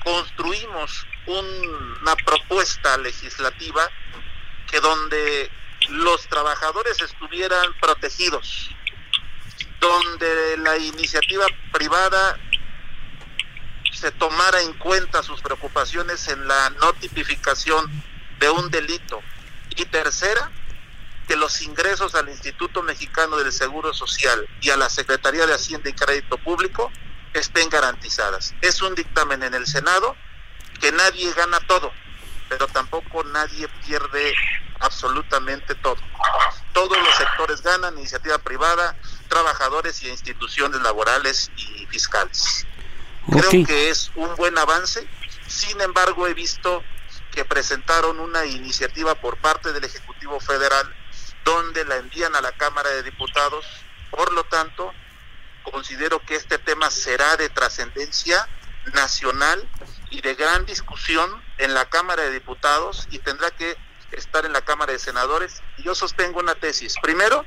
construimos 0.00 1.06
una 1.26 2.16
propuesta 2.16 2.96
legislativa 2.98 3.90
que 4.70 4.80
donde 4.80 5.50
los 5.90 6.28
trabajadores 6.28 7.00
estuvieran 7.00 7.72
protegidos, 7.80 8.70
donde 9.80 10.56
la 10.58 10.76
iniciativa 10.76 11.46
privada 11.72 12.38
se 13.92 14.10
tomara 14.12 14.60
en 14.62 14.72
cuenta 14.74 15.22
sus 15.22 15.40
preocupaciones 15.40 16.28
en 16.28 16.46
la 16.46 16.70
notificación 16.70 17.90
de 18.38 18.50
un 18.50 18.70
delito. 18.70 19.20
Y 19.76 19.84
tercera, 19.86 20.50
que 21.28 21.36
los 21.36 21.60
ingresos 21.60 22.14
al 22.14 22.30
Instituto 22.30 22.82
Mexicano 22.82 23.36
del 23.36 23.52
Seguro 23.52 23.92
Social 23.92 24.48
y 24.62 24.70
a 24.70 24.78
la 24.78 24.88
Secretaría 24.88 25.46
de 25.46 25.52
Hacienda 25.52 25.90
y 25.90 25.92
Crédito 25.92 26.38
Público 26.38 26.90
estén 27.34 27.68
garantizadas. 27.68 28.54
Es 28.62 28.80
un 28.80 28.94
dictamen 28.94 29.42
en 29.42 29.52
el 29.52 29.66
Senado 29.66 30.16
que 30.80 30.90
nadie 30.90 31.30
gana 31.34 31.60
todo, 31.66 31.92
pero 32.48 32.66
tampoco 32.68 33.22
nadie 33.24 33.68
pierde 33.86 34.34
absolutamente 34.80 35.74
todo. 35.74 35.98
Todos 36.72 36.96
los 36.96 37.14
sectores 37.14 37.60
ganan, 37.60 37.98
iniciativa 37.98 38.38
privada, 38.38 38.96
trabajadores 39.28 40.02
y 40.02 40.08
instituciones 40.08 40.80
laborales 40.80 41.50
y 41.56 41.84
fiscales. 41.86 42.66
Creo 43.30 43.66
que 43.66 43.90
es 43.90 44.10
un 44.14 44.34
buen 44.36 44.56
avance, 44.56 45.06
sin 45.46 45.78
embargo 45.82 46.26
he 46.26 46.32
visto 46.32 46.82
que 47.32 47.44
presentaron 47.44 48.18
una 48.18 48.46
iniciativa 48.46 49.14
por 49.16 49.36
parte 49.36 49.74
del 49.74 49.84
Ejecutivo 49.84 50.40
Federal 50.40 50.94
donde 51.48 51.84
la 51.86 51.96
envían 51.96 52.36
a 52.36 52.42
la 52.42 52.52
Cámara 52.52 52.90
de 52.90 53.02
Diputados. 53.02 53.64
Por 54.10 54.32
lo 54.34 54.44
tanto, 54.44 54.92
considero 55.62 56.20
que 56.20 56.34
este 56.34 56.58
tema 56.58 56.90
será 56.90 57.38
de 57.38 57.48
trascendencia 57.48 58.46
nacional 58.92 59.66
y 60.10 60.20
de 60.20 60.34
gran 60.34 60.66
discusión 60.66 61.42
en 61.56 61.72
la 61.72 61.86
Cámara 61.86 62.24
de 62.24 62.32
Diputados 62.32 63.08
y 63.10 63.18
tendrá 63.20 63.50
que 63.50 63.78
estar 64.12 64.44
en 64.44 64.52
la 64.52 64.60
Cámara 64.60 64.92
de 64.92 64.98
Senadores. 64.98 65.62
Y 65.78 65.84
yo 65.84 65.94
sostengo 65.94 66.40
una 66.40 66.54
tesis. 66.54 66.96
Primero, 67.00 67.46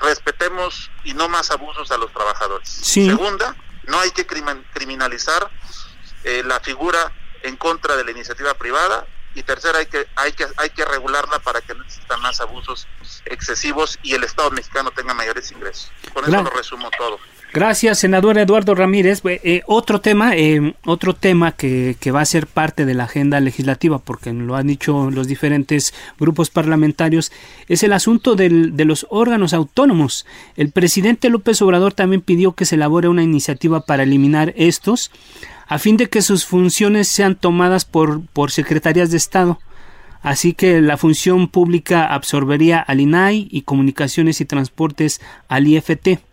respetemos 0.00 0.90
y 1.04 1.14
no 1.14 1.28
más 1.28 1.52
abusos 1.52 1.92
a 1.92 1.98
los 1.98 2.12
trabajadores. 2.12 2.68
Segunda, 2.68 3.54
no 3.84 4.00
hay 4.00 4.10
que 4.10 4.26
criminalizar 4.26 5.48
eh, 6.24 6.42
la 6.44 6.58
figura 6.58 7.12
en 7.42 7.56
contra 7.56 7.96
de 7.96 8.04
la 8.04 8.10
iniciativa 8.10 8.54
privada 8.54 9.06
y 9.34 9.42
tercera 9.42 9.78
hay 9.78 9.86
que 9.86 10.06
hay 10.16 10.32
que 10.32 10.46
hay 10.56 10.70
que 10.70 10.84
regularla 10.84 11.38
para 11.38 11.60
que 11.60 11.74
no 11.74 11.84
existan 11.84 12.20
más 12.20 12.40
abusos 12.40 12.88
excesivos 13.24 13.98
y 14.02 14.14
el 14.14 14.24
Estado 14.24 14.50
mexicano 14.50 14.90
tenga 14.90 15.14
mayores 15.14 15.50
ingresos. 15.52 15.92
Con 16.12 16.24
eso 16.24 16.42
lo 16.42 16.50
resumo 16.50 16.90
todo. 16.96 17.18
Gracias, 17.52 17.98
senador 17.98 18.38
Eduardo 18.38 18.76
Ramírez. 18.76 19.22
Eh, 19.24 19.62
otro 19.66 20.00
tema, 20.00 20.36
eh, 20.36 20.74
otro 20.84 21.14
tema 21.14 21.50
que, 21.50 21.96
va 22.14 22.20
a 22.20 22.24
ser 22.24 22.46
parte 22.46 22.86
de 22.86 22.94
la 22.94 23.04
agenda 23.04 23.40
legislativa, 23.40 23.98
porque 23.98 24.32
lo 24.32 24.54
han 24.54 24.68
dicho 24.68 25.10
los 25.10 25.26
diferentes 25.26 25.92
grupos 26.16 26.48
parlamentarios, 26.48 27.32
es 27.66 27.82
el 27.82 27.92
asunto 27.92 28.36
de 28.36 28.84
los 28.84 29.04
órganos 29.10 29.52
autónomos. 29.52 30.26
El 30.56 30.70
presidente 30.70 31.28
López 31.28 31.60
Obrador 31.60 31.92
también 31.92 32.22
pidió 32.22 32.52
que 32.52 32.66
se 32.66 32.76
elabore 32.76 33.08
una 33.08 33.24
iniciativa 33.24 33.80
para 33.80 34.04
eliminar 34.04 34.54
estos, 34.56 35.10
a 35.66 35.78
fin 35.78 35.96
de 35.96 36.08
que 36.08 36.22
sus 36.22 36.46
funciones 36.46 37.08
sean 37.08 37.34
tomadas 37.34 37.84
por, 37.84 38.24
por 38.26 38.52
secretarías 38.52 39.10
de 39.10 39.16
Estado. 39.16 39.58
Así 40.22 40.52
que 40.52 40.80
la 40.80 40.96
función 40.96 41.48
pública 41.48 42.06
absorbería 42.06 42.78
al 42.78 43.00
INAI 43.00 43.48
y 43.50 43.62
comunicaciones 43.62 44.40
y 44.40 44.44
transportes 44.44 45.20
al 45.48 45.66
IFT. 45.66 46.29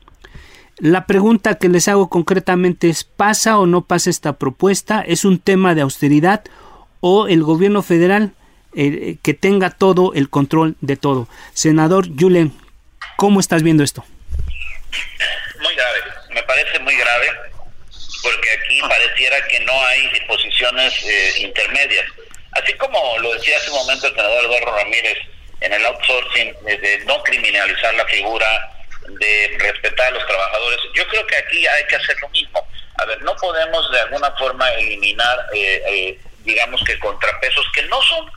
La 0.79 1.07
pregunta 1.07 1.55
que 1.55 1.69
les 1.69 1.87
hago 1.87 2.07
concretamente 2.07 2.87
es, 2.87 3.03
¿pasa 3.03 3.57
o 3.57 3.65
no 3.65 3.85
pasa 3.85 4.11
esta 4.11 4.33
propuesta? 4.33 5.03
¿Es 5.05 5.25
un 5.25 5.39
tema 5.39 5.73
de 5.73 5.81
austeridad 5.81 6.43
o 6.99 7.27
el 7.27 7.41
gobierno 7.41 7.81
federal 7.81 8.33
eh, 8.75 9.17
que 9.23 9.33
tenga 9.33 9.71
todo 9.71 10.13
el 10.13 10.29
control 10.29 10.75
de 10.81 10.95
todo? 10.95 11.27
Senador 11.53 12.07
Julen, 12.15 12.53
¿cómo 13.15 13.39
estás 13.39 13.63
viendo 13.63 13.83
esto? 13.83 14.05
Muy 15.61 15.73
grave, 15.73 15.99
me 16.35 16.43
parece 16.43 16.77
muy 16.79 16.95
grave 16.95 17.27
porque 18.21 18.49
aquí 18.51 18.79
pareciera 18.81 19.47
que 19.47 19.59
no 19.61 19.73
hay 19.87 20.07
disposiciones 20.09 20.93
eh, 21.05 21.33
intermedias. 21.39 22.05
Así 22.51 22.73
como 22.73 22.99
lo 23.19 23.33
decía 23.33 23.57
hace 23.57 23.71
un 23.71 23.77
momento 23.77 24.07
el 24.07 24.13
senador 24.13 24.45
Eduardo 24.45 24.77
Ramírez 24.77 25.17
en 25.59 25.73
el 25.73 25.83
outsourcing, 25.85 26.53
de 26.65 27.03
no 27.07 27.23
criminalizar 27.23 27.95
la 27.95 28.05
figura 28.05 28.76
de 29.07 29.57
respetar 29.59 30.07
a 30.07 30.11
los 30.11 30.25
trabajadores. 30.25 30.79
Yo 30.93 31.07
creo 31.07 31.25
que 31.27 31.35
aquí 31.37 31.65
hay 31.67 31.85
que 31.85 31.95
hacer 31.95 32.15
lo 32.21 32.29
mismo. 32.29 32.67
A 32.95 33.05
ver, 33.05 33.21
no 33.21 33.35
podemos 33.35 33.91
de 33.91 33.99
alguna 33.99 34.31
forma 34.31 34.69
eliminar, 34.73 35.45
eh, 35.53 35.81
eh, 35.87 36.19
digamos 36.43 36.81
que 36.83 36.97
contrapesos 36.99 37.65
que 37.73 37.83
no 37.83 38.01
son 38.01 38.29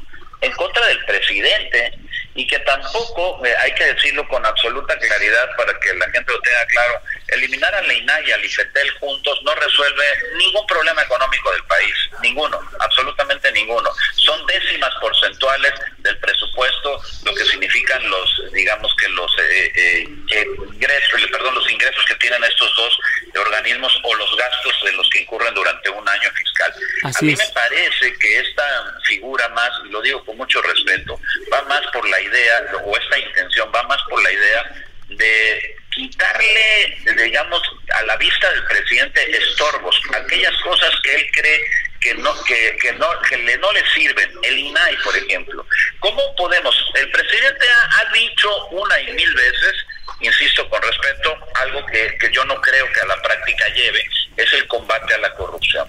en 0.43 0.53
contra 0.53 0.87
del 0.87 1.05
presidente 1.05 1.93
y 2.35 2.47
que 2.47 2.59
tampoco, 2.61 3.45
eh, 3.45 3.55
hay 3.61 3.75
que 3.75 3.93
decirlo 3.93 4.27
con 4.29 4.45
absoluta 4.47 4.97
claridad 4.99 5.49
para 5.57 5.79
que 5.81 5.93
la 5.95 6.09
gente 6.11 6.33
lo 6.33 6.41
tenga 6.41 6.67
claro, 6.67 7.03
eliminar 7.29 7.75
a 7.75 7.83
Leina 7.83 8.21
y 8.27 8.31
al 8.31 8.45
IFETEL 8.45 8.91
juntos 8.99 9.41
no 9.43 9.55
resuelve 9.55 10.05
ningún 10.37 10.67
problema 10.67 11.03
económico 11.03 11.51
del 11.53 11.65
país, 11.65 11.95
ninguno, 12.23 12.61
absolutamente 12.79 13.51
ninguno. 13.53 13.91
Son 14.17 14.47
décimas 14.47 14.95
porcentuales 15.01 15.73
del 15.99 16.19
presupuesto, 16.19 17.01
lo 17.25 17.35
que 17.35 17.45
significan 17.45 18.09
los, 18.09 18.53
digamos 18.53 18.95
que 18.97 19.09
los 19.09 19.33
eh, 19.39 19.73
eh, 19.77 20.47
ingresos, 20.73 21.23
perdón, 21.31 21.55
los 21.55 21.71
ingresos 21.71 22.05
que 22.07 22.15
tienen 22.17 22.43
estos 22.45 22.75
dos 22.77 22.99
organismos 23.39 23.93
o 24.03 24.15
los 24.15 24.37
gastos 24.37 24.75
de 24.85 24.93
los 24.93 25.09
que 25.11 25.21
incurren 25.21 25.55
durante 25.55 25.91
un 25.91 26.09
año 26.09 26.31
fiscal. 26.33 26.73
a 27.05 27.25
mí 27.25 27.35
me 27.35 27.49
parece 27.55 28.13
que 28.19 28.41
esta 28.41 28.95
figura 29.05 29.49
más, 29.51 29.71
y 29.85 29.91
lo 29.91 30.01
digo 30.03 30.25
con 30.25 30.37
mucho 30.37 30.61
respeto, 30.63 31.21
va 31.53 31.63
más 31.63 31.83
por 31.93 32.09
la 32.09 32.20
idea, 32.21 32.65
o 32.85 32.97
esta 32.97 33.19
intención 33.19 33.71
va 33.75 33.83
más 33.85 34.01
por 34.09 34.23
la 34.23 34.33
idea 34.33 34.75
de 35.09 35.77
quitarle, 35.91 36.99
digamos, 37.17 37.63
a 37.95 38.03
la 38.03 38.17
vista 38.17 38.51
del 38.53 38.65
presidente 38.65 39.37
estorbos, 39.37 40.01
aquellas 40.15 40.57
cosas 40.63 40.91
que 41.03 41.15
él 41.15 41.31
cree 41.33 41.61
que 42.01 42.15
no 42.15 42.33
que, 42.45 42.77
que 42.81 42.93
no 42.95 43.07
que 43.29 43.37
le 43.37 43.59
no 43.59 43.73
le 43.73 43.85
sirven. 43.91 44.31
El 44.43 44.59
INAI 44.59 44.97
por 44.99 45.17
ejemplo. 45.17 45.67
Cómo 45.99 46.35
podemos 46.37 46.75
el 46.95 47.11
presidente 47.11 47.67
ha, 47.69 48.01
ha 48.01 48.13
dicho 48.13 48.67
una 48.69 49.01
y 49.01 49.13
mil 49.13 49.35
veces 49.35 49.87
insisto 50.21 50.69
con 50.69 50.83
respeto 50.83 51.37
algo 51.55 51.85
que, 51.87 52.17
que 52.19 52.31
yo 52.31 52.45
no 52.45 52.61
creo 52.61 52.91
que 52.93 53.01
a 53.01 53.07
la 53.07 53.21
práctica 53.23 53.69
lleve 53.69 54.05
es 54.37 54.53
el 54.53 54.67
combate 54.67 55.15
a 55.15 55.19
la 55.19 55.33
corrupción. 55.35 55.89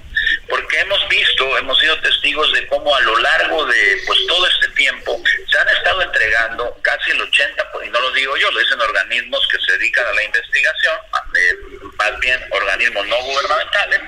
Porque 0.50 0.80
hemos 0.80 1.08
visto, 1.08 1.58
hemos 1.58 1.80
sido 1.80 2.00
testigos 2.02 2.52
de 2.54 2.68
cómo 2.68 2.96
a 2.96 3.00
lo 3.02 3.18
largo 3.20 3.66
de 3.66 4.02
pues 4.06 4.20
todo 4.28 4.48
este 4.48 4.68
tiempo 4.70 5.22
se 5.50 5.58
han 5.58 5.70
estado 5.70 6.02
entregando 6.02 6.78
casi 6.82 7.12
el 7.12 7.22
80, 7.22 7.72
y 7.86 7.90
no 7.90 8.00
lo 8.00 8.12
digo 8.12 8.36
yo, 8.38 8.52
lo 8.52 8.60
dicen 8.60 8.80
organismos 8.80 9.48
que 9.48 9.60
se 9.60 9.72
dedican 9.74 10.06
a 10.06 10.14
la 10.14 10.24
investigación, 10.24 10.98
eh, 11.36 11.56
más 11.98 12.20
bien 12.20 12.40
organismos 12.52 13.08
no 13.08 13.22
gubernamentales, 13.24 14.02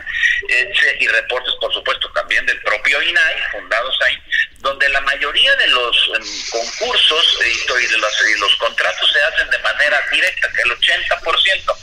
eh, 0.49 0.97
y 0.99 1.07
reportes 1.07 1.53
por 1.59 1.73
supuesto 1.73 2.11
también 2.11 2.45
del 2.45 2.61
propio 2.61 3.01
INAI, 3.01 3.35
fundados 3.51 3.97
ahí, 4.01 4.17
donde 4.59 4.87
la 4.89 5.01
mayoría 5.01 5.55
de 5.55 5.67
los 5.67 6.11
em, 6.15 6.23
concursos 6.51 7.39
y, 7.41 7.87
de 7.87 7.97
los, 7.97 8.13
y 8.29 8.39
los 8.39 8.55
contratos 8.55 9.11
se 9.11 9.21
hacen 9.21 9.49
de 9.49 9.59
manera 9.59 10.01
directa, 10.13 10.47
que 10.55 10.61
el 10.61 10.71
80%. 10.71 11.75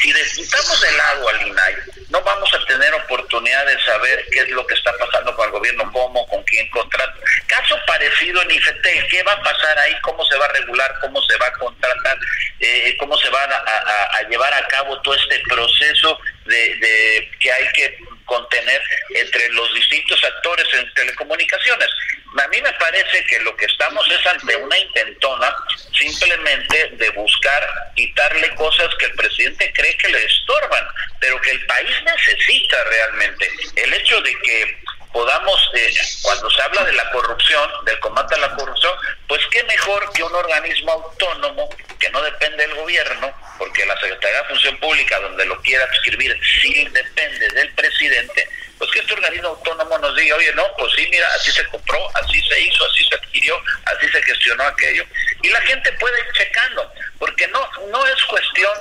Si 0.00 0.12
desquitamos 0.12 0.80
del 0.82 0.96
lado 0.96 1.28
al 1.28 1.46
INAI, 1.46 1.74
no 2.10 2.20
vamos 2.22 2.52
a 2.52 2.66
tener 2.66 2.92
oportunidad 2.94 3.64
de 3.66 3.80
saber 3.84 4.26
qué 4.30 4.40
es 4.40 4.48
lo 4.50 4.66
que 4.66 4.74
está 4.74 4.92
pasando 4.98 5.34
con 5.34 5.46
el 5.46 5.52
gobierno, 5.52 5.90
cómo, 5.92 6.26
con 6.26 6.42
quién 6.44 6.68
contrata. 6.70 7.14
Caso 7.46 7.78
parecido 7.86 8.42
en 8.42 8.50
IFETEL, 8.50 9.06
¿qué 9.08 9.22
va 9.22 9.32
a 9.32 9.42
pasar 9.42 9.78
ahí? 9.78 9.94
¿Cómo 10.02 10.24
se 10.26 10.36
va 10.36 10.44
a 10.44 10.52
regular? 10.52 10.94
¿Cómo 11.00 11.22
se 11.22 11.36
va 11.38 11.46
a 11.46 11.52
contratar? 11.52 12.18
Eh, 12.60 12.96
¿Cómo 12.98 13.16
se 13.16 13.30
va 13.30 13.42
a, 13.42 14.28
llevar 14.28 14.52
a 14.52 14.66
cabo 14.68 15.00
todo 15.02 15.14
este 15.14 15.40
proceso 15.48 16.18
de 16.44 17.30
que 17.40 17.52
hay 17.52 17.68
que 17.72 17.98
contener 18.26 18.82
entre 19.14 19.48
los 19.50 19.72
distintos 19.74 20.22
actores 20.24 20.66
en 20.74 20.92
telecomunicaciones? 20.94 21.88
A 22.36 22.48
mí 22.48 22.60
me 22.60 22.72
parece 22.72 23.24
que 23.26 23.38
lo 23.40 23.56
que 23.56 23.66
estamos 23.66 24.04
es 24.10 24.26
ante 24.26 24.56
una 24.56 24.76
intentona 24.76 25.54
simplemente 25.96 26.90
de 26.94 27.10
buscar 27.10 27.92
quitarle 27.94 28.52
cosas 28.56 28.88
que 28.98 29.06
el 29.06 29.12
presidente 29.12 29.72
cree 29.72 29.96
que 29.98 30.08
le 30.08 30.24
estorban, 30.24 30.84
pero 31.20 31.40
que 31.40 31.52
el 31.52 31.64
país 31.66 31.94
necesita 32.04 32.84
realmente. 32.84 33.48
El 33.76 33.94
hecho 33.94 34.20
de 34.20 34.36
que 34.40 34.78
podamos, 35.14 35.70
eh, 35.74 35.94
cuando 36.22 36.50
se 36.50 36.60
habla 36.60 36.82
de 36.84 36.92
la 36.92 37.08
corrupción, 37.12 37.70
del 37.84 38.00
combate 38.00 38.34
a 38.34 38.38
la 38.38 38.54
corrupción, 38.56 38.92
pues 39.28 39.40
qué 39.52 39.62
mejor 39.62 40.12
que 40.12 40.24
un 40.24 40.34
organismo 40.34 40.90
autónomo 40.90 41.70
que 42.00 42.10
no 42.10 42.20
depende 42.20 42.66
del 42.66 42.74
gobierno, 42.74 43.32
porque 43.56 43.86
la 43.86 43.98
Secretaría 44.00 44.42
de 44.42 44.48
Función 44.48 44.76
Pública, 44.78 45.20
donde 45.20 45.46
lo 45.46 45.62
quiera 45.62 45.84
escribir, 45.84 46.36
sí 46.60 46.84
depende 46.90 47.48
del 47.50 47.72
presidente, 47.74 48.48
pues 48.76 48.90
que 48.90 48.98
este 48.98 49.14
organismo 49.14 49.50
autónomo 49.50 49.96
nos 49.98 50.16
diga, 50.16 50.34
oye, 50.34 50.52
no, 50.54 50.66
pues 50.76 50.92
sí, 50.96 51.06
mira, 51.08 51.28
así 51.36 51.52
se 51.52 51.64
compró, 51.68 52.00
así 52.16 52.42
se 52.48 52.60
hizo, 52.60 52.84
así 52.84 53.04
se 53.04 53.14
adquirió, 53.14 53.62
así 53.84 54.08
se 54.08 54.20
gestionó 54.20 54.64
aquello. 54.64 55.06
Y 55.42 55.48
la 55.48 55.60
gente 55.60 55.92
puede 55.92 56.18
ir 56.18 56.32
checando, 56.32 56.92
porque 57.20 57.46
no, 57.48 57.70
no 57.86 58.04
es 58.04 58.20
cuestión 58.24 58.72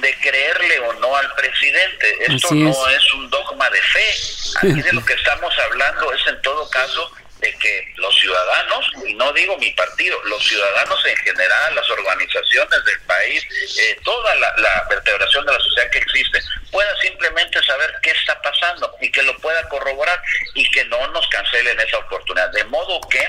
de 0.00 0.14
creerle 0.16 0.78
o 0.80 0.92
no 0.94 1.16
al 1.16 1.32
presidente. 1.34 2.16
Esto 2.28 2.54
no 2.54 2.88
es 2.88 3.12
un 3.14 3.30
dogma 3.30 3.68
de 3.70 3.82
fe. 3.82 4.14
Aquí 4.56 4.82
de 4.82 4.92
lo 4.92 5.04
que 5.04 5.14
estamos 5.14 5.52
hablando 5.58 6.12
es 6.12 6.26
en 6.26 6.40
todo 6.42 6.68
caso 6.70 7.10
de 7.40 7.52
que 7.58 7.92
los 7.96 8.14
ciudadanos, 8.20 8.92
y 9.04 9.14
no 9.14 9.32
digo 9.32 9.58
mi 9.58 9.70
partido, 9.72 10.16
los 10.24 10.42
ciudadanos 10.46 11.04
en 11.04 11.16
general, 11.16 11.74
las 11.74 11.90
organizaciones 11.90 12.84
del 12.84 13.00
país, 13.00 13.44
eh, 13.80 13.98
toda 14.04 14.34
la, 14.36 14.54
la, 14.58 14.86
vertebración 14.88 15.44
de 15.44 15.52
la 15.52 15.58
sociedad 15.58 15.90
que 15.90 15.98
existe, 15.98 16.40
pueda 16.70 17.00
simplemente 17.00 17.60
saber 17.64 17.92
qué 18.00 18.10
está 18.10 18.40
pasando 18.40 18.96
y 19.00 19.10
que 19.10 19.24
lo 19.24 19.36
pueda 19.38 19.68
corroborar 19.68 20.22
y 20.54 20.70
que 20.70 20.84
no 20.84 21.04
nos 21.08 21.26
cancelen 21.28 21.80
esa 21.80 21.98
oportunidad. 21.98 22.50
De 22.52 22.64
modo 22.64 23.00
que 23.08 23.26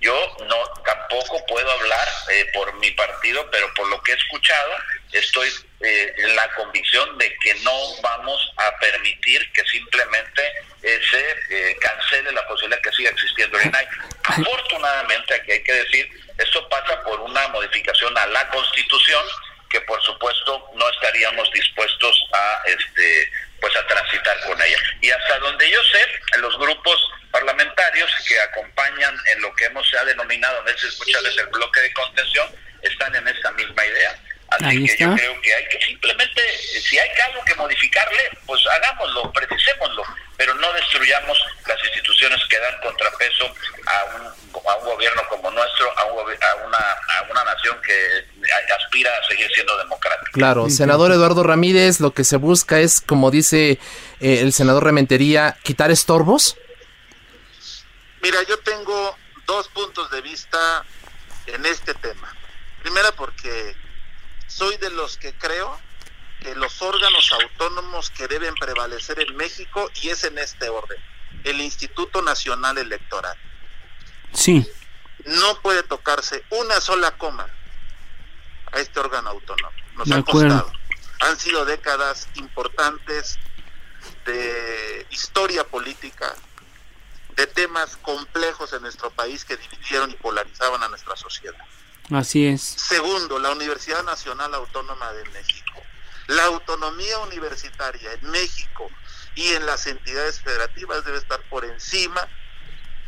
yo 0.00 0.36
no 0.48 0.56
tampoco 0.82 1.44
puedo 1.46 1.70
hablar 1.70 2.08
eh, 2.30 2.50
por 2.54 2.72
mi 2.78 2.90
partido, 2.92 3.46
pero 3.50 3.72
por 3.74 3.88
lo 3.88 4.02
que 4.02 4.12
he 4.12 4.16
escuchado, 4.16 4.72
estoy 5.12 5.50
eh, 5.80 6.14
la 6.34 6.48
convicción 6.54 7.16
de 7.18 7.34
que 7.42 7.54
no 7.56 7.78
vamos 8.02 8.52
a 8.56 8.76
permitir 8.78 9.50
que 9.52 9.64
simplemente 9.64 10.42
eh, 10.82 11.00
se 11.10 11.76
cancele 11.80 12.32
la 12.32 12.46
posibilidad 12.46 12.80
que 12.82 12.92
siga 12.92 13.10
existiendo 13.10 13.58
el 13.58 13.66
INAI. 13.66 13.86
Afortunadamente, 14.24 15.34
aquí 15.34 15.52
hay 15.52 15.62
que 15.62 15.72
decir, 15.72 16.08
esto 16.38 16.68
pasa 16.68 17.02
por 17.02 17.20
una 17.20 17.48
modificación 17.48 18.16
a 18.16 18.26
la 18.26 18.48
Constitución 18.48 19.24
que 19.70 19.80
por 19.82 20.02
supuesto 20.02 20.70
no 20.74 20.88
estaríamos 20.90 21.50
dispuestos 21.52 22.28
a 22.32 22.62
este 22.66 23.32
pues 23.60 23.76
a 23.76 23.86
transitar 23.86 24.40
con 24.46 24.60
ella. 24.60 24.78
Y 25.00 25.10
hasta 25.10 25.38
donde 25.38 25.70
yo 25.70 25.82
sé, 25.84 26.38
los 26.38 26.58
grupos 26.58 26.98
parlamentarios 27.30 28.10
que 28.26 28.40
acompañan 28.40 29.14
en 29.32 29.42
lo 29.42 29.54
que 29.54 29.66
hemos 29.66 29.88
se 29.88 30.04
denominado 30.04 30.58
a 30.60 30.62
veces 30.62 30.98
muchas 30.98 31.22
veces 31.22 31.38
el 31.38 31.46
bloque 31.46 31.80
de 31.80 31.92
contención 31.92 32.50
están 32.82 33.14
en 33.14 33.28
esta 33.28 33.52
misma 33.52 33.84
idea. 33.86 34.18
Así 34.50 34.84
que 34.84 34.96
yo 34.98 35.14
creo 35.14 35.40
que 35.40 35.54
hay 35.54 35.68
que 35.68 35.80
simplemente, 35.80 36.42
si 36.58 36.98
hay 36.98 37.08
algo 37.28 37.44
que 37.44 37.54
modificarle, 37.54 38.18
pues 38.46 38.60
hagámoslo, 38.66 39.32
precisémoslo, 39.32 40.02
pero 40.36 40.54
no 40.54 40.72
destruyamos 40.72 41.38
las 41.66 41.78
instituciones 41.84 42.40
que 42.48 42.58
dan 42.58 42.74
contrapeso 42.82 43.44
a 43.86 44.04
un, 44.16 44.26
a 44.26 44.76
un 44.76 44.84
gobierno 44.86 45.22
como 45.28 45.50
nuestro, 45.52 45.86
a, 45.96 46.02
a, 46.02 46.66
una, 46.66 46.78
a 46.78 47.30
una 47.30 47.44
nación 47.44 47.80
que 47.82 48.26
aspira 48.76 49.10
a 49.16 49.28
seguir 49.28 49.48
siendo 49.54 49.76
democrática. 49.78 50.32
Claro, 50.32 50.68
senador 50.68 51.12
Eduardo 51.12 51.44
Ramírez, 51.44 52.00
lo 52.00 52.12
que 52.12 52.24
se 52.24 52.36
busca 52.36 52.80
es, 52.80 53.00
como 53.00 53.30
dice 53.30 53.78
eh, 54.20 54.40
el 54.40 54.52
senador 54.52 54.84
Rementería, 54.84 55.56
quitar 55.62 55.90
estorbos. 55.90 56.56
Mira, 58.20 58.42
yo 58.48 58.58
tengo 58.58 59.16
dos 59.46 59.68
puntos 59.68 60.10
de 60.10 60.20
vista 60.22 60.84
en 61.46 61.64
este 61.66 61.94
tema. 61.94 62.34
Primera 62.82 63.12
porque 63.12 63.76
soy 64.50 64.76
de 64.78 64.90
los 64.90 65.16
que 65.16 65.32
creo 65.34 65.80
que 66.40 66.54
los 66.54 66.82
órganos 66.82 67.30
autónomos 67.32 68.10
que 68.10 68.26
deben 68.26 68.54
prevalecer 68.54 69.20
en 69.20 69.36
México 69.36 69.90
y 70.02 70.08
es 70.08 70.24
en 70.24 70.38
este 70.38 70.68
orden. 70.68 70.98
El 71.44 71.60
Instituto 71.60 72.20
Nacional 72.22 72.78
Electoral. 72.78 73.38
Sí. 74.32 74.66
No 75.24 75.60
puede 75.60 75.82
tocarse 75.82 76.44
una 76.50 76.80
sola 76.80 77.16
coma 77.16 77.46
a 78.72 78.78
este 78.80 78.98
órgano 79.00 79.30
autónomo. 79.30 79.70
Nos 79.94 80.08
De 80.08 80.14
ha 80.14 80.18
acuerdo. 80.18 80.56
costado. 80.64 80.72
Han 81.20 81.38
sido 81.38 81.64
décadas 81.64 82.28
importantes 82.34 83.38
de 84.24 85.06
historia 85.10 85.64
política, 85.64 86.34
de 87.36 87.46
temas 87.46 87.96
complejos 87.98 88.72
en 88.72 88.82
nuestro 88.82 89.10
país 89.10 89.44
que 89.44 89.56
dividieron 89.56 90.10
y 90.10 90.14
polarizaban 90.14 90.82
a 90.82 90.88
nuestra 90.88 91.16
sociedad. 91.16 91.58
Así 92.10 92.46
es. 92.46 92.62
Segundo, 92.62 93.38
la 93.38 93.50
Universidad 93.50 94.02
Nacional 94.02 94.54
Autónoma 94.54 95.12
de 95.12 95.24
México. 95.30 95.82
La 96.26 96.44
autonomía 96.44 97.18
universitaria 97.20 98.12
en 98.12 98.30
México 98.30 98.88
y 99.34 99.48
en 99.52 99.66
las 99.66 99.86
entidades 99.86 100.40
federativas 100.40 101.04
debe 101.04 101.18
estar 101.18 101.42
por 101.48 101.64
encima 101.64 102.28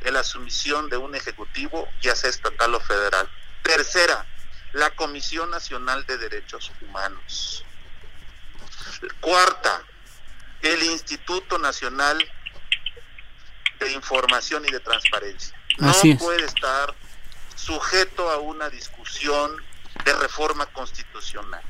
de 0.00 0.10
la 0.10 0.24
sumisión 0.24 0.88
de 0.88 0.96
un 0.96 1.14
ejecutivo, 1.14 1.88
ya 2.00 2.16
sea 2.16 2.30
estatal 2.30 2.74
o 2.74 2.80
federal. 2.80 3.28
Tercera, 3.62 4.26
la 4.72 4.90
Comisión 4.90 5.50
Nacional 5.50 6.04
de 6.06 6.18
Derechos 6.18 6.72
Humanos. 6.80 7.64
Cuarta, 9.20 9.82
el 10.62 10.82
Instituto 10.82 11.58
Nacional 11.58 12.18
de 13.78 13.92
Información 13.92 14.64
y 14.66 14.70
de 14.70 14.80
Transparencia. 14.80 15.56
No 15.78 15.90
Así 15.90 16.12
es. 16.12 16.18
puede 16.18 16.44
estar 16.44 16.94
sujeto 17.64 18.30
a 18.30 18.38
una 18.38 18.68
discusión 18.68 19.56
de 20.04 20.12
reforma 20.14 20.66
constitucional. 20.66 21.62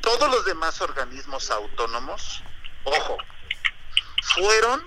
Todos 0.00 0.30
los 0.30 0.44
demás 0.44 0.80
organismos 0.80 1.50
autónomos, 1.50 2.42
ojo, 2.84 3.18
fueron 4.22 4.84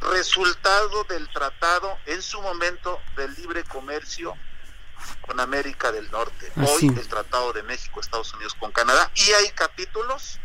resultado 0.00 1.04
del 1.04 1.28
tratado 1.30 1.98
en 2.06 2.22
su 2.22 2.40
momento 2.40 3.00
del 3.16 3.34
libre 3.34 3.64
comercio 3.64 4.36
con 5.22 5.40
América 5.40 5.90
del 5.92 6.10
Norte, 6.10 6.52
Así. 6.56 6.88
hoy 6.88 6.98
el 6.98 7.08
Tratado 7.08 7.52
de 7.52 7.62
México, 7.62 8.00
Estados 8.00 8.32
Unidos 8.34 8.54
con 8.54 8.70
Canadá, 8.72 9.10
y 9.14 9.32
hay 9.32 9.50
capítulos 9.50 10.38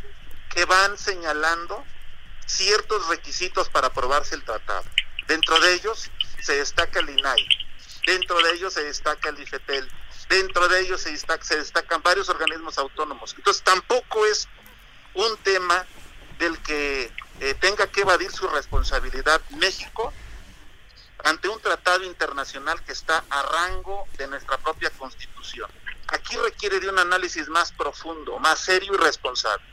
que 0.50 0.66
van 0.66 0.98
señalando 0.98 1.84
ciertos 2.46 3.08
requisitos 3.08 3.70
para 3.70 3.88
aprobarse 3.88 4.36
el 4.36 4.44
tratado. 4.44 4.84
Dentro 5.28 5.60
de 5.60 5.76
ellos 5.76 6.10
se 6.42 6.56
destaca 6.58 7.00
el 7.00 7.10
INAI, 7.10 7.48
dentro 8.06 8.42
de 8.42 8.52
ellos 8.54 8.74
se 8.74 8.84
destaca 8.84 9.30
el 9.30 9.40
IFETEL, 9.40 9.90
dentro 10.30 10.68
de 10.68 10.80
ellos 10.82 11.02
se, 11.02 11.12
destaca- 11.12 11.44
se 11.44 11.58
destacan 11.58 12.02
varios 12.02 12.30
organismos 12.30 12.78
autónomos. 12.78 13.34
Entonces 13.38 13.64
tampoco 13.64 14.26
es 14.26 14.48
un 15.14 15.38
tema 15.38 15.86
del 16.38 16.58
que 16.60 17.12
eh, 17.42 17.54
tenga 17.56 17.88
que 17.88 18.02
evadir 18.02 18.32
su 18.32 18.48
responsabilidad 18.48 19.42
México 19.52 20.14
ante 21.24 21.50
un 21.50 21.60
tratado 21.62 22.04
internacional 22.06 22.82
que 22.84 22.94
está 22.94 23.24
a 23.30 23.42
rango 23.42 24.08
de 24.18 24.28
nuestra 24.28 24.58
propia 24.58 24.90
constitución. 24.92 25.70
Aquí 26.08 26.38
requiere 26.38 26.80
de 26.80 26.90
un 26.90 26.98
análisis 26.98 27.50
más 27.50 27.72
profundo, 27.74 28.40
más 28.40 28.60
serio 28.60 28.94
y 28.94 28.98
responsable. 28.98 29.64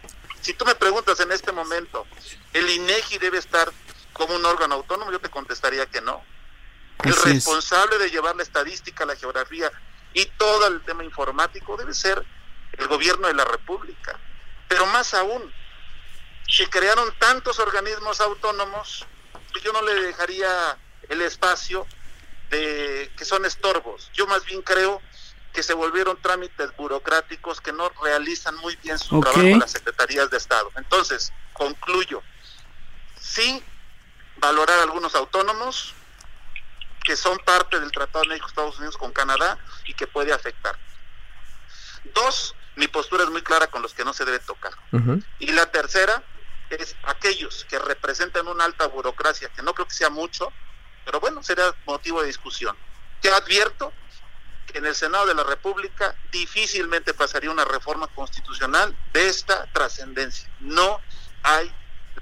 Si 0.41 0.55
tú 0.55 0.65
me 0.65 0.75
preguntas 0.75 1.19
en 1.21 1.33
este 1.33 1.53
momento, 1.53 2.07
¿el 2.53 2.69
INEGI 2.69 3.19
debe 3.19 3.39
estar 3.39 3.73
como 4.13 4.35
un 4.35 4.45
órgano 4.45 4.75
autónomo? 4.75 5.11
Yo 5.13 5.21
te 5.21 5.31
contestaría 5.31 5.87
que 5.87 6.01
no. 6.01 6.23
El 7.05 7.11
es. 7.11 7.25
responsable 7.25 7.99
de 7.99 8.11
llevar 8.11 8.37
la 8.37 8.43
estadística, 8.43 9.05
la 9.05 9.17
geografía 9.17 9.71
y 10.15 10.25
todo 10.39 10.67
el 10.69 10.81
tema 10.83 11.05
informático 11.05 11.77
debe 11.77 11.95
ser 11.95 12.25
el 12.73 12.89
gobierno 12.89 13.29
de 13.29 13.35
la 13.35 13.45
República. 13.45 14.19
Pero 14.69 14.87
más 14.87 15.15
aún, 15.15 15.53
se 16.49 16.69
crearon 16.69 17.13
tantos 17.19 17.59
organismos 17.59 18.21
autónomos 18.21 19.07
que 19.53 19.61
yo 19.61 19.73
no 19.73 19.83
le 19.83 19.95
dejaría 19.95 20.79
el 21.09 21.23
espacio 21.23 21.87
de 22.51 23.11
que 23.17 23.25
son 23.25 23.45
estorbos. 23.45 24.11
Yo 24.13 24.27
más 24.27 24.45
bien 24.45 24.63
creo 24.63 25.03
que 25.53 25.63
se 25.63 25.75
volvieron 25.75 26.21
trámites 26.21 26.75
burocráticos 26.77 27.61
que 27.61 27.73
no 27.73 27.91
realizan 28.03 28.55
muy 28.57 28.77
bien 28.77 28.99
su 28.99 29.17
Ok. 29.17 29.23
trabajo 29.25 29.47
en 29.47 29.59
las 29.59 29.71
secretarías 29.73 30.31
de 30.31 30.37
Estado. 30.37 30.71
Entonces, 30.77 31.33
concluyo. 31.53 32.23
Sí, 33.21 33.63
valorar 34.37 34.79
algunos 34.81 35.15
autónomos 35.15 35.95
que 37.07 37.17
son 37.17 37.39
parte 37.39 37.79
del 37.79 37.93
Tratado 37.93 38.25
de 38.25 38.31
México-Estados 38.31 38.79
Unidos 38.79 38.97
con 38.97 39.13
Canadá 39.13 39.57
y 39.85 39.95
que 39.95 40.09
puede 40.09 40.33
afectar. 40.33 40.77
Dos, 42.13 42.57
mi 42.75 42.89
postura 42.89 43.23
es 43.23 43.31
muy 43.31 43.43
clara 43.43 43.69
con 43.69 43.81
los 43.81 43.95
que 43.95 44.05
no 44.05 44.13
se 44.13 44.25
debe 44.25 44.41
tocar. 44.41 44.73
Y 45.39 45.53
la 45.53 45.71
tercera 45.71 46.25
es 46.69 46.97
aquellos 47.05 47.65
que 47.71 47.79
representan 47.79 48.49
una 48.49 48.65
alta 48.65 48.89
burocracia, 48.89 49.49
que 49.51 49.63
no 49.63 49.73
creo 49.73 49.87
que 49.87 49.95
sea 49.95 50.11
mucho, 50.11 50.53
pero 51.05 51.21
bueno, 51.21 51.45
será 51.45 51.73
motivo 51.87 52.23
de 52.23 52.27
discusión. 52.27 52.77
Te 53.21 53.31
advierto 53.31 53.93
que 54.67 54.79
en 54.79 54.87
el 54.87 54.97
Senado 54.97 55.27
de 55.27 55.35
la 55.35 55.45
República 55.45 56.17
difícilmente 56.33 57.15
pasaría 57.15 57.53
una 57.53 57.65
reforma 57.65 58.09
constitucional 58.09 58.97
de 59.13 59.29
esta 59.29 59.71
trascendencia. 59.73 60.51
No 60.59 61.01
hay 61.45 61.73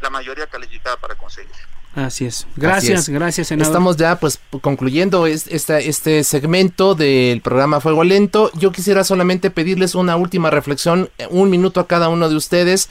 la 0.03 0.11
mayoría 0.11 0.47
calificada 0.47 0.99
para 0.99 1.15
conseguir. 1.15 1.74
Así 1.95 2.27
es. 2.27 2.47
Gracias, 2.57 3.01
Así 3.01 3.13
es. 3.13 3.15
gracias, 3.15 3.49
senador. 3.49 3.71
Estamos 3.71 3.97
ya 3.97 4.19
pues 4.19 4.41
concluyendo 4.61 5.27
este 5.27 6.25
segmento 6.25 6.95
del 6.95 7.41
programa 7.41 7.81
Fuego 7.81 8.03
Lento. 8.03 8.51
Yo 8.55 8.73
quisiera 8.73 9.05
solamente 9.05 9.51
pedirles 9.51 9.95
una 9.95 10.17
última 10.17 10.51
reflexión, 10.51 11.11
un 11.31 11.51
minuto 11.51 11.81
a 11.81 11.87
cada 11.87 12.09
uno 12.09 12.29
de 12.29 12.37
ustedes. 12.37 12.89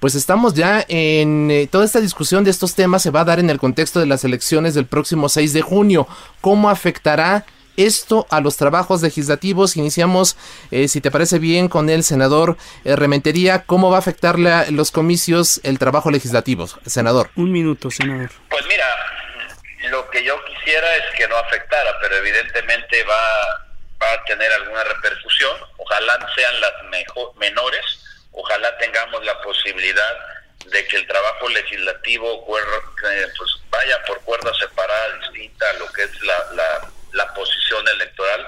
Pues 0.00 0.16
estamos 0.16 0.54
ya 0.54 0.84
en 0.88 1.50
eh, 1.50 1.68
toda 1.70 1.84
esta 1.84 2.00
discusión 2.00 2.42
de 2.42 2.50
estos 2.50 2.74
temas 2.74 3.02
se 3.02 3.10
va 3.10 3.20
a 3.20 3.24
dar 3.24 3.38
en 3.38 3.50
el 3.50 3.60
contexto 3.60 4.00
de 4.00 4.06
las 4.06 4.24
elecciones 4.24 4.74
del 4.74 4.84
próximo 4.84 5.28
6 5.28 5.52
de 5.52 5.62
junio. 5.62 6.08
¿Cómo 6.40 6.68
afectará 6.68 7.46
esto 7.76 8.26
a 8.30 8.40
los 8.40 8.56
trabajos 8.56 9.02
legislativos? 9.02 9.76
Iniciamos, 9.76 10.36
eh, 10.70 10.88
si 10.88 11.00
te 11.00 11.10
parece 11.10 11.38
bien, 11.38 11.68
con 11.68 11.88
el 11.90 12.04
senador 12.04 12.56
eh, 12.84 12.96
Rementería. 12.96 13.64
¿Cómo 13.64 13.90
va 13.90 13.96
a 13.96 14.00
afectar 14.00 14.38
la- 14.38 14.66
los 14.70 14.90
comicios 14.90 15.60
el 15.64 15.78
trabajo 15.78 16.10
legislativo, 16.10 16.68
senador? 16.86 17.30
Un 17.36 17.52
minuto, 17.52 17.90
senador. 17.90 18.30
Pues 18.50 18.64
mira, 18.66 18.86
lo 19.90 20.08
que 20.10 20.24
yo 20.24 20.34
quisiera 20.44 20.96
es 20.96 21.04
que 21.16 21.26
no 21.28 21.36
afectara, 21.36 21.90
pero 22.00 22.16
evidentemente 22.16 23.02
va, 23.04 23.66
va 24.02 24.12
a 24.12 24.24
tener 24.24 24.50
alguna 24.52 24.84
repercusión. 24.84 25.56
Ojalá 25.78 26.26
sean 26.34 26.60
las 26.60 26.72
mejor, 26.90 27.36
menores, 27.38 27.84
ojalá 28.32 28.76
tengamos 28.78 29.24
la 29.24 29.40
posibilidad 29.42 30.16
de 30.70 30.86
que 30.86 30.96
el 30.96 31.06
trabajo 31.08 31.48
legislativo 31.48 32.46
eh, 32.56 33.26
pues 33.36 33.50
vaya 33.68 33.96
por 34.06 34.20
cuerda 34.20 34.52
separada, 34.54 35.18
distinta 35.18 35.68
a 35.70 35.72
lo 35.74 35.86
que 35.92 36.02
es 36.04 36.22
la, 36.22 36.34
la, 36.54 36.91
la 37.12 37.32
posición 37.34 37.86
electoral. 37.88 38.46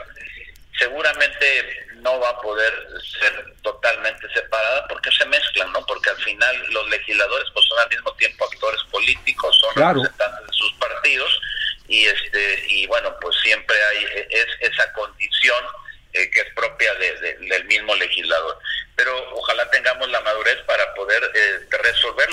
Seguramente 0.78 1.86
no 1.96 2.18
va 2.20 2.30
a 2.30 2.40
poder 2.40 2.72
ser 3.20 3.54
totalmente 3.62 4.26
separada 4.34 4.86
porque 4.88 5.10
se 5.12 5.24
mezclan, 5.26 5.70
¿no? 5.72 5.84
Porque 5.86 6.10
al 6.10 6.16
final 6.22 6.66
los 6.72 6.88
legisladores 6.90 7.48
pues 7.54 7.64
son 7.66 7.78
al 7.78 7.88
mismo 7.88 8.12
tiempo 8.14 8.44
actores 8.44 8.80
políticos, 8.90 9.56
son 9.60 9.72
Claro. 9.74 10.02
representantes 10.02 10.46
de 10.48 10.52
sus 10.52 10.72
partidos 10.74 11.40
y 11.88 12.06
este 12.06 12.64
y 12.68 12.86
bueno 12.86 13.14
pues 13.20 13.36
siempre 13.42 13.76
hay 13.90 14.04
eh, 14.04 14.26
es 14.30 14.72
esa 14.72 14.90
condición 14.94 15.64
eh, 16.14 16.30
que 16.30 16.40
es 16.40 16.54
propia 16.54 16.94
de- 16.94 17.20
de- 17.20 17.34
del 17.36 17.64
mismo 17.64 17.94
legislador 17.96 18.58
pero 18.96 19.12
ojalá 19.34 19.68
tengamos 19.70 20.08
la 20.08 20.20
madurez 20.22 20.56
para 20.66 20.94
poder 20.94 21.22
eh, 21.34 21.58
resolver 21.82 22.30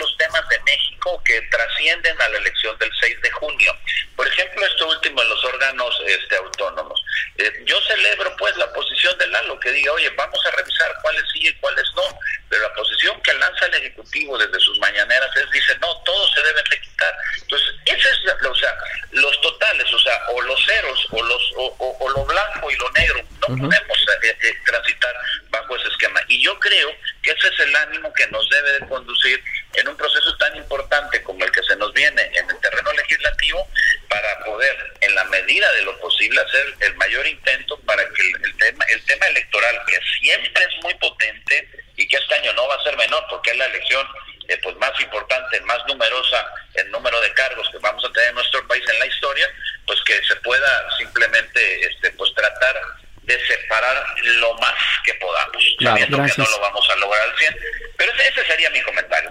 que 1.31 1.47
trascienden 1.47 2.21
a 2.21 2.29
la 2.29 2.37
elección 2.39 2.77
del 2.77 2.91
6 2.99 3.21
de 3.21 3.31
junio. 3.31 3.75
Por 4.15 4.27
ejemplo 4.27 4.65
esto 4.65 4.87
último 4.89 5.21
en 5.21 5.29
los 5.29 5.43
órganos 5.45 5.97
este 6.05 6.35
autónomos. 6.35 7.01
Eh, 7.37 7.51
yo 7.65 7.79
celebro 7.81 8.35
pues 8.37 8.55
la 8.57 8.71
posición 8.73 9.17
de 9.17 9.27
Lalo 9.27 9.59
que 9.59 9.71
diga 9.71 9.91
oye 9.93 10.09
vamos 10.09 10.39
a 10.45 10.51
revisar 10.57 10.93
cuáles 11.01 11.23
sí 11.33 11.47
y 11.47 11.53
cuáles 11.55 11.85
no 11.95 12.03
pero 12.49 12.63
la 12.63 12.73
posición 12.73 13.19
que 13.21 13.33
lanza 13.33 13.65
el 13.67 13.75
ejecutivo 13.75 14.37
desde 14.37 14.59
sus 14.59 14.77
mañaneras 14.79 15.29
es 15.37 15.49
dice 15.51 15.73
no 15.79 15.95
todos 16.03 16.33
se 16.33 16.41
deben 16.43 16.63
de 16.69 16.81
quitar 16.81 17.13
entonces 17.41 17.73
esa 17.85 18.09
es 18.09 18.17
o 18.45 18.55
sea 18.55 18.73
los 19.11 19.41
totales 19.41 19.91
o 19.93 19.99
sea 19.99 20.21
o 20.29 20.41
los 20.41 20.65
ceros 20.65 21.07
o 21.11 21.23
los 21.23 21.51
o, 21.55 21.75
o- 21.79 21.97
o 22.05 22.09
lo 22.09 22.25
blanco 22.25 22.69
y 22.71 22.75
lo 22.75 22.89
negro. 22.91 23.21
No 23.39 23.47
podemos 23.47 23.97
eh, 24.23 24.37
eh, 24.43 24.53
transitar 24.65 25.13
bajo 25.49 25.75
ese 25.75 25.87
esquema 25.87 26.21
y 26.27 26.43
yo 26.43 26.57
creo 26.59 26.91
que 27.23 27.31
ese 27.31 27.47
es 27.47 27.59
el 27.61 27.75
ánimo 27.75 28.13
que 28.13 28.27
nos 28.27 28.47
debe 28.49 28.73
de 28.73 28.87
conducir 28.87 29.43
en 29.73 29.87
un 29.87 29.97
proceso 29.97 30.37
tan 30.37 30.55
importante 30.55 31.23
como 31.23 31.43
el 31.43 31.51
que 31.51 31.63
se 31.63 31.75
nos 31.77 31.91
viene 31.93 32.21
en 32.35 32.49
el 32.49 32.59
terreno 32.59 32.91
legislativo 32.93 33.67
para 34.09 34.43
poder 34.45 34.93
en 35.01 35.15
la 35.15 35.23
medida 35.25 35.71
de 35.73 35.81
lo 35.83 35.97
posible 35.99 36.39
hacer 36.41 36.73
el 36.81 36.95
mayor 36.95 37.25
intento 37.25 37.79
para 37.81 38.03
que 38.09 38.21
el, 38.21 38.45
el 38.45 38.57
tema 38.57 38.85
el 38.89 39.05
tema 39.05 39.25
electoral 39.27 39.81
que 39.87 39.99
siempre 40.21 40.63
es 40.63 40.83
muy 40.83 40.93
potente 40.95 41.69
y 41.97 42.07
que 42.07 42.17
este 42.17 42.35
año 42.35 42.53
no 42.53 42.67
va 42.67 42.75
a 42.75 42.83
ser 42.83 42.95
menor 42.97 43.23
porque 43.29 43.51
es 43.51 43.57
la 43.57 43.65
elección 43.65 44.07
eh, 44.47 44.57
pues 44.63 44.75
más 44.77 44.97
importante, 44.99 45.59
más 45.61 45.79
numerosa 45.87 46.45
el 46.75 46.89
número 46.91 47.19
de 47.21 47.33
cargos 47.33 47.67
que 47.71 47.77
vamos 47.79 48.03
a 48.05 48.11
tener 48.13 48.29
en 48.29 48.35
nuestro 48.35 48.65
país 48.67 48.83
en 48.91 48.99
la 48.99 49.05
historia, 49.05 49.47
pues 49.85 49.99
que 50.03 50.21
se 50.23 50.35
pueda 50.37 50.89
simplemente 50.97 51.81
este 51.85 52.11
pues 52.11 52.33
tratar 52.33 52.75
de 53.23 53.39
separar 53.45 54.03
lo 54.23 54.53
más 54.55 54.73
que 55.05 55.13
podamos, 55.15 55.63
Claro, 55.77 55.95
sabiendo 55.95 56.17
que 56.17 56.23
gracias. 56.23 56.49
no 56.49 56.55
lo 56.55 56.59
vamos 56.61 56.89
a 56.89 56.95
lograr 56.95 57.25
negocien. 57.27 57.55
Pero 57.97 58.11
ese, 58.13 58.45
sería 58.47 58.69
mi 58.71 58.81
comentario, 58.81 59.29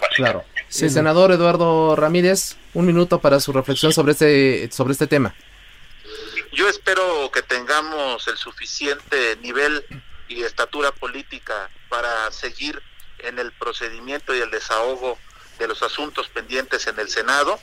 senador 0.91 1.33
Eduardo 1.33 1.97
Ramírez, 1.97 2.57
un 2.75 2.87
minuto 2.87 3.21
para 3.21 3.41
su 3.41 3.53
reflexión 3.53 3.93
sobre 3.93 4.13
este, 4.13 4.71
sobre 4.73 4.93
este 4.93 5.07
tema. 5.07 5.35
Yo 6.53 6.69
espero 6.69 7.31
que 7.33 7.43
tengamos 7.43 8.27
el 8.29 8.37
suficiente 8.37 9.37
nivel 9.43 9.85
y 10.29 10.43
estatura 10.43 10.93
política 10.93 11.71
para 11.89 12.31
seguir 12.31 12.83
en 13.19 13.39
el 13.39 13.53
procedimiento 13.53 14.35
y 14.35 14.41
el 14.41 14.51
desahogo 14.51 15.19
de 15.59 15.69
los 15.69 15.83
asuntos 15.83 16.29
pendientes 16.29 16.87
en 16.87 16.99
el 16.99 17.09
Senado 17.09 17.59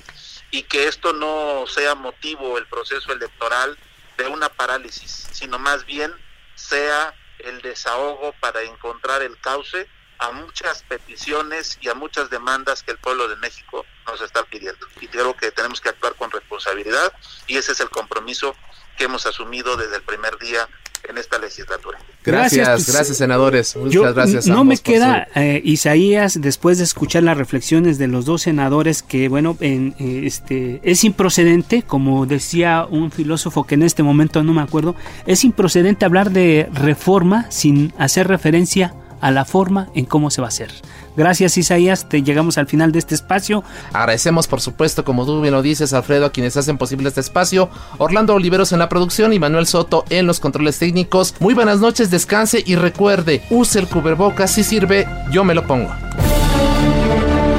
y 0.51 0.63
que 0.63 0.87
esto 0.87 1.13
no 1.13 1.65
sea 1.67 1.95
motivo 1.95 2.57
el 2.57 2.67
proceso 2.67 3.11
electoral 3.11 3.77
de 4.17 4.27
una 4.27 4.49
parálisis, 4.49 5.27
sino 5.31 5.59
más 5.59 5.85
bien 5.85 6.13
sea 6.55 7.13
el 7.39 7.61
desahogo 7.61 8.33
para 8.39 8.63
encontrar 8.63 9.21
el 9.21 9.37
cauce 9.39 9.87
a 10.19 10.31
muchas 10.31 10.83
peticiones 10.83 11.77
y 11.81 11.89
a 11.89 11.93
muchas 11.93 12.29
demandas 12.29 12.83
que 12.83 12.91
el 12.91 12.97
pueblo 12.97 13.27
de 13.27 13.35
México 13.37 13.85
nos 14.05 14.21
está 14.21 14.43
pidiendo. 14.43 14.85
Y 15.01 15.07
creo 15.07 15.35
que 15.35 15.51
tenemos 15.51 15.81
que 15.81 15.89
actuar 15.89 16.15
con 16.15 16.31
responsabilidad 16.31 17.13
y 17.47 17.57
ese 17.57 17.71
es 17.71 17.79
el 17.79 17.89
compromiso 17.89 18.55
que 18.97 19.05
hemos 19.05 19.25
asumido 19.25 19.77
desde 19.77 19.97
el 19.97 20.03
primer 20.03 20.37
día 20.39 20.67
en 21.07 21.17
esta 21.17 21.37
legislatura. 21.37 21.99
Gracias, 22.23 22.67
gracias, 22.67 23.07
pues, 23.07 23.17
senadores. 23.17 23.75
Muchas 23.75 24.13
gracias. 24.13 24.47
No 24.47 24.63
me 24.65 24.77
queda, 24.77 25.27
eh, 25.35 25.61
Isaías, 25.63 26.41
después 26.41 26.77
de 26.77 26.83
escuchar 26.83 27.23
las 27.23 27.37
reflexiones 27.37 27.97
de 27.97 28.07
los 28.07 28.25
dos 28.25 28.41
senadores, 28.41 29.03
que 29.03 29.29
bueno, 29.29 29.57
en, 29.61 29.95
eh, 29.99 30.23
este, 30.25 30.81
es 30.83 31.03
improcedente, 31.03 31.83
como 31.83 32.25
decía 32.25 32.85
un 32.89 33.11
filósofo 33.11 33.65
que 33.65 33.75
en 33.75 33.83
este 33.83 34.03
momento 34.03 34.43
no 34.43 34.53
me 34.53 34.61
acuerdo, 34.61 34.95
es 35.25 35.43
improcedente 35.43 36.05
hablar 36.05 36.31
de 36.31 36.67
reforma 36.73 37.49
sin 37.51 37.93
hacer 37.97 38.27
referencia 38.27 38.93
a 39.06 39.06
la 39.21 39.45
forma 39.45 39.89
en 39.93 40.05
cómo 40.05 40.29
se 40.29 40.41
va 40.41 40.47
a 40.47 40.49
hacer. 40.49 40.71
Gracias 41.15 41.57
Isaías, 41.57 42.07
te 42.07 42.21
llegamos 42.21 42.57
al 42.57 42.67
final 42.67 42.91
de 42.91 42.99
este 42.99 43.15
espacio. 43.15 43.63
Agradecemos 43.93 44.47
por 44.47 44.61
supuesto, 44.61 45.03
como 45.03 45.25
tú 45.25 45.41
bien 45.41 45.53
lo 45.53 45.61
dices, 45.61 45.93
Alfredo, 45.93 46.27
a 46.27 46.31
quienes 46.31 46.57
hacen 46.57 46.77
posible 46.77 47.09
este 47.09 47.21
espacio, 47.21 47.69
Orlando 47.97 48.35
Oliveros 48.35 48.71
en 48.71 48.79
la 48.79 48.89
producción 48.89 49.33
y 49.33 49.39
Manuel 49.39 49.67
Soto 49.67 50.05
en 50.09 50.27
los 50.27 50.39
controles 50.39 50.79
técnicos. 50.79 51.35
Muy 51.39 51.53
buenas 51.53 51.79
noches, 51.79 52.11
descanse 52.11 52.63
y 52.65 52.75
recuerde, 52.75 53.43
use 53.49 53.79
el 53.79 53.87
cubrebocas 53.87 54.51
si 54.51 54.63
sirve, 54.63 55.07
yo 55.31 55.43
me 55.43 55.55
lo 55.55 55.65
pongo. 55.65 55.89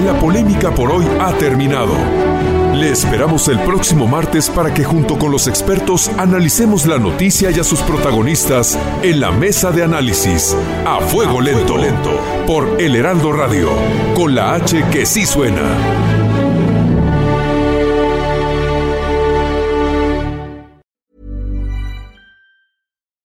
La 0.04 0.18
polémica 0.20 0.70
por 0.70 0.90
hoy 0.90 1.04
ha 1.20 1.32
terminado. 1.32 1.94
Le 2.78 2.90
esperamos 2.90 3.48
el 3.48 3.58
próximo 3.64 4.06
martes 4.06 4.48
para 4.48 4.72
que 4.72 4.84
junto 4.84 5.18
con 5.18 5.32
los 5.32 5.48
expertos 5.48 6.06
analicemos 6.10 6.86
la 6.86 6.96
noticia 6.96 7.50
y 7.50 7.58
a 7.58 7.64
sus 7.64 7.80
protagonistas 7.80 8.78
en 9.02 9.18
la 9.18 9.32
mesa 9.32 9.72
de 9.72 9.82
análisis 9.82 10.54
a 10.86 11.00
fuego 11.00 11.40
lento, 11.40 11.76
lento 11.76 12.20
por 12.46 12.80
El 12.80 12.94
Heraldo 12.94 13.32
Radio, 13.32 13.70
con 14.14 14.36
la 14.36 14.54
H 14.54 14.84
que 14.92 15.04
sí 15.04 15.26
suena. 15.26 15.76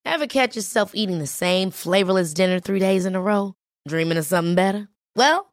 Ever 0.04 0.26
catch 0.26 0.56
yourself 0.56 0.96
eating 0.96 1.20
the 1.20 1.28
same 1.28 1.70
flavorless 1.70 2.34
dinner 2.34 2.60
three 2.60 2.80
days 2.80 3.06
in 3.06 3.16
a 3.16 3.22
row? 3.22 3.54
Dreaming 3.88 4.18
of 4.18 4.26
something 4.26 4.56
better? 4.56 4.88
Well, 5.16 5.53